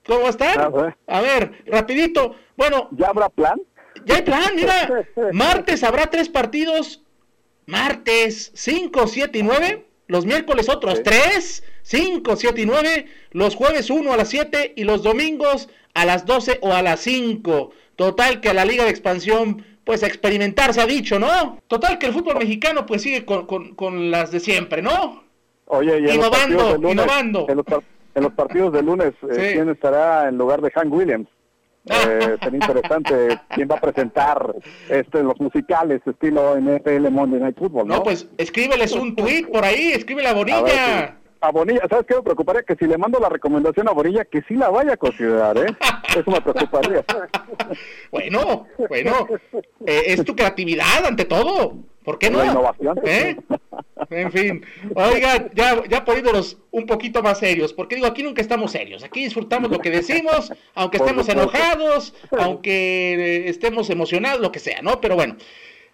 ¿Cómo 0.07 0.21
va 0.21 0.27
a 0.27 0.31
estar? 0.31 0.95
A 1.07 1.21
ver, 1.21 1.65
rapidito. 1.67 2.37
Bueno. 2.57 2.89
¿Ya 2.93 3.09
habrá 3.09 3.29
plan? 3.29 3.61
Ya 4.05 4.17
hay 4.17 4.23
plan, 4.23 4.55
mira. 4.55 5.07
Martes 5.33 5.83
habrá 5.83 6.07
tres 6.07 6.29
partidos. 6.29 7.03
Martes 7.65 8.53
5, 8.55 9.07
7 9.07 9.39
y 9.39 9.43
9. 9.43 9.87
Los 10.07 10.27
miércoles 10.27 10.69
otros 10.69 11.03
tres. 11.03 11.65
5, 11.87 12.35
7 12.35 12.61
y 12.61 12.66
9. 12.66 13.07
Los 13.31 13.55
jueves 13.55 13.90
1 13.90 14.12
a 14.12 14.16
las 14.16 14.29
7 14.29 14.75
y 14.77 14.83
los 14.83 15.05
domingos 15.05 15.68
a 15.94 16.05
las 16.05 16.27
12 16.27 16.59
o 16.62 16.72
a 16.72 16.83
las 16.83 17.01
5. 17.01 17.70
Total 17.94 18.40
que 18.40 18.49
a 18.49 18.55
la 18.55 18.64
Liga 18.64 18.85
de 18.85 18.90
Expansión, 18.90 19.64
pues 19.85 20.03
experimentar 20.03 20.75
se 20.75 20.81
ha 20.81 20.87
dicho, 20.87 21.20
¿no? 21.20 21.61
Total 21.68 21.99
que 21.99 22.07
el 22.07 22.12
fútbol 22.12 22.38
mexicano 22.38 22.87
pues 22.87 23.03
sigue 23.03 23.25
con, 23.25 23.46
con, 23.46 24.11
las 24.11 24.33
de 24.33 24.40
siempre, 24.40 24.83
¿no? 24.83 25.22
Oye, 25.66 26.01
y 26.01 26.11
innovando, 26.11 26.90
innovando. 26.90 27.46
En 27.49 28.22
los, 28.22 28.33
partidos 28.33 28.72
de 28.72 28.83
lunes, 28.83 29.12
eh, 29.31 29.53
¿quién 29.55 29.68
estará 29.68 30.29
en 30.29 30.38
lugar 30.38 30.61
de 30.62 30.70
Hank 30.70 30.92
Williams? 30.92 31.29
Eh, 31.88 32.37
sería 32.42 32.59
interesante 32.59 33.38
quién 33.51 33.68
va 33.70 33.77
a 33.77 33.81
presentar 33.81 34.57
este 34.88 35.22
los 35.22 35.38
musicales 35.40 36.01
estilo 36.05 36.59
NFL 36.59 37.09
Monday 37.11 37.38
Night 37.38 37.57
Football, 37.57 37.87
¿no? 37.87 37.99
No, 37.99 38.03
pues 38.03 38.27
escríbeles 38.38 38.90
un 38.90 39.14
tweet 39.16 39.44
por 39.53 39.64
ahí, 39.64 39.92
escríbele 39.92 40.27
a 40.27 40.35
Bonilla 40.35 41.16
a 41.47 41.51
Bonilla, 41.51 41.83
¿sabes 41.89 42.07
qué 42.07 42.15
me 42.15 42.23
preocuparía? 42.23 42.63
Que 42.63 42.75
si 42.75 42.87
le 42.87 42.99
mando 42.99 43.19
la 43.19 43.29
recomendación 43.29 43.89
a 43.89 43.93
Bonilla, 43.93 44.25
que 44.25 44.43
sí 44.43 44.55
la 44.55 44.69
vaya 44.69 44.95
a 44.95 44.97
considerar, 44.97 45.57
¿eh? 45.59 45.67
Eso 46.09 46.31
me 46.31 46.41
preocuparía. 46.41 47.05
bueno, 48.11 48.67
bueno, 48.89 49.29
eh, 49.87 50.03
es 50.07 50.25
tu 50.25 50.35
creatividad 50.35 51.05
ante 51.05 51.25
todo. 51.25 51.77
¿Por 52.05 52.19
qué 52.19 52.31
no? 52.31 52.39
La 52.39 52.47
innovación. 52.47 53.01
¿Eh? 53.05 53.37
En 54.11 54.31
fin, 54.31 54.65
oiga, 54.95 55.51
ya, 55.55 55.83
ya 55.89 56.05
poniéndonos 56.05 56.59
un 56.71 56.87
poquito 56.87 57.23
más 57.23 57.41
serios, 57.41 57.73
porque 57.73 57.97
digo, 57.97 58.07
aquí 58.07 58.23
nunca 58.23 58.43
estamos 58.43 58.71
serios, 58.71 59.03
aquí 59.03 59.25
disfrutamos 59.25 59.71
lo 59.71 59.81
que 59.81 59.91
decimos, 59.91 60.53
aunque 60.75 60.99
estemos 60.99 61.29
enojados, 61.29 62.15
aunque 62.31 63.15
eh, 63.15 63.49
estemos 63.49 63.91
emocionados, 63.91 64.41
lo 64.41 64.53
que 64.53 64.61
sea, 64.61 64.83
¿no? 64.83 65.01
Pero 65.01 65.17
bueno, 65.17 65.37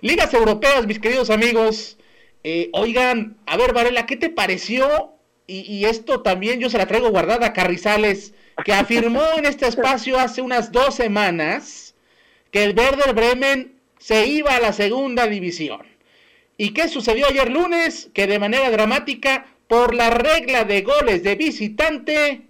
ligas 0.01 0.35
europeas, 0.35 0.87
mis 0.87 0.99
queridos 0.99 1.31
amigos, 1.31 1.97
eh, 2.45 2.71
oigan, 2.73 3.38
a 3.47 3.57
ver, 3.57 3.73
Varela, 3.73 4.05
¿qué 4.05 4.17
te 4.17 4.29
pareció 4.29 5.12
y, 5.46 5.85
esto 5.85 6.22
también 6.22 6.61
yo 6.61 6.70
se 6.70 6.78
la 6.78 6.87
traigo 6.87 7.11
guardada 7.11 7.46
a 7.46 7.52
Carrizales, 7.52 8.35
que 8.64 8.72
afirmó 8.72 9.22
en 9.37 9.46
este 9.46 9.66
espacio 9.66 10.18
hace 10.18 10.40
unas 10.40 10.72
dos 10.72 10.94
semanas 10.94 11.94
que 12.50 12.64
el 12.64 12.78
Werder 12.78 13.14
Bremen 13.14 13.74
se 13.98 14.26
iba 14.26 14.55
a 14.55 14.61
la 14.61 14.72
segunda 14.72 15.26
división. 15.26 15.83
¿Y 16.57 16.70
qué 16.70 16.88
sucedió 16.88 17.26
ayer 17.26 17.51
lunes? 17.51 18.11
Que 18.12 18.26
de 18.26 18.38
manera 18.38 18.70
dramática, 18.70 19.47
por 19.66 19.95
la 19.95 20.11
regla 20.11 20.64
de 20.64 20.82
goles 20.82 21.22
de 21.22 21.34
visitante, 21.34 22.43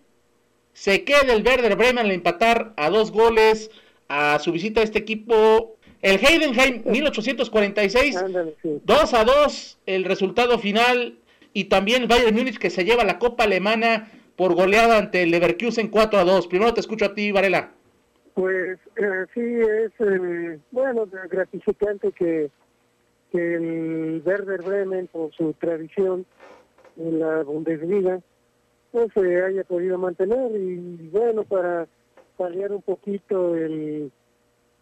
se 0.73 1.05
queda 1.05 1.33
el 1.33 1.47
Werder 1.47 1.77
Bremen 1.77 1.99
al 1.99 2.11
empatar 2.11 2.73
a 2.77 2.91
dos 2.91 3.13
goles 3.13 3.71
a 4.09 4.39
su 4.39 4.53
visita 4.53 4.81
a 4.81 4.85
este 4.85 4.99
equipo. 4.99 5.77
El 6.03 6.19
Heidenheim 6.19 6.83
1846, 6.85 8.17
2 8.63 9.15
a 9.15 9.25
2, 9.25 9.79
el 9.87 10.05
resultado 10.05 10.59
final 10.59 11.17
y 11.53 11.65
también 11.65 12.09
Bayern 12.09 12.35
Múnich 12.35 12.59
que 12.59 12.71
se 12.71 12.85
lleva 12.85 13.05
la 13.05 13.19
Copa 13.19 13.45
Alemana 13.45 14.11
por 14.37 14.55
goleada 14.55 14.99
ante 14.99 15.23
el 15.23 15.31
Leverkusen 15.31 15.89
4 15.89 16.19
a 16.19 16.25
2. 16.25 16.47
Primero 16.47 16.75
te 16.75 16.81
escucho 16.81 17.05
a 17.05 17.15
ti, 17.15 17.33
Varela. 17.33 17.73
Pues 18.35 18.79
eh, 18.97 19.27
sí, 19.35 19.41
es 19.41 19.93
eh, 20.01 20.59
bueno, 20.71 21.07
gratificante 21.29 22.13
que 22.13 22.51
que 23.33 23.55
el 23.55 24.23
Werder 24.25 24.63
Bremen, 24.63 25.09
por 25.09 25.33
su 25.33 25.55
tradición 25.55 26.27
en 26.99 27.19
la 27.19 27.43
Bundesliga, 27.43 28.21
no 28.93 29.07
se 29.15 29.43
haya 29.43 29.65
podido 29.65 29.97
mantener 29.97 30.53
y 30.55 31.09
bueno, 31.11 31.43
para 31.45 31.89
paliar 32.37 32.73
un 32.73 32.83
poquito 32.83 33.57
el, 33.57 34.13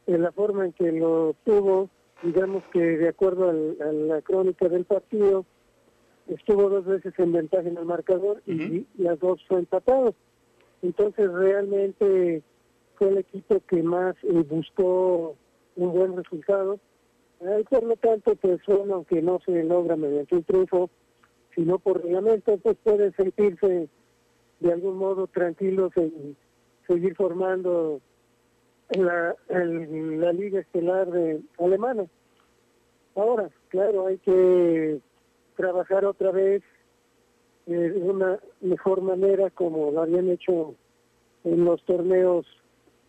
la 0.07 0.33
forma 0.33 0.67
en 0.67 0.73
que 0.73 0.91
lo 0.91 1.37
tuvo, 1.45 1.89
digamos 2.25 2.65
que 2.73 2.81
de 2.81 3.09
acuerdo 3.09 3.51
a 3.51 3.93
la 3.93 4.21
crónica 4.21 4.69
del 4.69 4.85
partido, 4.85 5.45
estuvo 6.35 6.69
dos 6.69 6.85
veces 6.85 7.13
en 7.19 7.33
ventaja 7.33 7.69
en 7.69 7.77
el 7.77 7.85
marcador 7.85 8.43
y 8.47 8.87
las 8.97 9.19
dos 9.19 9.45
fue 9.49 9.59
empatado. 9.61 10.15
Entonces 10.83 11.31
realmente 11.31 12.43
fue 12.97 13.09
el 13.09 13.19
equipo 13.19 13.61
que 13.69 13.83
más 13.83 14.17
eh, 14.23 14.45
buscó 14.49 15.37
un 15.77 15.93
buen 15.93 16.17
resultado. 16.17 16.79
y 17.41 17.65
por 17.65 17.83
lo 17.83 17.97
tanto, 17.97 18.35
pues 18.37 18.61
bueno, 18.67 18.97
aunque 18.97 19.23
no 19.23 19.41
se 19.45 19.63
logra 19.65 19.97
mediante 19.97 20.37
un 20.37 20.45
triunfo, 20.45 20.91
sino 21.55 21.79
por 21.79 22.03
reglamento, 22.03 22.57
pues 22.59 22.77
pueden 22.83 23.15
sentirse 23.17 23.89
de 24.61 24.73
algún 24.73 24.99
modo 24.99 25.27
tranquilos 25.27 25.93
en 25.97 26.37
seguir 26.87 27.15
formando 27.17 28.01
la, 28.91 29.35
la 29.49 30.33
liga 30.33 30.61
estelar 30.61 31.11
de 31.11 31.41
alemana. 31.59 32.07
Ahora, 33.15 33.51
claro, 33.69 34.07
hay 34.07 34.19
que 34.19 35.01
trabajar 35.61 36.07
otra 36.07 36.31
vez 36.31 36.63
eh, 37.67 37.73
de 37.73 38.01
una 38.01 38.39
mejor 38.63 39.03
manera 39.03 39.51
como 39.51 39.91
lo 39.91 40.01
habían 40.01 40.31
hecho 40.31 40.75
en 41.45 41.67
los 41.67 41.85
torneos 41.85 42.47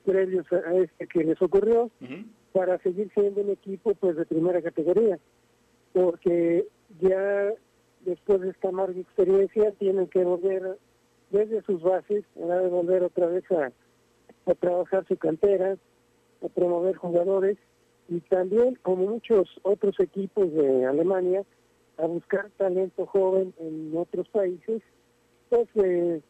previos 0.04 0.46
a 0.52 0.76
este 0.76 1.08
que 1.08 1.24
les 1.24 1.42
ocurrió 1.42 1.90
para 2.52 2.78
seguir 2.80 3.10
siendo 3.14 3.40
un 3.40 3.52
equipo 3.52 3.94
pues 3.96 4.18
de 4.18 4.26
primera 4.26 4.62
categoría. 4.62 5.18
Porque 5.94 6.68
ya 7.00 7.54
después 8.02 8.42
de 8.42 8.50
esta 8.50 8.68
amarga 8.68 9.00
experiencia 9.00 9.72
tienen 9.80 10.08
que 10.08 10.26
volver 10.26 10.78
desde 11.30 11.62
sus 11.62 11.82
bases 11.82 12.26
a 12.36 12.68
volver 12.68 13.04
otra 13.04 13.28
vez 13.28 13.50
a, 13.52 13.72
a 14.52 14.56
trabajar 14.56 15.06
su 15.08 15.16
cantera 15.16 15.78
a 16.44 16.48
promover 16.50 16.98
jugadores. 16.98 17.58
Y 18.10 18.20
también 18.20 18.78
como 18.82 19.06
muchos 19.06 19.48
otros 19.62 19.98
equipos 20.02 20.52
de 20.52 20.86
Alemania 20.86 21.46
a 22.02 22.08
buscar 22.08 22.50
talento 22.58 23.06
joven 23.06 23.54
en 23.60 23.94
otros 23.96 24.28
países, 24.30 24.82
pues 25.50 25.68
de 25.74 26.22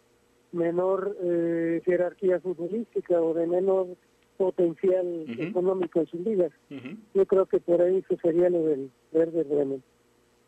menor 0.51 1.15
eh, 1.23 1.81
jerarquía 1.85 2.39
futbolística 2.39 3.21
o 3.21 3.33
de 3.33 3.47
menor 3.47 3.87
potencial 4.37 5.25
económico 5.39 5.99
en 5.99 6.07
sus 6.07 6.19
ligas. 6.21 6.51
Yo 7.13 7.25
creo 7.25 7.45
que 7.45 7.59
por 7.59 7.81
ahí 7.81 7.97
eso 7.97 8.19
sería 8.21 8.49
lo 8.49 8.63
del 8.63 8.91
Verde 9.11 9.43
Bremen. 9.43 9.83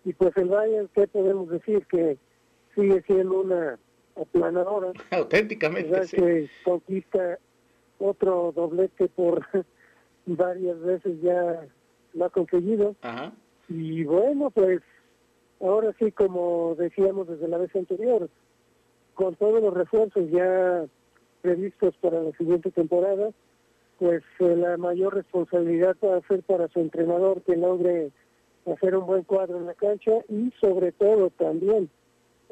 Y 0.04 0.14
pues 0.14 0.36
el 0.36 0.50
Bayern, 0.50 0.90
¿qué 0.94 1.08
podemos 1.08 1.48
decir? 1.50 1.86
Que 1.86 2.18
sigue 2.76 3.02
siendo 3.04 3.42
una 3.42 3.78
aplanadora. 4.20 4.92
Auténticamente, 5.12 6.08
sí. 6.08 6.18
Que 6.18 6.50
conquista 6.64 7.38
otro 8.00 8.52
doblete 8.54 9.08
por 9.10 9.46
varias 10.26 10.80
veces 10.82 11.22
ya 11.22 11.68
lo 12.14 12.26
ha 12.26 12.30
conseguido. 12.30 12.96
Y 13.70 14.04
bueno, 14.04 14.50
pues 14.50 14.82
ahora 15.68 15.94
sí, 16.00 16.12
como 16.12 16.76
decíamos 16.78 17.28
desde 17.28 17.48
la 17.48 17.58
vez 17.58 17.76
anterior, 17.76 18.30
con 19.14 19.36
todos 19.36 19.62
los 19.62 19.74
refuerzos 19.74 20.30
ya 20.32 20.86
previstos 21.42 21.96
para 21.98 22.22
la 22.22 22.32
siguiente 22.34 22.72
temporada, 22.72 23.32
pues 24.00 24.24
eh, 24.40 24.56
la 24.56 24.78
mayor 24.78 25.16
responsabilidad 25.16 25.96
va 26.04 26.18
a 26.18 26.28
ser 26.28 26.42
para 26.44 26.68
su 26.70 26.80
entrenador 26.80 27.42
que 27.44 27.56
logre 27.56 28.12
hacer 28.72 28.96
un 28.96 29.06
buen 29.06 29.24
cuadro 29.24 29.58
en 29.58 29.66
la 29.66 29.74
cancha 29.74 30.12
y 30.30 30.52
sobre 30.60 30.92
todo 30.92 31.30
también 31.32 31.90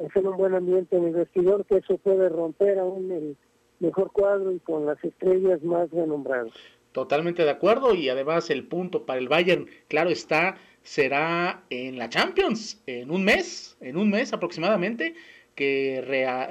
hacer 0.05 0.27
un 0.27 0.37
buen 0.37 0.55
ambiente 0.55 0.97
en 0.97 1.05
el 1.05 1.13
vestidor, 1.13 1.65
que 1.65 1.77
eso 1.77 1.97
puede 1.97 2.29
romper 2.29 2.79
aún 2.79 3.11
el 3.11 3.37
mejor 3.79 4.11
cuadro 4.11 4.51
y 4.51 4.59
con 4.59 4.85
las 4.85 5.03
estrellas 5.03 5.61
más 5.63 5.89
renombradas. 5.91 6.51
Totalmente 6.91 7.43
de 7.43 7.49
acuerdo 7.49 7.93
y 7.93 8.09
además 8.09 8.49
el 8.49 8.67
punto 8.67 9.05
para 9.05 9.19
el 9.19 9.29
Bayern, 9.29 9.67
claro 9.87 10.09
está, 10.09 10.57
será 10.83 11.63
en 11.69 11.97
la 11.97 12.09
Champions, 12.09 12.81
en 12.87 13.11
un 13.11 13.23
mes, 13.23 13.77
en 13.81 13.97
un 13.97 14.09
mes 14.09 14.33
aproximadamente, 14.33 15.15
que 15.55 16.01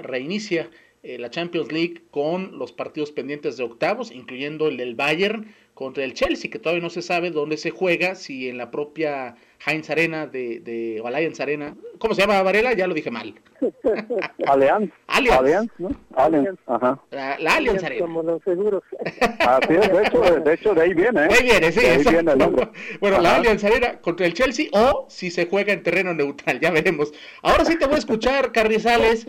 reinicia 0.02 0.70
eh, 1.02 1.18
la 1.18 1.30
Champions 1.30 1.72
League 1.72 2.02
con 2.10 2.58
los 2.58 2.72
partidos 2.72 3.12
pendientes 3.12 3.56
de 3.56 3.64
octavos, 3.64 4.10
incluyendo 4.10 4.68
el 4.68 4.76
del 4.76 4.94
Bayern 4.94 5.54
contra 5.80 6.04
el 6.04 6.12
Chelsea, 6.12 6.50
que 6.50 6.58
todavía 6.58 6.82
no 6.82 6.90
se 6.90 7.00
sabe 7.00 7.30
dónde 7.30 7.56
se 7.56 7.70
juega, 7.70 8.14
si 8.14 8.50
en 8.50 8.58
la 8.58 8.70
propia 8.70 9.34
Heinz 9.64 9.88
Arena 9.88 10.26
de, 10.26 10.60
de 10.60 11.02
Allianz 11.02 11.40
Arena. 11.40 11.74
¿Cómo 11.98 12.14
se 12.14 12.20
llama 12.20 12.42
Varela? 12.42 12.74
Ya 12.74 12.86
lo 12.86 12.92
dije 12.92 13.10
mal. 13.10 13.32
Allianz. 14.46 14.90
Allianz. 15.06 15.70
¿no? 15.78 15.88
Allianz, 16.14 16.58
ajá. 16.66 17.00
La, 17.10 17.38
la 17.38 17.54
Allianz 17.54 17.82
Arena. 17.82 18.02
Como 18.02 18.22
los 18.22 18.42
seguros. 18.42 18.82
Así 19.38 19.72
es, 19.72 19.90
de 19.90 20.02
hecho, 20.02 20.20
de, 20.20 20.52
hecho, 20.52 20.74
de 20.74 20.82
ahí 20.82 20.92
viene. 20.92 21.24
¿eh? 21.24 21.28
De 21.28 21.34
ahí 21.34 21.42
viene, 21.44 21.72
sí. 21.72 21.80
De 21.80 21.90
ahí 21.92 22.04
viene 22.04 22.32
el 22.32 22.38
nombre. 22.38 22.68
Bueno, 23.00 23.18
la 23.22 23.36
Allianz 23.36 23.64
Arena 23.64 24.02
contra 24.02 24.26
el 24.26 24.34
Chelsea 24.34 24.68
o 24.72 25.06
si 25.08 25.30
se 25.30 25.46
juega 25.46 25.72
en 25.72 25.82
terreno 25.82 26.12
neutral, 26.12 26.60
ya 26.60 26.70
veremos. 26.70 27.10
Ahora 27.40 27.64
sí 27.64 27.78
te 27.78 27.86
voy 27.86 27.94
a 27.94 27.98
escuchar, 27.98 28.52
Carrizales. 28.52 29.26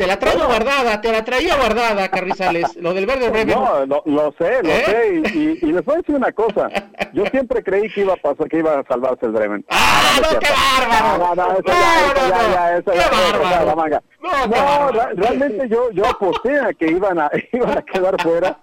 Te 0.00 0.06
la 0.06 0.18
traigo 0.18 0.46
guardada, 0.46 0.98
te 0.98 1.12
la 1.12 1.22
traía 1.22 1.56
guardada, 1.56 2.08
Carrizales, 2.08 2.74
lo 2.76 2.94
del 2.94 3.04
verde 3.04 3.28
Bremen. 3.28 3.54
No, 3.54 3.84
lo, 3.84 4.02
lo 4.06 4.32
sé, 4.38 4.62
lo 4.62 4.70
¿Eh? 4.70 4.82
sé, 4.86 5.22
y, 5.34 5.58
y, 5.60 5.72
les 5.72 5.84
voy 5.84 5.96
a 5.96 5.98
decir 5.98 6.14
una 6.14 6.32
cosa. 6.32 6.70
Yo 7.12 7.26
siempre 7.30 7.62
creí 7.62 7.86
que 7.90 8.00
iba 8.00 8.14
a 8.14 8.16
pasar, 8.16 8.48
que 8.48 8.60
iba 8.60 8.78
a 8.78 8.84
salvarse 8.84 9.26
el 9.26 9.32
Bremen. 9.32 9.62
¡Ah, 9.68 10.12
no, 10.22 10.38
qué 10.38 10.48
bárbaro! 10.48 11.18
No, 11.18 11.34
no, 11.34 11.52
eso 11.52 11.62
ya, 11.66 12.14
ya, 12.16 12.50
ya, 12.50 12.76
eso 12.78 12.94
ya. 12.94 14.02
No, 14.22 14.46
no 14.46 14.90
realmente 15.16 15.68
yo, 15.68 15.90
yo 15.90 16.06
aposté 16.06 16.58
a 16.58 16.72
que 16.72 16.86
iban 16.86 17.18
a, 17.18 17.30
iban 17.52 17.76
a 17.76 17.82
quedar 17.82 18.22
fuera 18.22 18.58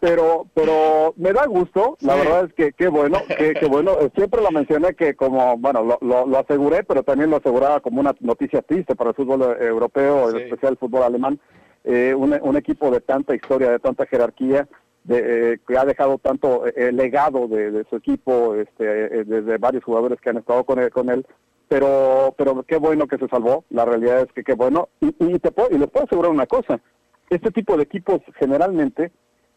pero 0.00 0.46
pero 0.54 1.12
me 1.16 1.32
da 1.32 1.46
gusto, 1.46 1.96
la 2.00 2.16
verdad 2.16 2.46
es 2.46 2.54
que 2.54 2.72
qué 2.72 2.88
bueno, 2.88 3.18
que, 3.28 3.66
bueno, 3.66 3.92
siempre 4.16 4.42
lo 4.42 4.50
mencioné 4.50 4.94
que 4.94 5.14
como, 5.14 5.56
bueno, 5.58 5.98
lo, 6.00 6.26
lo, 6.26 6.38
aseguré, 6.38 6.82
pero 6.82 7.02
también 7.02 7.30
lo 7.30 7.36
aseguraba 7.36 7.80
como 7.80 8.00
una 8.00 8.14
noticia 8.20 8.62
triste 8.62 8.96
para 8.96 9.10
el 9.10 9.16
fútbol 9.16 9.42
europeo, 9.60 10.30
en 10.30 10.38
especial 10.38 10.72
el 10.72 10.78
fútbol 10.78 11.02
alemán, 11.02 11.38
eh, 11.84 12.14
un, 12.16 12.36
un, 12.42 12.56
equipo 12.56 12.90
de 12.90 13.00
tanta 13.00 13.34
historia, 13.34 13.70
de 13.70 13.78
tanta 13.78 14.06
jerarquía, 14.06 14.66
de, 15.04 15.52
eh, 15.52 15.58
que 15.66 15.76
ha 15.76 15.84
dejado 15.84 16.18
tanto 16.18 16.66
eh, 16.66 16.92
legado 16.92 17.46
de, 17.46 17.84
su 17.90 17.96
equipo, 17.96 18.54
este, 18.54 18.84
desde 19.24 19.58
varios 19.58 19.84
jugadores 19.84 20.18
que 20.20 20.30
han 20.30 20.38
estado 20.38 20.64
con 20.64 20.78
él, 20.78 20.90
con 20.90 21.10
él. 21.10 21.26
Pero 21.68 22.34
pero 22.36 22.64
qué 22.64 22.78
bueno 22.78 23.06
que 23.06 23.18
se 23.18 23.28
salvó, 23.28 23.64
la 23.70 23.84
realidad 23.84 24.22
es 24.22 24.32
que 24.32 24.42
qué 24.42 24.54
bueno, 24.54 24.88
y, 25.00 25.14
y, 25.20 25.38
te 25.38 25.52
puedo, 25.52 25.68
y 25.70 25.78
les 25.78 25.88
puedo 25.88 26.06
asegurar 26.06 26.32
una 26.32 26.46
cosa, 26.46 26.80
este 27.28 27.50
tipo 27.52 27.76
de 27.76 27.84
equipos 27.84 28.20
generalmente 28.38 29.12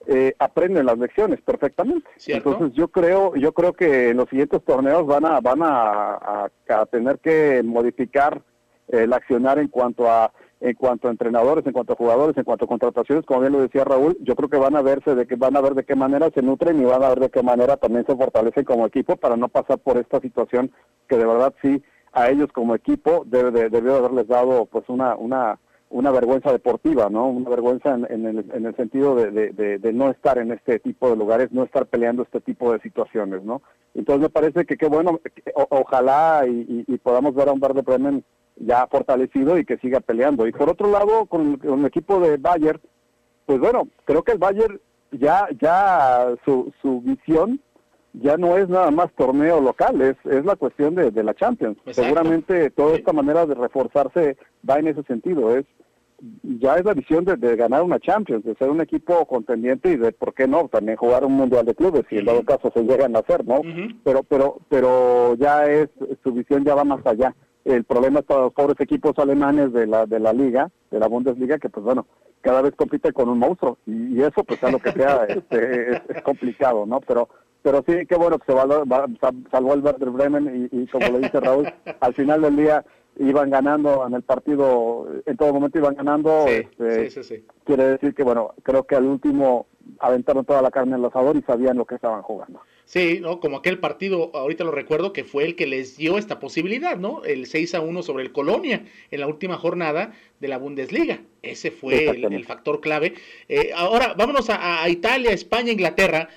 eh, 0.07 0.33
aprenden 0.39 0.85
las 0.85 0.97
lecciones 0.97 1.41
perfectamente. 1.41 2.09
Entonces 2.27 2.73
yo 2.73 2.89
creo, 2.89 3.35
yo 3.35 3.53
creo 3.53 3.73
que 3.73 4.09
en 4.09 4.17
los 4.17 4.29
siguientes 4.29 4.63
torneos 4.63 5.05
van 5.05 5.25
a, 5.25 5.39
van 5.39 5.61
a, 5.61 6.49
a, 6.69 6.85
tener 6.87 7.19
que 7.19 7.61
modificar 7.63 8.41
el 8.89 9.13
accionar 9.13 9.59
en 9.59 9.67
cuanto 9.67 10.09
a 10.09 10.31
en 10.59 10.75
cuanto 10.75 11.09
a 11.09 11.11
entrenadores, 11.11 11.65
en 11.65 11.73
cuanto 11.73 11.91
a 11.91 11.97
jugadores, 11.97 12.37
en 12.37 12.45
cuanto 12.45 12.63
a 12.63 12.69
contrataciones, 12.69 13.25
como 13.25 13.41
bien 13.41 13.51
lo 13.51 13.59
decía 13.59 13.83
Raúl, 13.83 14.17
yo 14.21 14.33
creo 14.33 14.47
que 14.47 14.55
van 14.55 14.77
a 14.77 14.81
verse 14.81 15.13
de 15.13 15.27
que 15.27 15.35
van 15.35 15.57
a 15.57 15.61
ver 15.61 15.73
de 15.73 15.83
qué 15.83 15.93
manera 15.93 16.29
se 16.33 16.41
nutren 16.41 16.81
y 16.81 16.85
van 16.85 17.03
a 17.03 17.09
ver 17.09 17.19
de 17.19 17.29
qué 17.29 17.43
manera 17.43 17.75
también 17.75 18.05
se 18.05 18.15
fortalecen 18.15 18.63
como 18.63 18.85
equipo 18.85 19.17
para 19.17 19.35
no 19.35 19.49
pasar 19.49 19.79
por 19.79 19.97
esta 19.97 20.21
situación 20.21 20.71
que 21.09 21.17
de 21.17 21.25
verdad 21.25 21.53
sí 21.61 21.83
a 22.13 22.29
ellos 22.29 22.49
como 22.53 22.75
equipo 22.75 23.23
debe 23.25 23.51
de, 23.51 23.69
debió 23.69 23.97
haberles 23.97 24.27
dado 24.27 24.65
pues 24.65 24.85
una 24.87 25.15
una 25.15 25.59
una 25.93 26.09
vergüenza 26.09 26.51
deportiva, 26.51 27.07
¿no? 27.09 27.27
Una 27.27 27.49
vergüenza 27.49 27.93
en, 27.93 28.25
el, 28.25 28.51
en 28.51 28.65
el, 28.65 28.75
sentido 28.75 29.15
de, 29.15 29.29
de, 29.51 29.93
no 29.93 30.09
estar 30.09 30.39
en 30.39 30.51
este 30.51 30.79
tipo 30.79 31.07
de 31.07 31.15
lugares, 31.15 31.51
no 31.51 31.63
estar 31.63 31.85
peleando 31.85 32.23
este 32.23 32.41
tipo 32.41 32.73
de 32.73 32.79
situaciones, 32.79 33.43
¿no? 33.43 33.61
Entonces 33.93 34.23
me 34.23 34.29
parece 34.29 34.65
que 34.65 34.75
qué 34.75 34.87
bueno, 34.87 35.19
ojalá 35.69 36.45
y, 36.47 36.97
podamos 36.97 37.35
ver 37.35 37.47
a 37.47 37.51
un 37.51 37.59
Verde 37.59 37.83
Bremen 37.83 38.23
ya 38.55 38.87
fortalecido 38.87 39.57
y 39.59 39.65
que 39.65 39.77
siga 39.77 39.99
peleando. 39.99 40.47
Y 40.47 40.51
por 40.51 40.69
otro 40.69 40.89
lado, 40.89 41.27
con, 41.27 41.59
el 41.63 41.85
equipo 41.85 42.19
de 42.19 42.37
Bayern, 42.37 42.81
pues 43.45 43.59
bueno, 43.59 43.87
creo 44.05 44.23
que 44.23 44.31
el 44.31 44.39
Bayern 44.39 44.81
ya, 45.11 45.47
ya 45.61 46.33
su, 46.43 46.73
su 46.81 47.01
visión 47.01 47.61
ya 48.13 48.37
no 48.37 48.57
es 48.57 48.69
nada 48.69 48.91
más 48.91 49.11
torneo 49.13 49.59
local, 49.59 50.01
es, 50.01 50.15
es 50.25 50.45
la 50.45 50.55
cuestión 50.55 50.95
de, 50.95 51.11
de 51.11 51.23
la 51.23 51.33
Champions. 51.33 51.77
Seguramente 51.91 52.69
toda 52.69 52.95
esta 52.95 53.13
manera 53.13 53.45
de 53.45 53.55
reforzarse 53.55 54.37
va 54.67 54.79
en 54.79 54.87
ese 54.87 55.03
sentido, 55.03 55.55
es 55.55 55.65
ya 56.43 56.75
es 56.75 56.85
la 56.85 56.93
visión 56.93 57.25
de, 57.25 57.55
ganar 57.55 57.83
una 57.83 57.99
Champions, 57.99 58.45
de 58.45 58.55
ser 58.55 58.69
un 58.69 58.81
equipo 58.81 59.25
contendiente 59.25 59.91
y 59.91 59.97
de, 59.97 60.11
¿por 60.13 60.33
qué 60.33 60.47
no?, 60.47 60.69
también 60.69 60.97
jugar 60.97 61.25
un 61.25 61.33
Mundial 61.33 61.65
de 61.65 61.75
Clubes, 61.75 62.05
si 62.09 62.17
en 62.17 62.25
todo 62.25 62.43
caso 62.43 62.71
se 62.73 62.83
llegan 62.83 63.15
a 63.15 63.19
hacer, 63.19 63.45
¿no? 63.45 63.61
Pero 64.03 64.23
pero 64.23 64.59
pero 64.69 65.35
ya 65.35 65.65
es, 65.65 65.89
su 66.23 66.31
visión 66.31 66.63
ya 66.63 66.75
va 66.75 66.83
más 66.83 67.05
allá. 67.05 67.35
El 67.65 67.83
problema 67.83 68.19
es 68.19 68.25
para 68.25 68.41
los 68.41 68.53
pobres 68.53 68.79
equipos 68.79 69.17
alemanes 69.17 69.73
de 69.73 69.87
la 69.87 70.05
de 70.05 70.19
la 70.19 70.33
liga, 70.33 70.69
de 70.91 70.99
la 70.99 71.07
Bundesliga, 71.07 71.57
que 71.57 71.69
pues 71.69 71.83
bueno, 71.83 72.05
cada 72.41 72.61
vez 72.61 72.73
compite 72.75 73.11
con 73.11 73.29
un 73.29 73.39
monstruo 73.39 73.77
y, 73.85 74.21
eso 74.21 74.43
pues 74.43 74.63
a 74.63 74.71
lo 74.71 74.79
que 74.79 74.91
sea 74.91 75.25
este, 75.27 75.91
es, 75.93 76.21
complicado, 76.23 76.85
¿no? 76.85 77.01
Pero 77.01 77.29
pero 77.63 77.83
sí, 77.87 78.05
qué 78.07 78.15
bueno 78.15 78.37
que 78.37 78.51
se 78.51 78.57
salvó 79.51 79.73
el 79.73 79.81
Werder 79.81 80.09
Bremen 80.09 80.69
y, 80.71 80.85
como 80.87 81.07
le 81.07 81.19
dice 81.19 81.39
Raúl, 81.39 81.67
al 81.99 82.13
final 82.13 82.41
del 82.41 82.57
día 82.57 82.85
iban 83.17 83.49
ganando 83.49 84.05
en 84.05 84.13
el 84.13 84.21
partido, 84.23 85.07
en 85.25 85.37
todo 85.37 85.53
momento 85.53 85.79
iban 85.79 85.95
ganando. 85.95 86.45
este, 86.47 87.09
sí, 87.09 87.23
sí, 87.23 87.45
quiere 87.63 87.85
decir 87.85 88.13
que, 88.13 88.23
bueno, 88.23 88.53
creo 88.63 88.83
que 88.83 88.95
al 88.95 89.05
último 89.05 89.67
aventaron 89.99 90.45
toda 90.45 90.61
la 90.61 90.71
carne 90.71 90.95
al 90.95 91.05
asador 91.05 91.35
y 91.35 91.41
sabían 91.41 91.77
lo 91.77 91.85
que 91.85 91.95
estaban 91.95 92.21
jugando. 92.21 92.61
Sí, 92.85 93.19
¿no? 93.21 93.39
Como 93.39 93.57
aquel 93.57 93.79
partido, 93.79 94.31
ahorita 94.33 94.63
lo 94.63 94.71
recuerdo, 94.71 95.13
que 95.13 95.23
fue 95.23 95.45
el 95.45 95.55
que 95.55 95.67
les 95.67 95.97
dio 95.97 96.17
esta 96.17 96.39
posibilidad, 96.39 96.97
¿no? 96.97 97.23
El 97.23 97.45
6 97.45 97.75
a 97.75 97.81
1 97.81 98.03
sobre 98.03 98.23
el 98.23 98.31
Colonia 98.31 98.83
en 99.09 99.19
la 99.19 99.27
última 99.27 99.57
jornada 99.57 100.13
de 100.39 100.47
la 100.47 100.57
Bundesliga. 100.57 101.21
Ese 101.41 101.71
fue 101.71 102.09
el, 102.09 102.45
factor 102.45 102.81
clave. 102.81 103.13
Eh, 103.47 103.71
ahora, 103.75 104.13
vámonos 104.17 104.49
a, 104.49 104.87
Italia, 104.89 105.31
España, 105.31 105.71
Inglaterra. 105.71 106.29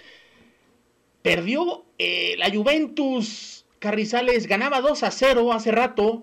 Perdió 1.27 1.85
eh, 1.99 2.37
la 2.39 2.53
Juventus, 2.53 3.64
Carrizales 3.81 4.47
ganaba 4.47 4.81
2 4.81 5.03
a 5.03 5.11
0 5.11 5.53
hace 5.53 5.72
rato. 5.72 6.22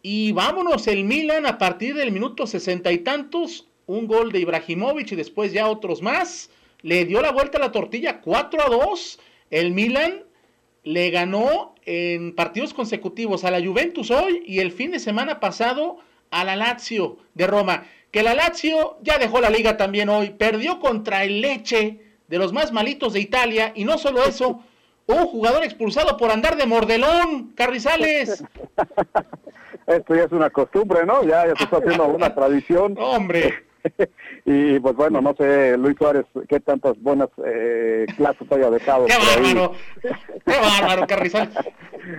Y 0.00 0.32
vámonos, 0.32 0.86
el 0.86 1.04
Milan 1.04 1.44
a 1.44 1.58
partir 1.58 1.94
del 1.94 2.12
minuto 2.12 2.46
sesenta 2.46 2.90
y 2.90 2.96
tantos, 2.96 3.66
un 3.84 4.06
gol 4.06 4.32
de 4.32 4.38
Ibrahimovic 4.38 5.12
y 5.12 5.16
después 5.16 5.52
ya 5.52 5.68
otros 5.68 6.00
más. 6.00 6.48
Le 6.80 7.04
dio 7.04 7.20
la 7.20 7.30
vuelta 7.30 7.58
a 7.58 7.60
la 7.60 7.72
tortilla 7.72 8.22
4 8.22 8.62
a 8.62 8.70
2 8.70 9.18
el 9.50 9.72
Milan 9.72 10.24
le 10.82 11.10
ganó 11.10 11.74
en 11.84 12.34
partidos 12.34 12.72
consecutivos 12.72 13.44
a 13.44 13.50
la 13.50 13.62
Juventus 13.62 14.10
hoy 14.10 14.42
y 14.46 14.60
el 14.60 14.72
fin 14.72 14.92
de 14.92 14.98
semana 14.98 15.40
pasado 15.40 15.98
a 16.30 16.44
la 16.44 16.56
Lazio 16.56 17.18
de 17.34 17.46
Roma. 17.46 17.84
Que 18.10 18.22
la 18.22 18.32
Lazio 18.32 18.96
ya 19.02 19.18
dejó 19.18 19.42
la 19.42 19.50
liga 19.50 19.76
también 19.76 20.08
hoy, 20.08 20.30
perdió 20.30 20.80
contra 20.80 21.24
el 21.24 21.42
Leche 21.42 22.07
de 22.28 22.38
los 22.38 22.52
más 22.52 22.72
malitos 22.72 23.14
de 23.14 23.20
Italia 23.20 23.72
y 23.74 23.84
no 23.84 23.98
solo 23.98 24.24
eso, 24.24 24.62
un 25.06 25.26
jugador 25.26 25.64
expulsado 25.64 26.16
por 26.16 26.30
andar 26.30 26.56
de 26.56 26.66
mordelón, 26.66 27.52
Carrizales. 27.54 28.44
Esto 29.86 30.14
ya 30.14 30.24
es 30.24 30.32
una 30.32 30.50
costumbre, 30.50 31.06
¿no? 31.06 31.22
Ya, 31.24 31.46
ya 31.46 31.56
se 31.56 31.64
está 31.64 31.78
haciendo 31.78 32.06
una 32.06 32.34
tradición. 32.34 32.94
Hombre. 32.98 33.67
y 34.44 34.78
pues 34.80 34.96
bueno, 34.96 35.20
no 35.20 35.34
sé, 35.36 35.76
Luis 35.76 35.96
Suárez, 35.98 36.26
qué 36.48 36.60
tantas 36.60 37.00
buenas 37.00 37.28
eh, 37.44 38.06
clases 38.16 38.50
haya 38.50 38.70
dejado. 38.70 39.06
¡Qué 39.06 39.14
bárbaro! 39.16 39.72
¡Qué 40.46 40.58
bárbaro, 40.60 41.06
Carrizal! 41.06 41.50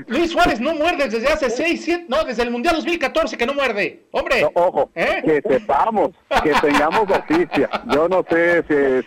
Luis 0.08 0.32
Suárez 0.32 0.60
no 0.60 0.74
muerde 0.76 1.08
desde 1.10 1.28
hace 1.28 1.50
6, 1.50 1.82
7, 1.84 2.06
no, 2.08 2.24
desde 2.24 2.44
el 2.44 2.52
Mundial 2.52 2.76
2014 2.76 3.38
que 3.38 3.46
no 3.46 3.54
muerde. 3.54 4.04
¡Hombre! 4.12 4.48
ojo, 4.54 4.90
¿eh? 4.96 5.22
que 5.24 5.42
sepamos, 5.48 6.12
que 6.44 6.52
tengamos 6.62 7.08
noticia. 7.08 7.70
Yo 7.94 8.08
no 8.08 8.24
sé 8.30 8.64
si, 8.68 9.04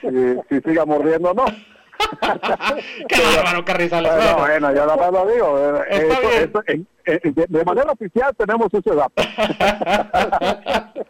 si, 0.48 0.61
siga 0.61 0.84
mordiendo 0.84 1.30
o 1.30 1.34
no. 1.34 1.44
¡Qué 3.09 3.22
bárbaro, 3.36 3.64
Carrizales! 3.64 4.12
Bueno, 4.12 4.38
bueno, 4.38 4.74
ya 4.74 4.86
la 4.86 5.11
lo 5.11 5.26
digo. 5.26 5.84
Eh, 5.88 6.84
de 7.24 7.64
manera 7.64 7.92
oficial 7.92 8.34
tenemos 8.36 8.68
ese 8.72 8.94
dato. 8.94 9.22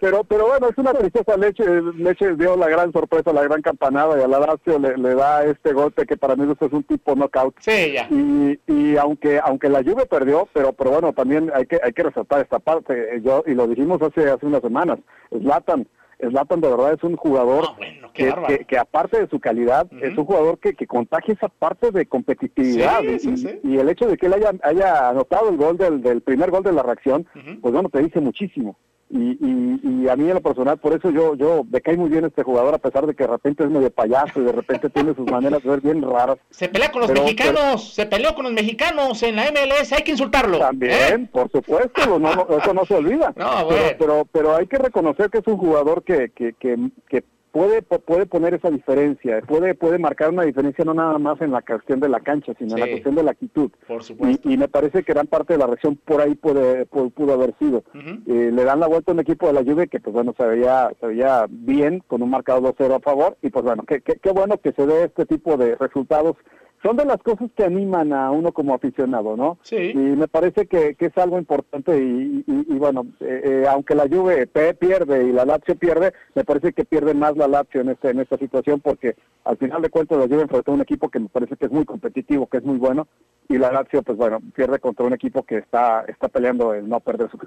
pero 0.00 0.24
pero 0.24 0.46
bueno, 0.46 0.68
es 0.68 0.78
una 0.78 0.92
tristeza. 0.92 1.36
Leche 1.36 1.64
Leche 1.96 2.36
dio 2.36 2.56
la 2.56 2.68
gran 2.68 2.92
sorpresa, 2.92 3.32
la 3.32 3.44
gran 3.44 3.62
campanada 3.62 4.18
y 4.18 4.22
a 4.22 4.28
la 4.28 4.40
Lazio 4.40 4.78
le, 4.78 5.14
da 5.14 5.44
este 5.44 5.72
golpe 5.72 6.06
que 6.06 6.16
para 6.16 6.36
mí 6.36 6.50
es 6.50 6.72
un 6.72 6.82
tipo 6.84 7.14
knockout. 7.14 7.54
Sí, 7.60 7.92
ya. 7.92 8.06
Y, 8.10 8.58
y 8.66 8.96
aunque 8.96 9.40
aunque 9.42 9.68
la 9.68 9.82
Juve 9.82 10.06
perdió, 10.06 10.48
pero 10.52 10.72
pero 10.72 10.90
bueno, 10.90 11.12
también 11.12 11.50
hay 11.54 11.66
que 11.66 11.78
hay 11.82 11.92
que 11.92 12.02
resaltar 12.02 12.40
esta 12.40 12.58
parte. 12.58 13.20
Yo 13.22 13.42
y 13.46 13.54
lo 13.54 13.66
dijimos 13.66 14.00
hace 14.02 14.30
hace 14.30 14.46
unas 14.46 14.62
semanas. 14.62 14.98
Zlatan 15.30 15.86
Zlatan 16.28 16.60
de 16.60 16.68
verdad 16.68 16.92
es 16.92 17.02
un 17.02 17.16
jugador 17.16 17.64
ah, 17.68 18.10
que, 18.12 18.64
que, 18.66 18.78
aparte 18.78 19.20
de 19.20 19.28
su 19.28 19.40
calidad, 19.40 19.86
es 20.02 20.16
un 20.16 20.24
jugador 20.24 20.58
que, 20.58 20.74
que 20.74 20.86
contagia 20.86 21.34
esa 21.34 21.48
parte 21.48 21.90
de 21.90 22.06
competitividad. 22.06 23.02
y, 23.02 23.78
el 23.78 23.88
hecho 23.88 24.06
de 24.06 24.16
que 24.16 24.26
él 24.26 24.34
haya, 24.34 24.52
haya 24.62 25.08
anotado 25.08 25.48
el 25.48 25.56
gol 25.56 25.76
del, 25.78 26.02
del 26.02 26.20
primer 26.20 26.50
gol 26.50 26.62
de 26.62 26.72
la 26.72 26.82
reacción, 26.82 27.26
pues 27.60 27.72
bueno, 27.72 27.88
te 27.88 28.02
dice 28.02 28.20
muchísimo. 28.20 28.76
Y, 29.12 29.36
y, 29.42 30.08
a 30.08 30.14
mí 30.14 30.28
en 30.28 30.34
lo 30.34 30.40
personal, 30.40 30.78
por 30.78 30.92
eso 30.92 31.10
yo 31.10 31.34
yo 31.34 31.64
me 31.68 31.80
cae 31.80 31.96
muy 31.96 32.08
bien 32.08 32.24
este 32.24 32.44
jugador, 32.44 32.74
a 32.74 32.78
pesar 32.78 33.06
de 33.06 33.14
que 33.14 33.24
de 33.24 33.30
repente 33.30 33.64
es 33.64 33.70
medio 33.70 33.90
payaso 33.90 34.40
y 34.40 34.44
de 34.44 34.52
repente 34.52 34.88
tiene 34.88 35.14
sus 35.14 35.28
maneras 35.28 35.62
de 35.62 35.68
ver 35.68 35.80
bien 35.80 36.02
raras. 36.02 36.38
Se 36.50 36.68
pelea 36.68 36.92
con 36.92 37.02
los 37.02 37.10
mexicanos, 37.10 37.92
se 37.92 38.06
peleó 38.06 38.34
con 38.36 38.44
los 38.44 38.52
mexicanos 38.52 39.20
en 39.24 39.34
la 39.34 39.50
MLS, 39.50 39.92
hay 39.92 40.04
que 40.04 40.12
insultarlo. 40.12 40.58
También, 40.58 40.92
¿eh? 40.92 41.28
por 41.32 41.50
supuesto, 41.50 42.20
no, 42.20 42.46
eso 42.56 42.72
no 42.72 42.84
se 42.84 42.94
olvida. 42.94 43.32
pero, 43.32 43.68
pero, 43.98 44.24
pero, 44.30 44.56
hay 44.56 44.68
que 44.68 44.78
reconocer 44.78 45.28
que 45.28 45.38
es 45.38 45.46
un 45.48 45.56
jugador 45.56 46.04
que, 46.04 46.30
que, 46.30 46.52
que, 46.52 46.76
que 47.08 47.24
puede 47.52 47.82
puede 47.82 48.26
poner 48.26 48.54
esa 48.54 48.70
diferencia, 48.70 49.40
puede 49.42 49.74
puede 49.74 49.98
marcar 49.98 50.30
una 50.30 50.44
diferencia 50.44 50.84
no 50.84 50.94
nada 50.94 51.18
más 51.18 51.40
en 51.40 51.52
la 51.52 51.62
cuestión 51.62 52.00
de 52.00 52.08
la 52.08 52.20
cancha, 52.20 52.52
sino 52.58 52.74
en 52.74 52.80
la 52.80 52.88
cuestión 52.88 53.14
de 53.14 53.22
la 53.22 53.32
actitud. 53.32 53.70
Por 53.86 54.02
supuesto. 54.02 54.48
Y, 54.48 54.56
me 54.56 54.68
parece 54.68 55.02
que 55.02 55.12
gran 55.12 55.26
parte 55.26 55.54
de 55.54 55.58
la 55.58 55.66
reacción 55.66 55.96
por 55.96 56.20
ahí 56.20 56.34
puede, 56.34 56.86
pudo, 56.86 57.32
haber 57.32 57.54
sido. 57.58 57.82
Eh, 58.26 58.50
le 58.52 58.64
dan 58.64 58.80
la 58.80 58.86
vuelta 58.86 59.12
a 59.12 59.14
un 59.14 59.20
equipo 59.20 59.46
de 59.46 59.52
la 59.52 59.64
Juve 59.64 59.88
que 59.88 60.00
pues 60.00 60.12
bueno 60.12 60.34
se 60.36 60.44
veía 60.44 60.90
se 61.00 61.06
veía 61.06 61.46
bien 61.48 62.02
con 62.06 62.22
un 62.22 62.30
marcado 62.30 62.74
2-0 62.74 62.96
a 62.96 63.00
favor 63.00 63.36
y 63.42 63.50
pues 63.50 63.64
bueno 63.64 63.84
qué, 63.86 64.00
qué, 64.00 64.14
qué 64.14 64.30
bueno 64.30 64.58
que 64.58 64.72
se 64.72 64.86
dé 64.86 65.04
este 65.04 65.26
tipo 65.26 65.56
de 65.56 65.76
resultados 65.76 66.36
son 66.82 66.96
de 66.96 67.04
las 67.04 67.18
cosas 67.22 67.50
que 67.54 67.64
animan 67.64 68.12
a 68.12 68.30
uno 68.30 68.52
como 68.52 68.74
aficionado, 68.74 69.36
¿no? 69.36 69.58
Sí. 69.62 69.76
Y 69.76 69.96
me 69.96 70.28
parece 70.28 70.66
que, 70.66 70.94
que 70.94 71.06
es 71.06 71.18
algo 71.18 71.38
importante 71.38 71.98
y, 71.98 72.44
y, 72.46 72.74
bueno, 72.74 73.06
eh, 73.20 73.42
eh, 73.44 73.64
aunque 73.68 73.94
la 73.94 74.08
Juve 74.08 74.46
pierde 74.46 75.24
y 75.24 75.32
la 75.32 75.44
Lazio 75.44 75.76
pierde, 75.76 76.12
me 76.34 76.44
parece 76.44 76.72
que 76.72 76.84
pierde 76.84 77.12
más 77.14 77.36
la 77.36 77.48
Lazio 77.48 77.82
en, 77.82 77.90
este, 77.90 78.10
en 78.10 78.20
esta 78.20 78.38
situación 78.38 78.80
porque 78.80 79.16
al 79.44 79.56
final 79.58 79.82
de 79.82 79.90
cuentas 79.90 80.18
la 80.18 80.26
Juve 80.26 80.42
enfrentó 80.42 80.72
a 80.72 80.74
un 80.74 80.80
equipo 80.82 81.08
que 81.08 81.20
me 81.20 81.28
parece 81.28 81.56
que 81.56 81.66
es 81.66 81.72
muy 81.72 81.84
competitivo, 81.84 82.46
que 82.46 82.58
es 82.58 82.64
muy 82.64 82.78
bueno 82.78 83.06
y 83.48 83.58
la 83.58 83.72
Lazio, 83.72 84.02
pues 84.02 84.16
bueno, 84.16 84.40
pierde 84.54 84.78
contra 84.78 85.04
un 85.04 85.12
equipo 85.12 85.42
que 85.42 85.58
está, 85.58 86.04
está 86.08 86.28
peleando 86.28 86.72
el 86.72 86.88
no 86.88 87.00
perder 87.00 87.28
su 87.30 87.38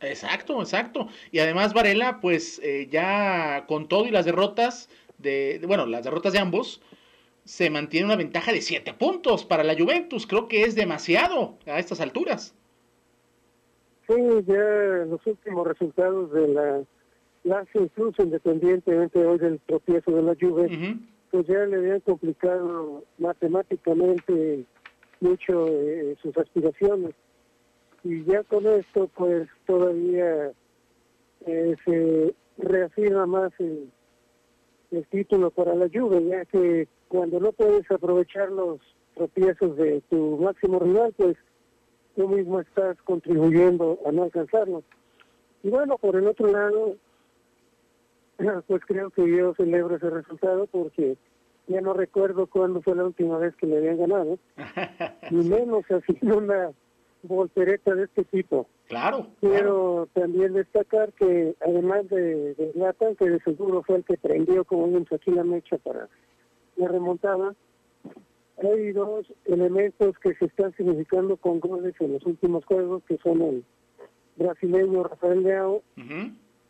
Exacto, 0.00 0.60
exacto. 0.60 1.08
Y 1.32 1.38
además 1.38 1.74
Varela, 1.74 2.20
pues 2.20 2.60
eh, 2.62 2.88
ya 2.90 3.64
con 3.66 3.88
todo 3.88 4.06
y 4.06 4.10
las 4.10 4.24
derrotas, 4.24 4.88
de, 5.18 5.60
bueno, 5.66 5.86
las 5.86 6.04
derrotas 6.04 6.32
de 6.32 6.38
ambos, 6.38 6.80
se 7.48 7.70
mantiene 7.70 8.04
una 8.04 8.16
ventaja 8.16 8.52
de 8.52 8.60
7 8.60 8.92
puntos 8.92 9.46
para 9.46 9.64
la 9.64 9.74
Juventus. 9.74 10.26
Creo 10.26 10.48
que 10.48 10.64
es 10.64 10.74
demasiado 10.74 11.56
a 11.64 11.78
estas 11.78 11.98
alturas. 11.98 12.54
Sí, 14.06 14.14
ya 14.46 15.06
los 15.06 15.26
últimos 15.26 15.66
resultados 15.66 16.30
de 16.30 16.48
la 16.48 16.82
Lazio, 17.44 17.84
incluso 17.84 18.22
independientemente 18.22 19.24
hoy 19.24 19.38
del 19.38 19.60
tropiezo 19.60 20.10
de 20.10 20.22
la 20.22 20.36
Juve, 20.38 20.98
pues 21.30 21.46
ya 21.46 21.64
le 21.64 21.76
habían 21.76 22.00
complicado 22.00 23.04
matemáticamente 23.16 24.66
mucho 25.20 25.68
eh, 25.68 26.16
sus 26.20 26.36
aspiraciones. 26.36 27.14
Y 28.04 28.24
ya 28.24 28.42
con 28.42 28.66
esto, 28.66 29.08
pues 29.16 29.48
todavía 29.66 30.52
eh, 31.46 31.76
se 31.86 32.34
reafirma 32.58 33.24
más 33.24 33.52
el, 33.58 33.90
el 34.90 35.06
título 35.06 35.50
para 35.50 35.74
la 35.74 35.88
Juve, 35.92 36.24
ya 36.24 36.44
que 36.44 36.88
cuando 37.08 37.40
no 37.40 37.52
puedes 37.52 37.90
aprovechar 37.90 38.50
los 38.50 38.80
tropiezos 39.14 39.76
de 39.76 40.02
tu 40.08 40.38
máximo 40.38 40.78
rival, 40.78 41.12
pues 41.16 41.36
tú 42.16 42.28
mismo 42.28 42.60
estás 42.60 42.96
contribuyendo 43.02 43.98
a 44.06 44.12
no 44.12 44.24
alcanzarlos. 44.24 44.84
Y 45.62 45.70
bueno, 45.70 45.98
por 45.98 46.16
el 46.16 46.26
otro 46.26 46.50
lado, 46.50 46.96
pues 48.66 48.82
creo 48.86 49.10
que 49.10 49.28
yo 49.28 49.54
celebro 49.54 49.96
ese 49.96 50.10
resultado 50.10 50.66
porque 50.66 51.16
ya 51.66 51.80
no 51.80 51.92
recuerdo 51.92 52.46
cuándo 52.46 52.80
fue 52.80 52.96
la 52.96 53.04
última 53.04 53.38
vez 53.38 53.54
que 53.56 53.66
le 53.66 53.78
habían 53.78 53.98
ganado, 53.98 54.38
ni 55.30 55.48
menos 55.48 55.84
así 55.90 56.18
una 56.22 56.70
voltereta 57.22 57.94
de 57.94 58.04
este 58.04 58.24
tipo. 58.24 58.66
Claro. 58.88 59.26
Quiero 59.40 60.08
también 60.14 60.54
destacar 60.54 61.12
que 61.12 61.54
además 61.60 62.08
de, 62.08 62.54
de 62.54 63.16
que 63.18 63.30
de 63.30 63.40
seguro 63.40 63.82
fue 63.82 63.96
el 63.96 64.04
que 64.04 64.16
prendió 64.16 64.64
como 64.64 64.84
un 64.84 65.06
aquí 65.10 65.30
la 65.30 65.44
mecha 65.44 65.76
para 65.78 66.08
la 66.76 66.88
remontada, 66.88 67.54
hay 68.62 68.92
dos 68.92 69.26
elementos 69.44 70.18
que 70.18 70.34
se 70.34 70.46
están 70.46 70.74
significando 70.76 71.36
con 71.36 71.60
goles 71.60 71.94
en 72.00 72.14
los 72.14 72.24
últimos 72.24 72.64
juegos, 72.64 73.02
que 73.06 73.18
son 73.18 73.42
el 73.42 73.64
brasileño 74.36 75.04
Rafael 75.04 75.42
Leao 75.42 75.82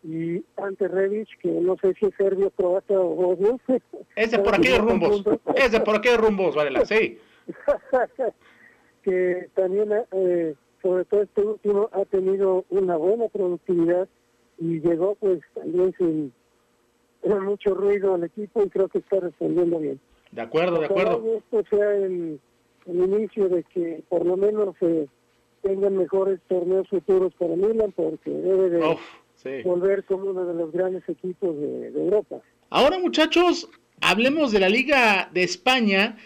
y 0.02 0.44
Ante 0.56 0.88
Revic, 0.88 1.28
que 1.40 1.50
no 1.50 1.76
sé 1.76 1.94
si 1.94 2.06
es 2.06 2.14
serbio, 2.16 2.50
croata 2.50 2.98
o 3.00 3.14
bosnio. 3.14 3.60
Es 4.16 4.32
de 4.32 4.38
por 4.40 4.54
aquí 4.56 4.68
de 4.68 4.78
rumbos, 4.78 5.22
es 5.54 5.70
de 5.70 5.80
por 5.80 5.96
aquí 5.96 6.08
de 6.08 6.16
rumbos, 6.16 6.54
vale, 6.56 6.84
sí. 6.86 7.18
que 9.02 9.48
también, 9.54 9.92
eh, 10.12 10.54
sobre 10.82 11.04
todo 11.04 11.22
este 11.22 11.42
último, 11.42 11.90
ha 11.92 12.04
tenido 12.04 12.64
una 12.70 12.96
buena 12.96 13.28
productividad 13.28 14.08
y 14.58 14.80
llegó 14.80 15.14
pues 15.16 15.40
también 15.54 15.94
sin 15.98 16.32
mucho 17.24 17.74
ruido 17.74 18.14
al 18.14 18.24
equipo 18.24 18.62
y 18.62 18.68
creo 18.68 18.88
que 18.88 18.98
está 18.98 19.20
respondiendo 19.20 19.78
bien. 19.78 20.00
De 20.30 20.42
acuerdo, 20.42 20.80
de 20.80 20.86
acuerdo. 20.86 21.36
Esto 21.36 21.64
sea 21.70 21.94
el, 21.96 22.40
inicio 22.86 23.48
de 23.48 23.64
que 23.64 24.02
por 24.08 24.24
lo 24.24 24.36
menos 24.36 24.74
se 24.80 25.08
tengan 25.62 25.96
mejores 25.96 26.40
torneos 26.48 26.88
futuros 26.88 27.34
para 27.34 27.54
Milan 27.54 27.92
porque 27.94 28.30
debe 28.30 28.70
de 28.70 29.62
volver 29.62 30.04
como 30.04 30.30
uno 30.30 30.44
de 30.46 30.54
los 30.54 30.72
grandes 30.72 31.06
equipos 31.08 31.58
de, 31.58 31.88
Europa. 31.88 32.40
Ahora 32.70 32.98
muchachos, 32.98 33.68
hablemos 34.00 34.52
de 34.52 34.60
la 34.60 34.68
Liga 34.68 35.28
de 35.32 35.42
España 35.42 36.16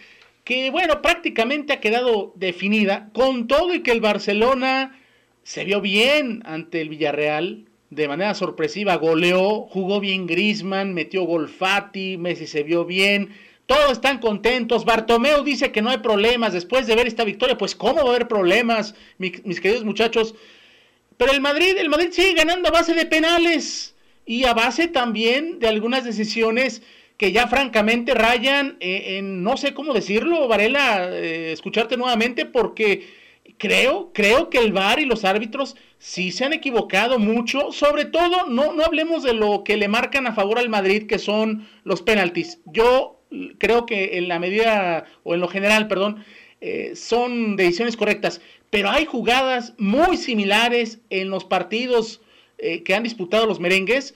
que 0.44 0.70
bueno, 0.70 1.02
prácticamente 1.02 1.72
ha 1.72 1.80
quedado 1.80 2.32
definida, 2.36 3.10
con 3.12 3.46
todo 3.46 3.74
y 3.74 3.82
que 3.82 3.92
el 3.92 4.00
Barcelona 4.00 4.98
se 5.42 5.64
vio 5.64 5.80
bien 5.80 6.42
ante 6.44 6.80
el 6.80 6.88
Villarreal, 6.88 7.66
de 7.90 8.08
manera 8.08 8.34
sorpresiva, 8.34 8.96
goleó, 8.96 9.62
jugó 9.62 10.00
bien 10.00 10.26
Grisman, 10.26 10.94
metió 10.94 11.24
gol 11.24 11.48
Fati, 11.48 12.16
Messi 12.16 12.46
se 12.46 12.62
vio 12.62 12.84
bien, 12.86 13.30
todos 13.66 13.92
están 13.92 14.18
contentos. 14.18 14.84
Bartomeu 14.84 15.44
dice 15.44 15.72
que 15.72 15.82
no 15.82 15.90
hay 15.90 15.98
problemas 15.98 16.52
después 16.52 16.86
de 16.86 16.96
ver 16.96 17.06
esta 17.06 17.24
victoria. 17.24 17.56
Pues, 17.56 17.74
¿cómo 17.74 17.96
va 17.96 18.10
a 18.10 18.14
haber 18.14 18.28
problemas, 18.28 18.94
mis 19.18 19.60
queridos 19.60 19.84
muchachos? 19.84 20.34
Pero 21.16 21.32
el 21.32 21.40
Madrid, 21.40 21.76
el 21.78 21.88
Madrid 21.88 22.08
sigue 22.10 22.34
ganando 22.34 22.68
a 22.68 22.72
base 22.72 22.94
de 22.94 23.06
penales 23.06 23.94
y 24.26 24.44
a 24.44 24.54
base 24.54 24.88
también 24.88 25.58
de 25.58 25.68
algunas 25.68 26.04
decisiones 26.04 26.82
que 27.22 27.30
ya 27.30 27.46
francamente 27.46 28.14
rayan 28.14 28.78
en, 28.80 29.44
no 29.44 29.56
sé 29.56 29.74
cómo 29.74 29.94
decirlo, 29.94 30.48
Varela, 30.48 31.08
eh, 31.08 31.52
escucharte 31.52 31.96
nuevamente 31.96 32.46
porque 32.46 33.06
creo, 33.58 34.10
creo 34.12 34.50
que 34.50 34.58
el 34.58 34.72
VAR 34.72 34.98
y 34.98 35.04
los 35.04 35.24
árbitros 35.24 35.76
sí 35.98 36.32
se 36.32 36.44
han 36.44 36.52
equivocado 36.52 37.20
mucho, 37.20 37.70
sobre 37.70 38.06
todo 38.06 38.48
no, 38.48 38.72
no 38.72 38.84
hablemos 38.84 39.22
de 39.22 39.34
lo 39.34 39.62
que 39.62 39.76
le 39.76 39.86
marcan 39.86 40.26
a 40.26 40.34
favor 40.34 40.58
al 40.58 40.68
Madrid, 40.68 41.06
que 41.06 41.20
son 41.20 41.68
los 41.84 42.02
penaltis. 42.02 42.58
Yo 42.64 43.20
creo 43.58 43.86
que 43.86 44.18
en 44.18 44.26
la 44.26 44.40
medida, 44.40 45.04
o 45.22 45.34
en 45.34 45.40
lo 45.42 45.46
general, 45.46 45.86
perdón, 45.86 46.24
eh, 46.60 46.96
son 46.96 47.54
decisiones 47.54 47.96
correctas, 47.96 48.40
pero 48.68 48.90
hay 48.90 49.04
jugadas 49.04 49.74
muy 49.78 50.16
similares 50.16 50.98
en 51.08 51.30
los 51.30 51.44
partidos 51.44 52.20
eh, 52.58 52.82
que 52.82 52.96
han 52.96 53.04
disputado 53.04 53.46
los 53.46 53.60
merengues 53.60 54.12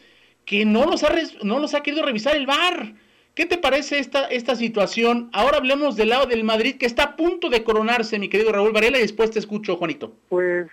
que 0.47 0.65
no 0.65 0.87
los 0.87 1.03
ha, 1.05 1.13
no 1.43 1.59
los 1.59 1.75
ha 1.75 1.83
querido 1.83 2.05
revisar 2.05 2.35
el 2.37 2.47
VAR. 2.47 2.95
¿Qué 3.35 3.45
te 3.45 3.59
parece 3.59 3.99
esta, 3.99 4.25
esta 4.29 4.57
situación? 4.57 5.29
Ahora 5.35 5.59
hablemos 5.59 5.97
del 5.97 6.09
lado 6.09 6.25
del 6.25 6.45
Madrid, 6.45 6.77
que 6.79 6.87
está 6.87 7.03
a 7.03 7.17
punto 7.17 7.51
de 7.51 7.65
coronarse, 7.65 8.19
mi 8.19 8.31
querido 8.31 8.53
Raúl 8.53 8.73
Varela, 8.73 8.97
y 8.97 9.03
después 9.03 9.31
te 9.31 9.41
escucho, 9.41 9.77
Juanito. 9.77 10.13
Pues 10.31 10.69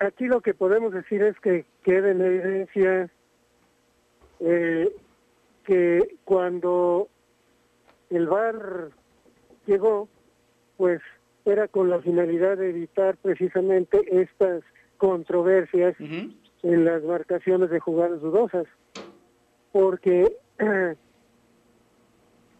aquí 0.00 0.24
lo 0.24 0.40
que 0.40 0.54
podemos 0.54 0.92
decir 0.92 1.22
es 1.22 1.38
que 1.38 1.64
queda 1.84 2.10
en 2.10 2.20
evidencia 2.20 3.08
eh, 4.40 4.90
que 5.64 6.16
cuando 6.24 7.08
el 8.10 8.26
VAR 8.26 8.90
llegó, 9.66 10.08
pues 10.76 11.00
era 11.44 11.68
con 11.68 11.90
la 11.90 12.00
finalidad 12.00 12.56
de 12.56 12.70
evitar 12.70 13.16
precisamente 13.18 14.00
estas 14.10 14.64
controversias 14.96 15.94
en 16.00 16.84
las 16.84 17.02
marcaciones 17.04 17.70
de 17.70 17.78
jugadas 17.78 18.20
dudosas, 18.20 18.66
porque 19.72 20.36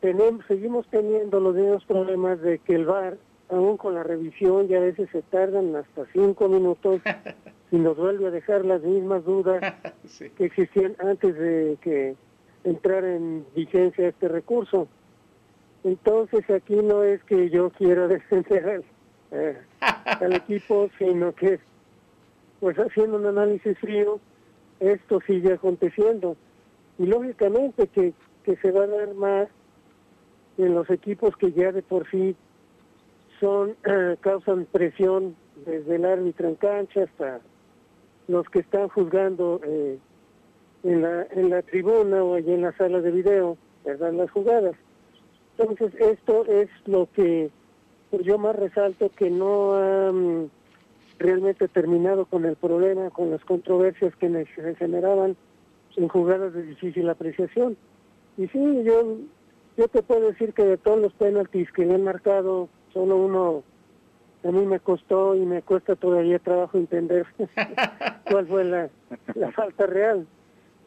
tenemos, 0.00 0.44
seguimos 0.46 0.86
teniendo 0.88 1.40
los 1.40 1.54
mismos 1.54 1.84
problemas 1.84 2.40
de 2.40 2.59
que 2.59 2.74
el 2.74 2.86
VAR, 2.86 3.16
aún 3.50 3.76
con 3.76 3.94
la 3.94 4.02
revisión, 4.02 4.68
ya 4.68 4.78
a 4.78 4.82
veces 4.82 5.09
se 5.11 5.22
tardan 5.22 5.74
hasta 5.76 6.06
cinco 6.12 6.48
minutos 6.48 7.00
y 7.70 7.76
nos 7.76 7.96
vuelve 7.96 8.26
a 8.26 8.30
dejar 8.30 8.64
las 8.64 8.82
mismas 8.82 9.24
dudas 9.24 9.62
que 10.36 10.44
existían 10.44 10.96
antes 10.98 11.34
de 11.34 11.78
que 11.80 12.16
entrara 12.64 13.14
en 13.14 13.44
vigencia 13.54 14.09
este 14.09 14.28
recurso. 14.28 14.88
Entonces 15.84 16.48
aquí 16.50 16.76
no 16.76 17.02
es 17.02 17.22
que 17.24 17.50
yo 17.50 17.70
quiera 17.70 18.09
defender 18.09 18.82
eh, 19.30 19.59
al, 19.80 20.32
equipo, 20.34 20.88
sino 20.98 21.34
que 21.34 21.61
pues 22.61 22.76
haciendo 22.76 23.18
un 23.18 23.26
análisis 23.26 23.78
frío, 23.78 24.18
esto 24.80 25.20
sigue 25.26 25.52
aconteciendo. 25.52 26.36
Y 26.99 27.07
lógicamente 27.07 27.86
que, 27.86 28.12
que 28.42 28.57
se 28.57 28.70
va 28.72 28.84
a 28.84 28.88
dar 28.88 29.14
más 29.14 29.49
en 30.59 30.74
los 30.74 30.90
equipos 30.90 31.36
que 31.36 31.53
ya 31.53 31.72
de 31.72 31.82
por 31.82 32.09
sí 32.11 32.36
son 33.40 33.76
eh, 33.84 34.16
causan 34.20 34.66
presión 34.66 35.36
desde 35.64 35.96
el 35.96 36.05
árbitro 36.05 36.49
en 36.49 36.55
cancha 36.57 37.05
hasta 37.05 37.40
los 38.26 38.49
que 38.49 38.61
están 38.61 38.88
juzgando 38.88 39.61
eh, 39.64 39.99
en 40.82 41.03
la 41.03 41.26
en 41.30 41.51
la 41.51 41.62
tribuna 41.62 42.22
o 42.22 42.34
allí 42.34 42.53
en 42.53 42.62
la 42.62 42.76
sala 42.76 43.01
de 43.01 43.11
video, 43.11 43.57
¿verdad? 43.84 44.12
Las 44.12 44.30
jugadas. 44.30 44.76
Entonces, 45.57 45.92
esto 46.01 46.44
es 46.46 46.68
lo 46.86 47.09
que 47.12 47.51
pues, 48.11 48.22
yo 48.22 48.38
más 48.38 48.55
resalto 48.55 49.11
que 49.11 49.30
no 49.30 49.74
ha 49.74 50.12
mm, 50.12 50.49
realmente 51.18 51.66
terminado 51.68 52.26
con 52.26 52.44
el 52.44 52.57
problema, 52.57 53.11
con 53.11 53.30
las 53.30 53.44
controversias 53.44 54.14
que 54.16 54.28
se 54.55 54.74
generaban 54.76 55.36
en 55.97 56.09
jugadas 56.09 56.53
de 56.53 56.62
difícil 56.62 57.09
apreciación. 57.09 57.76
Y 58.36 58.47
sí, 58.49 58.82
yo, 58.84 59.16
yo 59.76 59.89
te 59.89 60.03
puedo 60.03 60.28
decir 60.28 60.53
que 60.53 60.64
de 60.64 60.76
todos 60.76 61.01
los 61.01 61.12
penaltis 61.14 61.70
que 61.72 61.86
le 61.86 61.95
han 61.95 62.05
marcado, 62.05 62.68
solo 62.93 63.16
uno 63.16 63.62
a 64.45 64.53
mí 64.53 64.64
me 64.66 64.78
costó 64.78 65.34
y 65.34 65.45
me 65.45 65.62
cuesta 65.62 65.97
todavía 65.97 66.39
trabajo 66.39 66.78
entender 66.78 67.26
cuál 68.30 68.47
fue 68.47 68.64
la, 68.64 68.89
la 69.34 69.51
falta 69.53 69.86
real. 69.86 70.26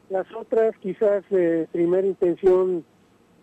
Las 0.10 0.26
otras 0.34 0.76
quizás 0.78 1.24
de 1.30 1.68
primera 1.72 2.08
intención 2.08 2.86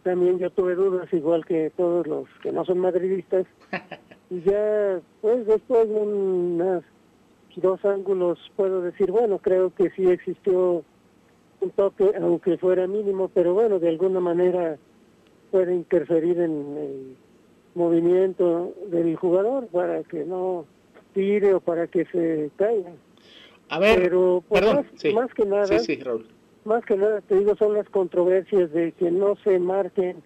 también 0.03 0.39
yo 0.39 0.51
tuve 0.51 0.75
dudas, 0.75 1.13
igual 1.13 1.45
que 1.45 1.71
todos 1.77 2.07
los 2.07 2.29
que 2.43 2.53
no 2.53 2.65
son 2.65 2.79
madridistas. 2.79 3.47
Y 4.31 4.43
ya, 4.43 5.01
pues 5.23 5.47
después 5.47 5.89
de 5.89 5.95
unos 5.95 6.85
dos 7.57 7.85
ángulos 7.85 8.39
puedo 8.57 8.83
decir, 8.83 9.11
bueno, 9.11 9.39
creo 9.39 9.75
que 9.75 9.91
sí 9.91 10.07
existió 10.07 10.85
un 11.61 11.71
toque, 11.71 12.13
aunque 12.21 12.59
fuera 12.59 12.87
mínimo, 12.87 13.29
pero 13.29 13.55
bueno, 13.55 13.79
de 13.79 13.89
alguna 13.89 14.21
manera 14.21 14.79
puede 15.51 15.75
interferir 15.75 16.39
en 16.41 16.77
el 16.77 17.17
movimiento 17.75 18.75
del 18.91 19.17
jugador 19.17 19.67
para 19.69 20.03
que 20.05 20.25
no 20.25 20.67
tire 21.15 21.55
o 21.55 21.61
para 21.61 21.87
que 21.87 22.05
se 22.07 22.51
caiga. 22.57 22.93
A 23.71 23.79
ver, 23.79 24.03
pero 24.03 24.43
pues, 24.49 24.61
perdón, 24.63 24.87
más, 25.15 25.35
que 25.35 25.45
nada, 25.45 25.67
sí, 25.67 25.79
sí, 25.81 25.97
Raúl 25.97 26.27
más 26.69 26.85
que 26.85 26.97
nada 26.97 27.21
te 27.23 27.37
digo 27.37 27.57
son 27.57 27.75
las 27.75 27.89
controversias 27.89 28.71
de 28.73 28.93
que 28.93 29.11
no 29.11 29.37
se 29.43 29.59
marquen 29.59 30.23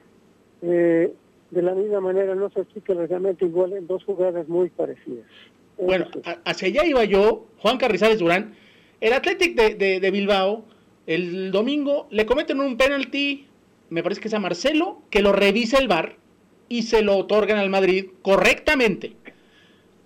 eh, 0.61 1.15
de 1.51 1.63
la 1.63 1.75
misma 1.75 2.01
manera, 2.01 2.35
no 2.35 2.51
se 2.51 2.61
explica 2.61 2.95
realmente 2.95 3.45
igual 3.45 3.73
en 3.75 3.87
dos 3.87 4.05
jugadas 4.05 4.49
muy 4.49 4.71
parecidas. 4.71 5.27
Bueno, 5.79 6.07
hacia 6.45 6.69
allá 6.69 6.87
iba 6.87 7.05
yo, 7.05 7.47
Juan 7.59 7.79
Carrizales 7.79 8.19
Durán, 8.19 8.55
el 9.01 9.13
Athletic 9.13 9.55
de, 9.55 10.01
de, 10.01 10.11
Bilbao, 10.11 10.65
el 11.07 11.51
domingo 11.51 12.07
le 12.11 12.27
cometen 12.27 12.61
un 12.61 12.77
penalti, 12.77 13.47
me 13.91 14.03
parece 14.03 14.21
que 14.21 14.29
es 14.29 14.35
a 14.35 14.41
Marcelo, 14.41 15.03
que 15.11 15.23
lo 15.23 15.33
revisa 15.33 15.79
el 15.79 15.89
VAR 15.89 16.17
y 16.69 16.83
se 16.83 17.03
lo 17.03 17.17
otorgan 17.17 17.59
al 17.59 17.71
Madrid 17.71 18.07
correctamente. 18.23 19.15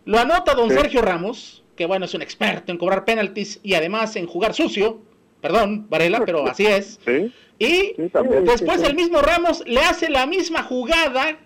Lo 0.04 0.18
anota 0.18 0.54
don 0.54 0.70
Sergio 0.70 1.02
Ramos, 1.02 1.64
que 1.76 1.86
bueno, 1.86 2.06
es 2.06 2.14
un 2.14 2.22
experto 2.22 2.72
en 2.72 2.78
cobrar 2.78 3.04
penaltis 3.04 3.60
y 3.62 3.74
además 3.74 4.16
en 4.16 4.26
jugar 4.26 4.54
sucio, 4.54 5.00
Perdón, 5.40 5.86
Varela, 5.88 6.24
pero 6.24 6.46
así 6.48 6.66
es. 6.66 6.98
Y 7.58 7.94
después 8.42 8.82
el 8.82 8.94
mismo 8.94 9.22
Ramos 9.22 9.62
le 9.66 9.80
hace 9.80 10.10
la 10.10 10.26
misma 10.26 10.62
jugada 10.62 11.38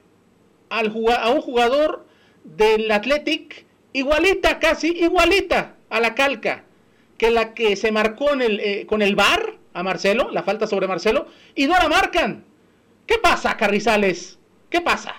al 0.69 0.93
a 1.17 1.31
un 1.31 1.41
jugador 1.41 2.05
del 2.43 2.91
Athletic, 2.91 3.65
igualita, 3.93 4.59
casi 4.59 4.89
igualita 4.89 5.77
a 5.89 6.01
la 6.01 6.17
calca 6.17 6.65
que 7.21 7.31
la 7.31 7.53
que 7.53 7.77
se 7.77 7.93
marcó 7.93 8.33
en 8.33 8.41
el, 8.41 8.61
eh, 8.61 8.87
con 8.87 9.03
el 9.03 9.15
VAR 9.15 9.59
a 9.75 9.83
Marcelo, 9.83 10.31
la 10.33 10.43
falta 10.43 10.67
sobre 10.67 10.89
Marcelo, 10.89 11.27
y 11.55 11.67
no 11.67 11.75
la 11.75 11.87
marcan. 11.87 12.45
¿Qué 13.05 13.17
pasa, 13.19 13.59
Carrizales? 13.59 14.39
¿Qué 14.71 14.81
pasa? 14.81 15.17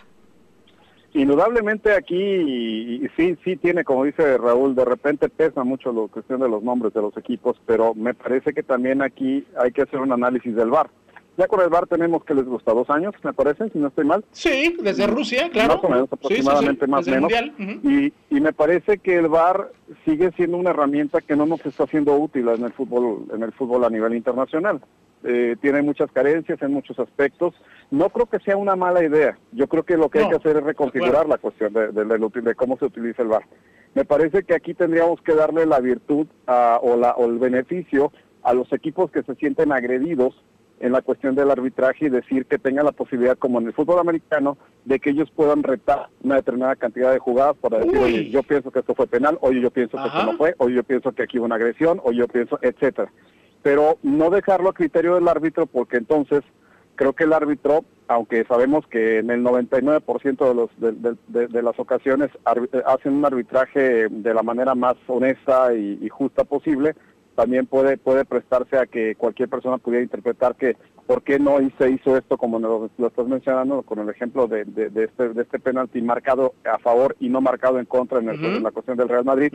Indudablemente 1.14 1.94
aquí 1.94 3.08
sí, 3.16 3.38
sí 3.44 3.56
tiene, 3.56 3.84
como 3.84 4.06
dice 4.06 4.36
Raúl, 4.40 4.74
de 4.74 4.84
repente 4.84 5.30
pesa 5.30 5.64
mucho 5.64 5.94
la 5.94 6.08
cuestión 6.08 6.40
de 6.40 6.50
los 6.50 6.64
nombres 6.64 6.92
de 6.92 7.04
los 7.04 7.16
equipos, 7.18 7.62
pero 7.68 7.94
me 7.94 8.16
parece 8.16 8.52
que 8.52 8.64
también 8.64 9.04
aquí 9.04 9.46
hay 9.56 9.72
que 9.72 9.84
hacer 9.84 10.00
un 10.00 10.12
análisis 10.12 10.56
del 10.56 10.72
VAR. 10.72 10.90
Ya 11.38 11.48
con 11.48 11.62
el 11.62 11.70
VAR 11.70 11.88
tenemos 11.88 12.24
que 12.26 12.34
les 12.34 12.46
gusta 12.46 12.74
dos 12.74 12.90
años, 12.90 13.14
me 13.24 13.34
parece, 13.34 13.70
si 13.70 13.80
no 13.80 13.88
estoy 13.88 14.06
mal. 14.06 14.24
Sí, 14.32 14.76
desde 14.82 15.08
Rusia, 15.08 15.50
claro. 15.50 15.76
Más 15.76 15.84
o 15.84 15.90
menos, 15.90 16.10
aproximadamente 16.12 16.88
más 16.88 17.08
o 17.08 17.12
menos. 17.12 17.32
y, 17.58 18.14
y 18.30 18.42
me 18.42 18.52
parece 18.52 18.98
que 18.98 19.18
el 19.18 19.28
VAR 19.28 19.72
sigue 20.04 20.32
siendo 20.34 20.58
una 20.58 20.72
herramienta 20.72 21.22
que 21.22 21.36
no 21.36 21.46
nos 21.46 21.66
está 21.66 21.88
siendo 21.88 22.16
útil 22.16 22.50
en 22.50 22.64
el 22.64 22.74
fútbol, 22.74 23.26
en 23.34 23.44
el 23.44 23.54
fútbol 23.54 23.86
a 23.86 23.90
nivel 23.90 24.14
internacional. 24.16 24.82
Eh, 25.24 25.56
tiene 25.62 25.84
muchas 25.84 26.12
carencias 26.12 26.62
en 26.62 26.74
muchos 26.74 26.98
aspectos. 27.00 27.54
No 27.92 28.10
creo 28.10 28.26
que 28.26 28.40
sea 28.40 28.58
una 28.58 28.76
mala 28.76 29.04
idea. 29.04 29.38
Yo 29.52 29.68
creo 29.68 29.84
que 29.84 29.96
lo 29.96 30.10
que 30.10 30.20
hay 30.20 30.30
que 30.30 30.36
hacer 30.36 30.58
es 30.58 30.64
reconfigurar 30.64 31.28
la 31.28 31.38
cuestión 31.38 31.74
de, 31.74 31.92
de, 31.92 32.56
cómo 32.56 32.78
se 32.78 32.86
utiliza 32.86 33.22
el 33.22 33.28
VAR. 33.28 33.44
Me 33.94 34.04
parece 34.04 34.44
que 34.44 34.56
aquí 34.56 34.74
tendríamos 34.74 35.22
que 35.22 35.36
darle 35.36 35.66
la 35.66 35.80
virtud 35.80 36.28
o, 36.48 36.96
la, 36.98 37.12
o 37.12 37.26
el 37.26 37.38
beneficio 37.38 38.12
a 38.42 38.54
los 38.54 38.72
equipos 38.74 39.12
que 39.12 39.22
se 39.22 39.36
sienten 39.36 39.72
agredidos 39.72 40.34
en 40.82 40.92
la 40.92 41.02
cuestión 41.02 41.36
del 41.36 41.52
arbitraje 41.52 42.06
y 42.06 42.10
decir 42.10 42.46
que 42.46 42.58
tengan 42.58 42.86
la 42.86 42.92
posibilidad, 42.92 43.38
como 43.38 43.60
en 43.60 43.68
el 43.68 43.74
fútbol 43.74 44.00
americano, 44.00 44.58
de 44.86 45.00
que 45.00 45.12
ellos 45.12 45.30
puedan 45.32 45.64
retar 45.64 46.08
una 46.24 46.36
determinada 46.36 46.76
cantidad 46.76 47.12
de 47.12 47.20
jugadas 47.20 47.56
para 47.62 47.80
decir, 47.80 47.98
oye, 47.98 48.30
yo 48.30 48.44
pienso 48.44 48.72
que 48.72 48.80
esto 48.80 48.96
fue 48.96 49.08
penal, 49.08 49.38
oye, 49.42 49.62
yo 49.62 49.72
pienso 49.72 49.98
que 49.98 50.08
esto 50.08 50.24
no 50.24 50.38
fue, 50.38 50.56
oye, 50.58 50.76
yo 50.76 50.84
pienso 50.84 51.12
que 51.12 51.24
aquí 51.24 51.38
hubo 51.38 51.46
una 51.46 51.56
agresión, 51.56 52.02
oye, 52.04 52.20
yo 52.20 52.28
pienso, 52.28 52.60
etcétera. 52.62 53.12
Pero 53.62 54.00
no 54.02 54.30
dejarlo 54.32 54.70
a 54.70 54.74
criterio 54.74 55.16
del 55.16 55.28
árbitro 55.28 55.68
porque 55.68 55.98
entonces 55.98 56.42
creo 56.96 57.14
que 57.14 57.26
el 57.26 57.34
árbitro 57.34 57.86
aunque 58.12 58.44
sabemos 58.44 58.86
que 58.88 59.20
en 59.20 59.30
el 59.30 59.42
99% 59.42 60.48
de, 60.48 60.54
los, 60.54 60.70
de, 60.78 61.48
de, 61.48 61.62
las 61.62 61.80
ocasiones 61.80 62.30
hacen 62.86 63.14
un 63.14 63.26
arbitraje 63.26 64.10
de 64.10 64.34
la 64.34 64.44
manera 64.44 64.76
más 64.76 64.96
honesta 65.08 65.74
y, 65.74 66.10
justa 66.10 66.44
posible, 66.44 66.94
también 67.36 67.66
puede, 67.66 67.98
puede 67.98 68.26
prestarse 68.26 68.78
a 68.78 68.86
que 68.86 69.16
cualquier 69.16 69.50
persona 69.50 69.78
pudiera 69.78 70.04
interpretar 70.04 70.56
que 70.56 70.76
por 71.08 71.24
qué 71.24 71.40
no 71.40 71.58
se 71.78 71.90
hizo 71.90 72.16
esto 72.18 72.38
como 72.38 72.60
lo, 72.60 72.90
estás 73.08 73.28
mencionando 73.28 73.82
con 73.84 74.00
el 74.00 74.10
ejemplo 74.10 74.48
de, 74.48 74.62
este, 74.62 75.30
de 75.30 75.42
este 75.42 75.60
penalti 75.60 76.02
marcado 76.02 76.54
a 76.64 76.78
favor 76.80 77.16
y 77.20 77.30
no 77.30 77.42
marcado 77.42 77.80
en 77.80 77.86
contra 77.86 78.20
en, 78.20 78.64
la 78.64 78.72
cuestión 78.72 78.98
del 78.98 79.10
Real 79.10 79.26
Madrid. 79.26 79.54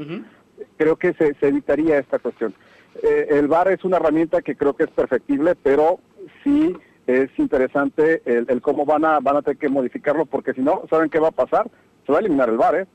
Creo 0.77 0.97
que 0.97 1.15
se, 1.15 1.35
evitaría 1.41 1.99
esta 1.99 2.19
cuestión. 2.19 2.55
Eh, 3.03 3.29
el 3.31 3.49
VAR 3.49 3.69
es 3.69 3.85
una 3.85 3.99
herramienta 3.99 4.43
que 4.43 4.57
creo 4.57 4.75
que 4.75 4.85
es 4.85 4.91
perfectible, 4.91 5.55
pero 5.55 6.01
sí 6.43 6.75
es 7.07 7.31
interesante 7.39 8.23
el, 8.25 8.61
cómo 8.61 8.85
van 8.85 9.05
a 9.05 9.21
van 9.21 9.37
a 9.37 9.43
tener 9.43 9.59
que 9.59 9.69
modificarlo 9.69 10.27
porque 10.27 10.55
si 10.55 10.61
no 10.61 10.83
saben 10.91 11.09
qué 11.09 11.21
va 11.21 11.29
a 11.29 11.33
pasar 11.33 11.71
se 12.05 12.13
va 12.13 12.19
a 12.19 12.21
eliminar 12.21 12.49
el 12.49 12.57
VAR 12.57 12.75
¿eh? 12.75 12.87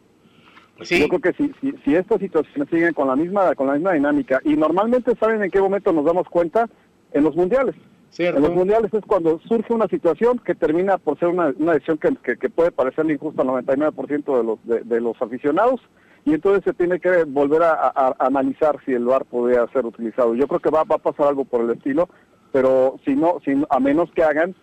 Pues 0.82 1.00
yo 1.00 1.08
creo 1.10 1.22
que 1.22 1.34
si, 1.34 1.52
si, 1.62 1.74
si 1.86 1.96
estas 1.96 2.20
situaciones 2.20 2.68
siguen 2.70 2.94
con 2.94 3.08
la 3.08 3.16
misma 3.16 3.54
con 3.54 3.68
la 3.68 3.74
misma 3.74 3.94
dinámica 3.94 4.42
y 4.44 4.56
normalmente 4.56 5.14
saben 5.20 5.44
en 5.44 5.52
qué 5.52 5.62
momento 5.62 5.94
nos 5.94 6.06
damos 6.06 6.28
cuenta 6.28 6.68
en 7.12 7.24
los 7.24 7.36
mundiales. 7.36 7.76
En 8.18 8.42
los 8.42 8.52
mundiales 8.52 8.92
es 8.94 9.06
cuando 9.06 9.40
surge 9.48 9.74
una 9.74 9.88
situación 9.88 10.40
que 10.40 10.56
termina 10.56 10.98
por 10.98 11.20
ser 11.20 11.30
una, 11.30 11.54
una 11.58 11.74
decisión 11.74 11.98
que, 11.98 12.36
que, 12.36 12.50
puede 12.50 12.72
parecer 12.72 13.10
injusta 13.10 13.44
al 13.44 13.50
99% 13.50 14.38
de 14.38 14.44
los 14.44 14.88
de, 14.90 15.02
los 15.02 15.22
aficionados 15.22 15.80
y 16.26 16.34
entonces 16.34 16.64
se 16.66 16.74
tiene 16.74 17.00
que 17.00 17.26
volver 17.26 17.62
a, 17.64 18.16
analizar 18.20 18.78
si 18.84 18.92
el 18.94 19.06
VAR 19.06 19.26
podría 19.26 19.68
ser 19.68 19.86
utilizado. 19.86 20.34
Yo 20.34 20.48
creo 20.48 20.60
que 20.60 20.72
va, 20.72 20.84
va 20.84 20.96
a 20.96 21.00
pasar 21.00 21.28
algo 21.28 21.46
por 21.46 21.62
el 21.62 21.70
estilo, 21.70 22.10
pero 22.52 23.00
si 23.06 23.16
no, 23.16 23.38
si, 23.46 23.54
a 23.70 23.80
menos 23.80 24.12
que 24.12 24.24
hagan 24.24 24.56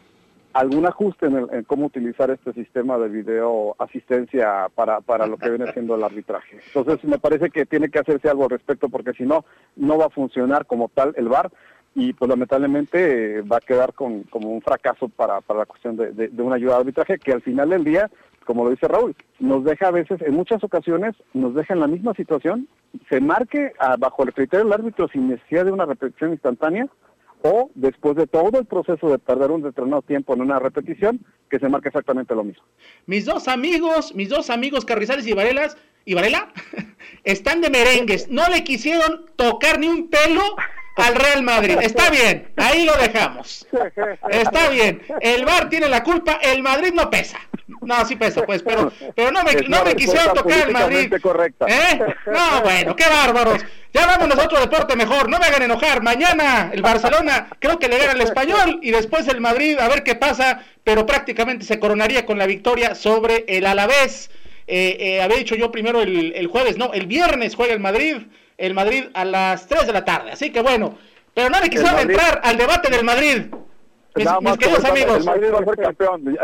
algún 0.53 0.87
ajuste 0.87 1.27
en, 1.27 1.65
cómo 1.65 1.87
utilizar 1.87 2.31
este 2.31 2.53
sistema 2.53 2.99
de 2.99 3.09
video 3.09 3.77
asistencia 3.79 4.69
para, 4.75 5.01
para 5.01 5.27
lo 5.27 5.37
que 5.37 5.51
viene 5.51 5.71
siendo 5.73 5.95
el 5.95 6.05
arbitraje. 6.05 6.61
Entonces 6.67 7.05
me 7.05 7.19
parece 7.19 7.51
que 7.51 7.67
tiene 7.67 7.89
que 7.89 7.99
hacerse 7.99 8.29
algo 8.29 8.45
al 8.45 8.51
respecto 8.51 8.89
porque 8.89 9.13
si 9.13 9.25
no, 9.25 9.45
no 9.77 9.99
va 9.99 10.07
a 10.07 10.11
funcionar 10.11 10.67
como 10.67 10.89
tal 10.89 11.15
el 11.17 11.29
VAR 11.29 11.51
y 11.95 12.13
pues 12.13 12.29
lamentablemente 12.29 13.43
va 13.43 13.57
a 13.57 13.61
quedar 13.61 13.93
con, 13.93 14.23
como 14.25 14.51
un 14.51 14.63
fracaso 14.63 15.09
para, 15.09 15.41
para 15.41 15.61
la 15.61 15.67
cuestión 15.67 15.97
de, 15.97 16.13
de, 16.13 16.43
una 16.43 16.57
ayuda 16.57 16.75
de 16.75 16.81
arbitraje 16.81 17.19
que 17.19 17.33
al 17.33 17.43
final 17.43 17.71
del 17.71 17.85
día, 17.85 18.11
como 18.45 18.65
lo 18.65 18.71
dice 18.71 18.87
Raúl, 18.87 19.17
nos 19.41 19.65
deja 19.65 19.89
a 19.89 19.93
veces, 19.93 20.21
en 20.23 20.35
muchas 20.35 20.63
ocasiones, 20.63 21.17
nos 21.35 21.55
deja 21.55 21.75
en 21.75 21.81
la 21.81 21.87
misma 21.89 22.15
situación, 22.15 22.69
se 23.09 23.21
marque 23.21 23.73
bajo 23.99 24.23
el 24.23 24.33
criterio 24.33 24.65
del 24.65 24.75
árbitro 24.75 25.09
sin 25.09 25.29
necesidad 25.29 25.65
de 25.65 25.73
una 25.73 25.87
repetición 25.87 26.33
instantánea, 26.33 26.87
o 27.43 27.70
después 27.74 28.16
de 28.16 28.26
todo 28.26 28.59
el 28.59 28.66
proceso 28.66 29.09
de 29.11 29.18
perder 29.18 29.51
un 29.51 29.62
determinado 29.62 30.03
tiempo 30.03 30.34
en 30.34 30.43
una 30.43 30.59
repetición, 30.59 31.20
que 31.49 31.59
se 31.59 31.68
marque 31.68 31.89
exactamente 31.89 32.34
lo 32.34 32.45
mismo. 32.45 32.64
Mis 33.07 33.24
dos 33.24 33.49
amigos, 33.49 34.14
mis 34.14 34.28
dos 34.28 34.51
amigos 34.51 34.84
Carrizales 34.84 35.26
y 35.26 35.32
Varelas, 35.32 35.76
y 36.05 36.14
Varela, 36.14 36.53
están 37.24 37.61
de 37.61 37.70
merengues, 37.70 38.28
no 38.30 38.49
le 38.49 38.64
quisieron 38.64 39.26
tocar 39.36 39.78
ni 39.78 39.89
un 39.89 40.09
pelo 40.09 40.43
al 40.99 41.15
Real 41.15 41.43
Madrid. 41.43 41.79
Está 41.81 42.11
bien, 42.11 42.49
ahí 42.57 42.85
lo 42.85 42.95
dejamos. 42.97 43.67
Está 44.31 44.69
bien. 44.69 45.03
El 45.21 45.45
VAR 45.45 45.69
tiene 45.69 45.89
la 45.89 46.03
culpa, 46.03 46.39
el 46.43 46.63
Madrid 46.63 46.93
no 46.93 47.09
pesa. 47.09 47.39
No, 47.83 48.05
sí 48.05 48.17
pesa, 48.17 48.45
pues, 48.45 48.63
pero, 48.63 48.93
pero 49.15 49.31
no 49.31 49.43
me, 49.45 49.55
no 49.69 49.85
me 49.85 49.95
quisieron 49.95 50.35
tocar 50.35 50.67
el 50.67 50.73
Madrid. 50.73 51.13
¿Eh? 51.67 52.01
No, 52.27 52.63
bueno, 52.63 52.97
qué 52.97 53.05
bárbaros. 53.09 53.65
Ya 53.93 54.07
vamos 54.07 54.39
a 54.39 54.45
otro 54.45 54.61
deporte 54.61 54.97
mejor, 54.97 55.29
no 55.29 55.39
me 55.39 55.47
hagan 55.47 55.63
enojar. 55.63 56.03
Mañana 56.03 56.71
el 56.73 56.83
Barcelona 56.83 57.49
creo 57.59 57.79
que 57.79 57.89
le 57.89 57.99
gana 57.99 58.13
el 58.13 58.21
español 58.21 58.81
y 58.83 58.91
después 58.91 59.27
el 59.29 59.41
Madrid, 59.41 59.79
a 59.79 59.89
ver 59.89 60.03
qué 60.03 60.15
pasa, 60.15 60.63
pero 60.85 61.07
prácticamente 61.07 61.65
se 61.65 61.79
coronaría 61.79 62.27
con 62.27 62.39
la 62.39 62.47
victoria 62.47 62.95
sobre 62.95 63.45
el 63.49 63.67
Alavés. 63.67 64.31
Eh, 64.67 64.97
eh, 65.01 65.23
había 65.23 65.39
dicho 65.39 65.55
yo 65.55 65.71
primero 65.71 66.03
el, 66.03 66.35
el 66.35 66.47
jueves, 66.47 66.77
no, 66.77 66.93
el 66.93 67.07
viernes 67.07 67.55
juega 67.55 67.73
el 67.73 67.81
Madrid 67.81 68.19
el 68.59 68.75
Madrid 68.75 69.05
a 69.15 69.25
las 69.25 69.67
3 69.67 69.87
de 69.87 69.93
la 69.93 70.05
tarde. 70.05 70.33
Así 70.33 70.51
que 70.51 70.61
bueno, 70.61 70.99
pero 71.33 71.49
no 71.49 71.61
le 71.61 71.71
quisieron 71.71 71.99
entrar 72.01 72.41
al 72.45 72.57
debate 72.57 72.91
del 72.91 73.05
Madrid. 73.05 73.47
Mis, 74.17 74.57
queridos 74.59 74.85
amigos. 74.85 75.19
El 75.19 75.25
Madrid 75.25 75.49
va 75.55 75.59
a 75.61 75.65
ser 75.65 75.77
campeón. 75.77 76.39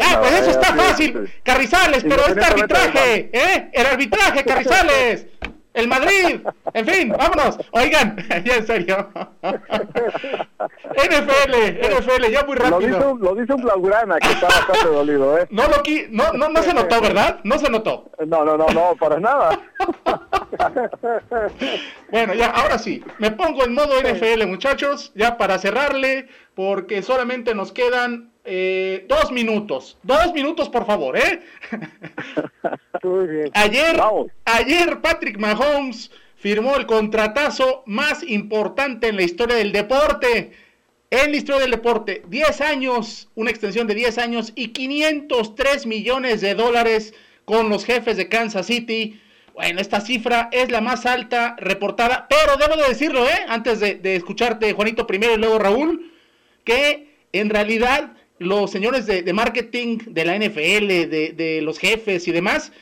ah, 0.00 0.18
pues 0.20 0.32
eso 0.32 0.50
está 0.50 0.74
fácil. 0.74 1.32
Carrizales, 1.42 2.04
pero 2.04 2.26
este 2.26 2.44
arbitraje, 2.44 3.30
¿eh? 3.32 3.70
El 3.72 3.86
arbitraje, 3.86 4.44
Carrizales 4.44 5.26
el 5.78 5.86
Madrid, 5.86 6.40
en 6.74 6.86
fin, 6.86 7.08
vámonos. 7.10 7.56
Oigan, 7.70 8.16
ya 8.44 8.56
en 8.56 8.66
serio. 8.66 9.08
NFL, 10.92 11.54
NFL, 11.96 12.30
ya 12.32 12.44
muy 12.44 12.56
rápido. 12.56 13.16
Lo 13.20 13.34
dice 13.36 13.54
un, 13.54 13.62
Blaugrana 13.62 14.18
que 14.18 14.28
está 14.28 14.48
bastante 14.48 14.88
dolido, 14.92 15.38
¿eh? 15.38 15.46
No, 15.50 15.62
lo 15.68 15.82
no, 16.10 16.32
no, 16.32 16.48
no 16.48 16.62
se 16.62 16.74
notó, 16.74 17.00
¿verdad? 17.00 17.38
No 17.44 17.58
se 17.58 17.70
notó. 17.70 18.10
No, 18.26 18.44
no, 18.44 18.56
no, 18.56 18.66
no, 18.68 18.96
para 18.98 19.20
nada. 19.20 19.60
bueno, 22.10 22.34
ya, 22.34 22.48
ahora 22.50 22.78
sí, 22.78 23.04
me 23.18 23.30
pongo 23.30 23.64
en 23.64 23.74
modo 23.74 24.00
NFL, 24.00 24.46
muchachos, 24.46 25.12
ya 25.14 25.36
para 25.36 25.58
cerrarle, 25.58 26.28
porque 26.56 27.02
solamente 27.02 27.54
nos 27.54 27.70
quedan 27.70 28.32
eh, 28.50 29.04
dos 29.08 29.30
minutos. 29.30 29.98
Dos 30.02 30.32
minutos, 30.32 30.70
por 30.70 30.86
favor, 30.86 31.18
¿eh? 31.18 31.42
Ayer, 33.54 34.00
ayer 34.44 35.00
Patrick 35.00 35.38
Mahomes 35.38 36.10
firmó 36.36 36.76
el 36.76 36.86
contratazo 36.86 37.82
más 37.86 38.22
importante 38.22 39.08
en 39.08 39.16
la 39.16 39.22
historia 39.22 39.56
del 39.56 39.70
deporte. 39.70 40.52
En 41.10 41.30
la 41.30 41.36
historia 41.36 41.62
del 41.62 41.70
deporte, 41.70 42.22
10 42.26 42.60
años, 42.60 43.28
una 43.34 43.50
extensión 43.50 43.86
de 43.86 43.94
10 43.94 44.18
años 44.18 44.52
y 44.54 44.68
503 44.68 45.86
millones 45.86 46.40
de 46.40 46.54
dólares 46.54 47.14
con 47.44 47.68
los 47.68 47.84
jefes 47.84 48.16
de 48.16 48.28
Kansas 48.28 48.66
City. 48.66 49.20
Bueno, 49.54 49.80
esta 49.80 50.00
cifra 50.00 50.48
es 50.52 50.70
la 50.70 50.80
más 50.80 51.06
alta 51.06 51.54
reportada, 51.58 52.26
pero 52.28 52.56
debo 52.56 52.80
de 52.80 52.88
decirlo, 52.88 53.26
¿eh? 53.26 53.46
Antes 53.48 53.80
de, 53.80 53.94
de 53.94 54.16
escucharte, 54.16 54.72
Juanito, 54.72 55.06
primero 55.06 55.34
y 55.34 55.38
luego 55.38 55.58
Raúl, 55.58 56.12
que 56.64 57.08
en 57.32 57.50
realidad 57.50 58.12
los 58.38 58.70
señores 58.70 59.06
de, 59.06 59.32
marketing 59.32 59.98
de 60.06 60.24
la 60.24 60.36
NFL, 60.36 60.86
de, 60.86 61.60
los 61.62 61.78
jefes 61.78 62.28
y 62.28 62.32
demás, 62.32 62.72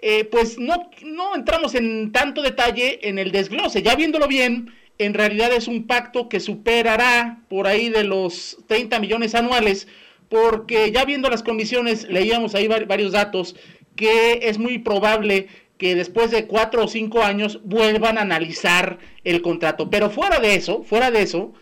eh, 0.00 0.24
pues 0.24 0.58
no, 0.58 0.90
no 1.04 1.34
entramos 1.34 1.74
en 1.74 2.12
tanto 2.12 2.42
detalle 2.42 3.08
en 3.08 3.18
el 3.18 3.32
desglose. 3.32 3.82
Ya 3.82 3.96
viéndolo 3.96 4.28
bien, 4.28 4.72
en 4.98 5.14
realidad 5.14 5.52
es 5.52 5.68
un 5.68 5.86
pacto 5.86 6.28
que 6.28 6.40
superará 6.40 7.40
por 7.48 7.66
ahí 7.66 7.88
de 7.88 8.04
los 8.04 8.58
30 8.66 9.00
millones 9.00 9.34
anuales, 9.34 9.88
porque 10.28 10.92
ya 10.92 11.04
viendo 11.04 11.30
las 11.30 11.42
condiciones, 11.42 12.06
leíamos 12.08 12.54
ahí 12.54 12.68
varios 12.68 13.12
datos, 13.12 13.56
que 13.96 14.40
es 14.42 14.58
muy 14.58 14.78
probable 14.78 15.48
que 15.78 15.94
después 15.94 16.30
de 16.30 16.46
cuatro 16.46 16.84
o 16.84 16.88
cinco 16.88 17.22
años 17.22 17.60
vuelvan 17.64 18.18
a 18.18 18.22
analizar 18.22 18.98
el 19.24 19.40
contrato. 19.40 19.88
Pero 19.90 20.10
fuera 20.10 20.40
de 20.40 20.56
eso, 20.56 20.82
fuera 20.82 21.10
de 21.10 21.22
eso, 21.22 21.54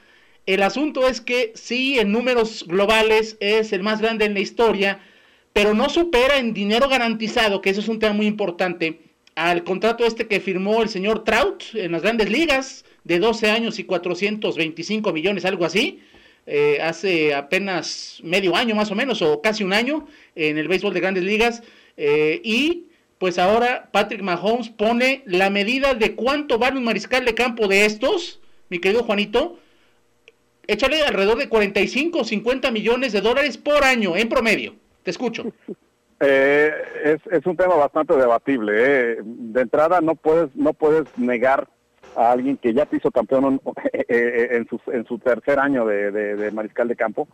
el 0.46 0.62
asunto 0.62 1.08
es 1.08 1.20
que 1.20 1.52
sí, 1.54 1.98
en 1.98 2.12
números 2.12 2.64
globales 2.66 3.36
es 3.40 3.72
el 3.72 3.82
más 3.82 4.00
grande 4.00 4.24
en 4.24 4.34
la 4.34 4.40
historia, 4.40 5.00
pero 5.52 5.74
no 5.74 5.88
supera 5.88 6.38
en 6.38 6.54
dinero 6.54 6.88
garantizado, 6.88 7.60
que 7.60 7.70
eso 7.70 7.80
es 7.80 7.88
un 7.88 7.98
tema 7.98 8.12
muy 8.12 8.26
importante, 8.26 9.00
al 9.34 9.64
contrato 9.64 10.06
este 10.06 10.28
que 10.28 10.40
firmó 10.40 10.82
el 10.82 10.88
señor 10.88 11.24
Trout 11.24 11.64
en 11.74 11.92
las 11.92 12.02
grandes 12.02 12.30
ligas, 12.30 12.84
de 13.04 13.18
12 13.18 13.50
años 13.50 13.78
y 13.78 13.84
425 13.84 15.12
millones, 15.12 15.44
algo 15.44 15.64
así, 15.64 16.00
eh, 16.46 16.78
hace 16.80 17.34
apenas 17.34 18.20
medio 18.22 18.54
año 18.56 18.74
más 18.74 18.90
o 18.90 18.94
menos, 18.94 19.22
o 19.22 19.40
casi 19.42 19.64
un 19.64 19.72
año, 19.72 20.06
en 20.34 20.58
el 20.58 20.68
béisbol 20.68 20.94
de 20.94 21.00
grandes 21.00 21.24
ligas, 21.24 21.62
eh, 21.96 22.40
y 22.44 22.84
pues 23.18 23.38
ahora 23.38 23.88
Patrick 23.92 24.22
Mahomes 24.22 24.68
pone 24.68 25.22
la 25.26 25.50
medida 25.50 25.94
de 25.94 26.14
cuánto 26.14 26.58
vale 26.58 26.78
un 26.78 26.84
mariscal 26.84 27.24
de 27.24 27.34
campo 27.34 27.66
de 27.66 27.84
estos, 27.84 28.40
mi 28.68 28.78
querido 28.78 29.02
Juanito, 29.02 29.58
échale 30.66 31.02
alrededor 31.02 31.38
de 31.38 31.48
45 31.48 32.18
o 32.18 32.24
50 32.24 32.70
millones 32.70 33.12
de 33.12 33.20
dólares 33.20 33.56
por 33.58 33.84
año 33.84 34.16
en 34.16 34.28
promedio. 34.28 34.74
Te 35.02 35.10
escucho. 35.10 35.52
Eh, 36.20 36.72
es, 37.04 37.20
es, 37.30 37.44
un 37.46 37.56
tema 37.56 37.74
bastante 37.74 38.16
debatible. 38.16 38.72
Eh. 38.76 39.16
De 39.22 39.60
entrada 39.60 40.00
no 40.00 40.14
puedes 40.14 40.54
no 40.56 40.72
puedes 40.72 41.06
negar 41.18 41.68
a 42.16 42.32
alguien 42.32 42.56
que 42.56 42.72
ya 42.72 42.86
te 42.86 42.96
hizo 42.96 43.10
campeón 43.10 43.60
eh, 43.92 44.48
en, 44.52 44.66
su, 44.66 44.80
en 44.90 45.04
su 45.06 45.18
tercer 45.18 45.58
año 45.58 45.84
de, 45.84 46.50
mariscal 46.52 46.88
de 46.88 46.96
campo. 46.96 47.28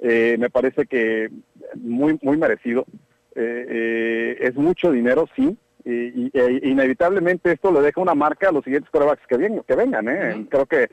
me 0.00 0.50
parece 0.50 0.86
que 0.86 1.30
muy 1.74 2.18
muy 2.22 2.36
merecido. 2.36 2.84
es 3.34 4.54
mucho 4.54 4.92
dinero, 4.92 5.28
sí, 5.34 5.56
y, 5.88 6.30
e 6.34 6.60
inevitablemente 6.64 7.52
esto 7.52 7.70
le 7.70 7.80
deja 7.80 8.00
una 8.00 8.14
marca 8.14 8.48
a 8.48 8.52
los 8.52 8.64
siguientes 8.64 8.90
corebacks 8.90 9.24
que, 9.28 9.36
vienen, 9.36 9.62
que 9.62 9.76
vengan. 9.76 10.08
¿eh? 10.08 10.46
Creo 10.50 10.66
que 10.66 10.88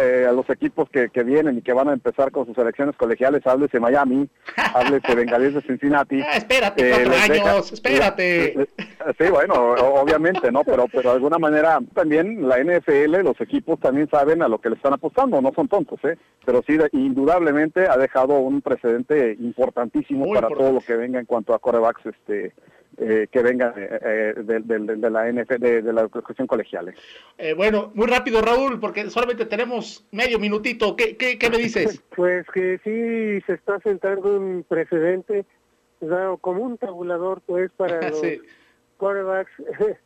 eh, 0.00 0.26
a 0.26 0.32
los 0.32 0.48
equipos 0.48 0.88
que, 0.88 1.10
que, 1.10 1.22
vienen 1.22 1.58
y 1.58 1.62
que 1.62 1.74
van 1.74 1.90
a 1.90 1.92
empezar 1.92 2.32
con 2.32 2.46
sus 2.46 2.56
elecciones 2.56 2.96
colegiales, 2.96 3.46
háblese 3.46 3.78
Miami, 3.78 4.26
háblese 4.74 5.14
Bengalíes 5.14 5.54
de 5.54 5.60
Cincinnati. 5.60 6.22
Ah, 6.22 6.36
espérate, 6.36 6.90
cuatro 6.90 7.14
años, 7.14 7.72
espérate. 7.72 8.68
sí, 9.18 9.24
bueno, 9.30 9.54
obviamente, 9.54 10.50
¿no? 10.50 10.64
Pero, 10.64 10.86
pero 10.90 11.10
de 11.10 11.16
alguna 11.16 11.38
manera 11.38 11.78
también 11.92 12.48
la 12.48 12.56
NFL, 12.58 13.22
los 13.22 13.38
equipos 13.42 13.78
también 13.80 14.08
saben 14.08 14.40
a 14.42 14.48
lo 14.48 14.58
que 14.62 14.70
le 14.70 14.76
están 14.76 14.94
apostando, 14.94 15.42
no 15.42 15.52
son 15.54 15.68
tontos, 15.68 16.02
¿eh? 16.04 16.16
Pero 16.46 16.62
sí, 16.66 16.78
indudablemente 16.92 17.86
ha 17.86 17.98
dejado 17.98 18.38
un 18.38 18.62
precedente 18.62 19.36
importantísimo 19.38 20.32
para 20.32 20.48
todo 20.48 20.72
lo 20.72 20.80
que 20.80 20.96
venga 20.96 21.20
en 21.20 21.26
cuanto 21.26 21.52
a 21.52 21.58
corebacks 21.58 22.06
este, 22.06 22.54
eh, 23.00 23.28
que 23.30 23.42
vengan 23.42 23.74
eh, 23.76 24.34
eh, 24.38 24.42
de, 24.44 25.10
la 25.10 25.30
NF, 25.30 25.48
de, 25.58 25.92
la 25.92 26.02
educación 26.02 26.46
colegial. 26.46 26.94
bueno, 27.56 27.90
muy 27.94 28.06
rápido 28.06 28.40
Raúl, 28.40 28.80
porque 28.80 29.10
solamente 29.10 29.46
tenemos 29.46 30.06
medio 30.12 30.38
minutito. 30.38 30.96
¿Qué, 30.96 31.16
qué, 31.16 31.50
me 31.50 31.58
dices? 31.58 32.02
Pues 32.16 32.46
que 32.52 32.78
sí 32.84 33.44
se 33.46 33.52
está 33.52 33.78
sentando 33.80 34.36
un 34.36 34.64
precedente, 34.68 35.44
dado 36.00 36.36
como 36.38 36.62
un 36.62 36.78
tabulador 36.78 37.40
pues 37.46 37.70
para 37.72 38.00
los 38.10 38.22
quarterbacks 38.96 39.52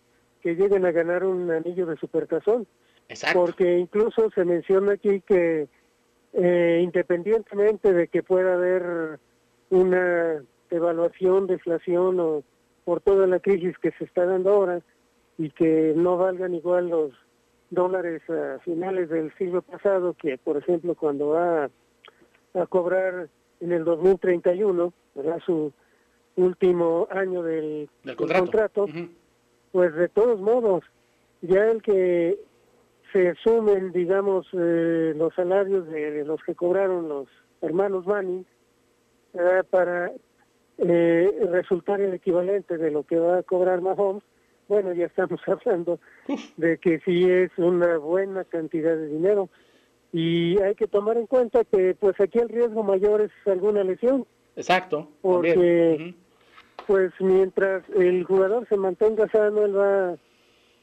que 0.42 0.54
lleguen 0.54 0.84
a 0.84 0.92
ganar 0.92 1.24
un 1.24 1.50
anillo 1.50 1.86
de 1.86 1.96
supertazón. 1.96 2.66
Exacto. 3.08 3.40
Porque 3.40 3.78
incluso 3.78 4.30
se 4.30 4.44
menciona 4.44 4.92
aquí 4.92 5.20
que 5.20 5.68
independientemente 6.34 7.92
de 7.92 8.08
que 8.08 8.22
pueda 8.22 8.54
haber 8.54 9.18
una 9.68 10.42
evaluación, 10.70 11.46
deflación 11.46 12.18
o 12.20 12.42
por 12.84 13.00
toda 13.00 13.26
la 13.26 13.40
crisis 13.40 13.76
que 13.78 13.92
se 13.92 14.04
está 14.04 14.24
dando 14.26 14.50
ahora 14.52 14.80
y 15.38 15.50
que 15.50 15.92
no 15.96 16.16
valgan 16.16 16.54
igual 16.54 16.88
los 16.88 17.12
dólares 17.70 18.22
a 18.28 18.58
finales 18.60 19.08
del 19.08 19.32
siglo 19.36 19.62
pasado 19.62 20.14
que, 20.14 20.36
por 20.38 20.56
ejemplo, 20.56 20.94
cuando 20.94 21.28
va 21.28 21.70
a 22.54 22.66
cobrar 22.66 23.28
en 23.60 23.72
el 23.72 23.84
2031, 23.84 24.92
¿verdad? 25.14 25.38
su 25.44 25.72
último 26.36 27.08
año 27.10 27.42
del, 27.42 27.88
contrato, 28.16 28.86
pues 29.70 29.94
de 29.94 30.08
todos 30.08 30.40
modos, 30.40 30.84
ya 31.40 31.70
el 31.70 31.82
que 31.82 32.38
se 33.12 33.34
sumen, 33.36 33.92
digamos, 33.92 34.46
eh, 34.52 35.14
los 35.16 35.34
salarios 35.34 35.86
de 35.88 36.24
los 36.24 36.42
que 36.42 36.54
cobraron 36.54 37.08
los 37.08 37.28
hermanos 37.60 38.06
Manning, 38.06 38.46
para 39.70 40.12
eh, 40.82 41.30
resultar 41.50 42.00
el 42.00 42.14
equivalente 42.14 42.76
de 42.76 42.90
lo 42.90 43.04
que 43.04 43.16
va 43.16 43.38
a 43.38 43.42
cobrar 43.42 43.80
Mahomes, 43.80 44.22
bueno, 44.68 44.92
ya 44.92 45.06
estamos 45.06 45.40
hablando 45.46 45.98
de 46.56 46.78
que 46.78 47.00
sí 47.00 47.24
es 47.24 47.50
una 47.56 47.98
buena 47.98 48.44
cantidad 48.44 48.96
de 48.96 49.08
dinero. 49.08 49.48
Y 50.12 50.60
hay 50.60 50.74
que 50.74 50.86
tomar 50.86 51.16
en 51.16 51.26
cuenta 51.26 51.64
que 51.64 51.94
pues 51.98 52.20
aquí 52.20 52.38
el 52.38 52.48
riesgo 52.48 52.82
mayor 52.82 53.22
es 53.22 53.30
alguna 53.46 53.82
lesión. 53.82 54.26
Exacto. 54.56 55.08
Porque 55.22 56.14
pues 56.86 57.12
mientras 57.20 57.82
el 57.96 58.24
jugador 58.24 58.66
se 58.68 58.76
mantenga 58.76 59.28
sano, 59.28 59.64
él 59.64 59.76
va 59.76 60.16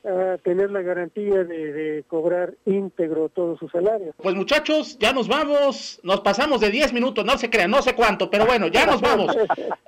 a 0.03 0.37
tener 0.43 0.71
la 0.71 0.81
garantía 0.81 1.43
de, 1.43 2.03
cobrar 2.07 2.53
íntegro 2.65 3.29
todo 3.29 3.57
su 3.57 3.67
salario. 3.69 4.13
Pues 4.17 4.35
muchachos, 4.35 4.97
ya 4.99 5.13
nos 5.13 5.27
vamos, 5.27 5.99
nos 6.03 6.21
pasamos 6.21 6.61
de 6.61 6.69
10 6.69 6.93
minutos, 6.93 7.25
no 7.25 7.37
se 7.37 7.49
crean, 7.49 7.71
no 7.71 7.81
sé 7.81 7.95
cuánto, 7.95 8.29
pero 8.29 8.45
bueno, 8.45 8.67
ya 8.67 8.85
nos 8.85 9.01
vamos. 9.01 9.35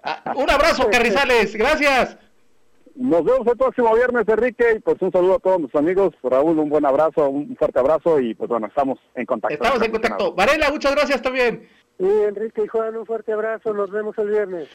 Ah, 0.04 0.34
un 0.36 0.50
abrazo, 0.50 0.90
Carrizales, 0.90 1.56
gracias. 1.56 2.18
Nos 2.96 3.24
vemos 3.24 3.48
el 3.48 3.58
próximo 3.58 3.96
viernes, 3.96 4.28
Enrique, 4.28 4.66
y 4.76 4.80
pues 4.80 5.02
un 5.02 5.12
saludo 5.12 5.36
a 5.36 5.40
todos 5.40 5.60
nuestros 5.60 5.82
amigos. 5.82 6.14
Raúl, 6.24 6.60
un 6.60 6.70
buen 6.70 6.86
abrazo, 6.86 7.30
un 7.30 7.56
fuerte 7.56 7.80
abrazo, 7.80 8.20
y 8.20 8.34
pues 8.34 8.50
bueno, 8.50 8.68
estamos 8.68 9.00
en 9.16 9.26
contacto. 9.26 9.54
Estamos 9.54 9.82
en 9.82 9.92
contacto. 9.92 10.34
Varela, 10.34 10.72
muchas 10.72 10.94
gracias 10.94 11.22
también. 11.22 11.68
Sí, 11.98 12.08
Enrique 12.28 12.64
y 12.66 12.68
Juan, 12.68 12.98
un 12.98 13.06
fuerte 13.06 13.32
abrazo, 13.32 13.74
nos 13.74 13.92
vemos 13.92 14.18
el 14.18 14.30
viernes. 14.30 14.70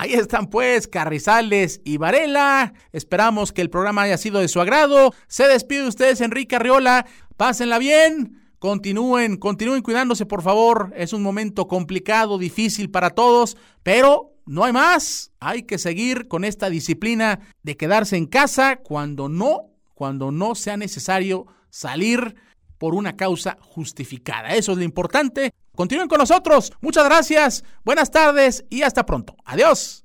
Ahí 0.00 0.12
están 0.12 0.46
pues 0.46 0.86
Carrizales 0.86 1.80
y 1.84 1.96
Varela. 1.96 2.72
Esperamos 2.92 3.52
que 3.52 3.62
el 3.62 3.68
programa 3.68 4.02
haya 4.02 4.16
sido 4.16 4.38
de 4.38 4.46
su 4.46 4.60
agrado. 4.60 5.12
Se 5.26 5.48
despide 5.48 5.88
ustedes 5.88 6.20
Enrique 6.20 6.54
Arriola. 6.54 7.04
Pásenla 7.36 7.78
bien. 7.78 8.40
Continúen, 8.60 9.38
continúen 9.38 9.82
cuidándose 9.82 10.24
por 10.24 10.42
favor. 10.42 10.92
Es 10.94 11.12
un 11.12 11.24
momento 11.24 11.66
complicado, 11.66 12.38
difícil 12.38 12.92
para 12.92 13.10
todos, 13.10 13.56
pero 13.82 14.36
no 14.46 14.62
hay 14.62 14.72
más. 14.72 15.32
Hay 15.40 15.64
que 15.64 15.78
seguir 15.78 16.28
con 16.28 16.44
esta 16.44 16.70
disciplina 16.70 17.40
de 17.64 17.76
quedarse 17.76 18.16
en 18.16 18.26
casa 18.26 18.76
cuando 18.76 19.28
no, 19.28 19.62
cuando 19.94 20.30
no 20.30 20.54
sea 20.54 20.76
necesario 20.76 21.48
salir 21.70 22.36
por 22.78 22.94
una 22.94 23.16
causa 23.16 23.58
justificada. 23.60 24.54
Eso 24.54 24.70
es 24.70 24.78
lo 24.78 24.84
importante. 24.84 25.52
Continúen 25.78 26.08
con 26.08 26.18
nosotros. 26.18 26.72
Muchas 26.80 27.04
gracias. 27.04 27.62
Buenas 27.84 28.10
tardes 28.10 28.64
y 28.68 28.82
hasta 28.82 29.06
pronto. 29.06 29.36
Adiós. 29.44 30.04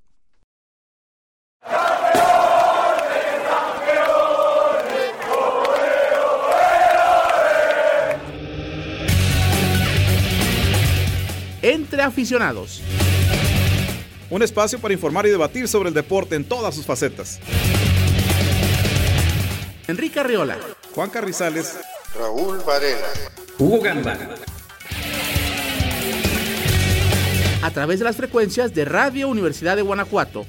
Entre 11.63 12.03
aficionados. 12.03 12.84
Un 14.30 14.43
espacio 14.43 14.80
para 14.80 14.93
informar 14.93 15.26
y 15.26 15.32
debatir 15.32 15.67
sobre 15.67 15.89
el 15.89 15.95
deporte 15.95 16.36
en 16.36 16.47
todas 16.47 16.76
sus 16.76 16.86
facetas. 16.86 17.39
Enrique 19.88 20.19
Arriola. 20.19 20.59
Juan 20.93 21.09
Carrizales. 21.09 21.80
Raúl 22.13 22.59
Varela. 22.63 23.07
Hugo 23.57 23.82
Gamba. 23.82 24.15
A 27.74 27.82
través 27.84 27.97
de 27.97 28.05
las 28.05 28.17
frecuencias 28.17 28.76
de 28.76 28.86
Radio 28.86 29.28
Universidad 29.28 29.76
de 29.76 29.82
Guanajuato 29.82 30.45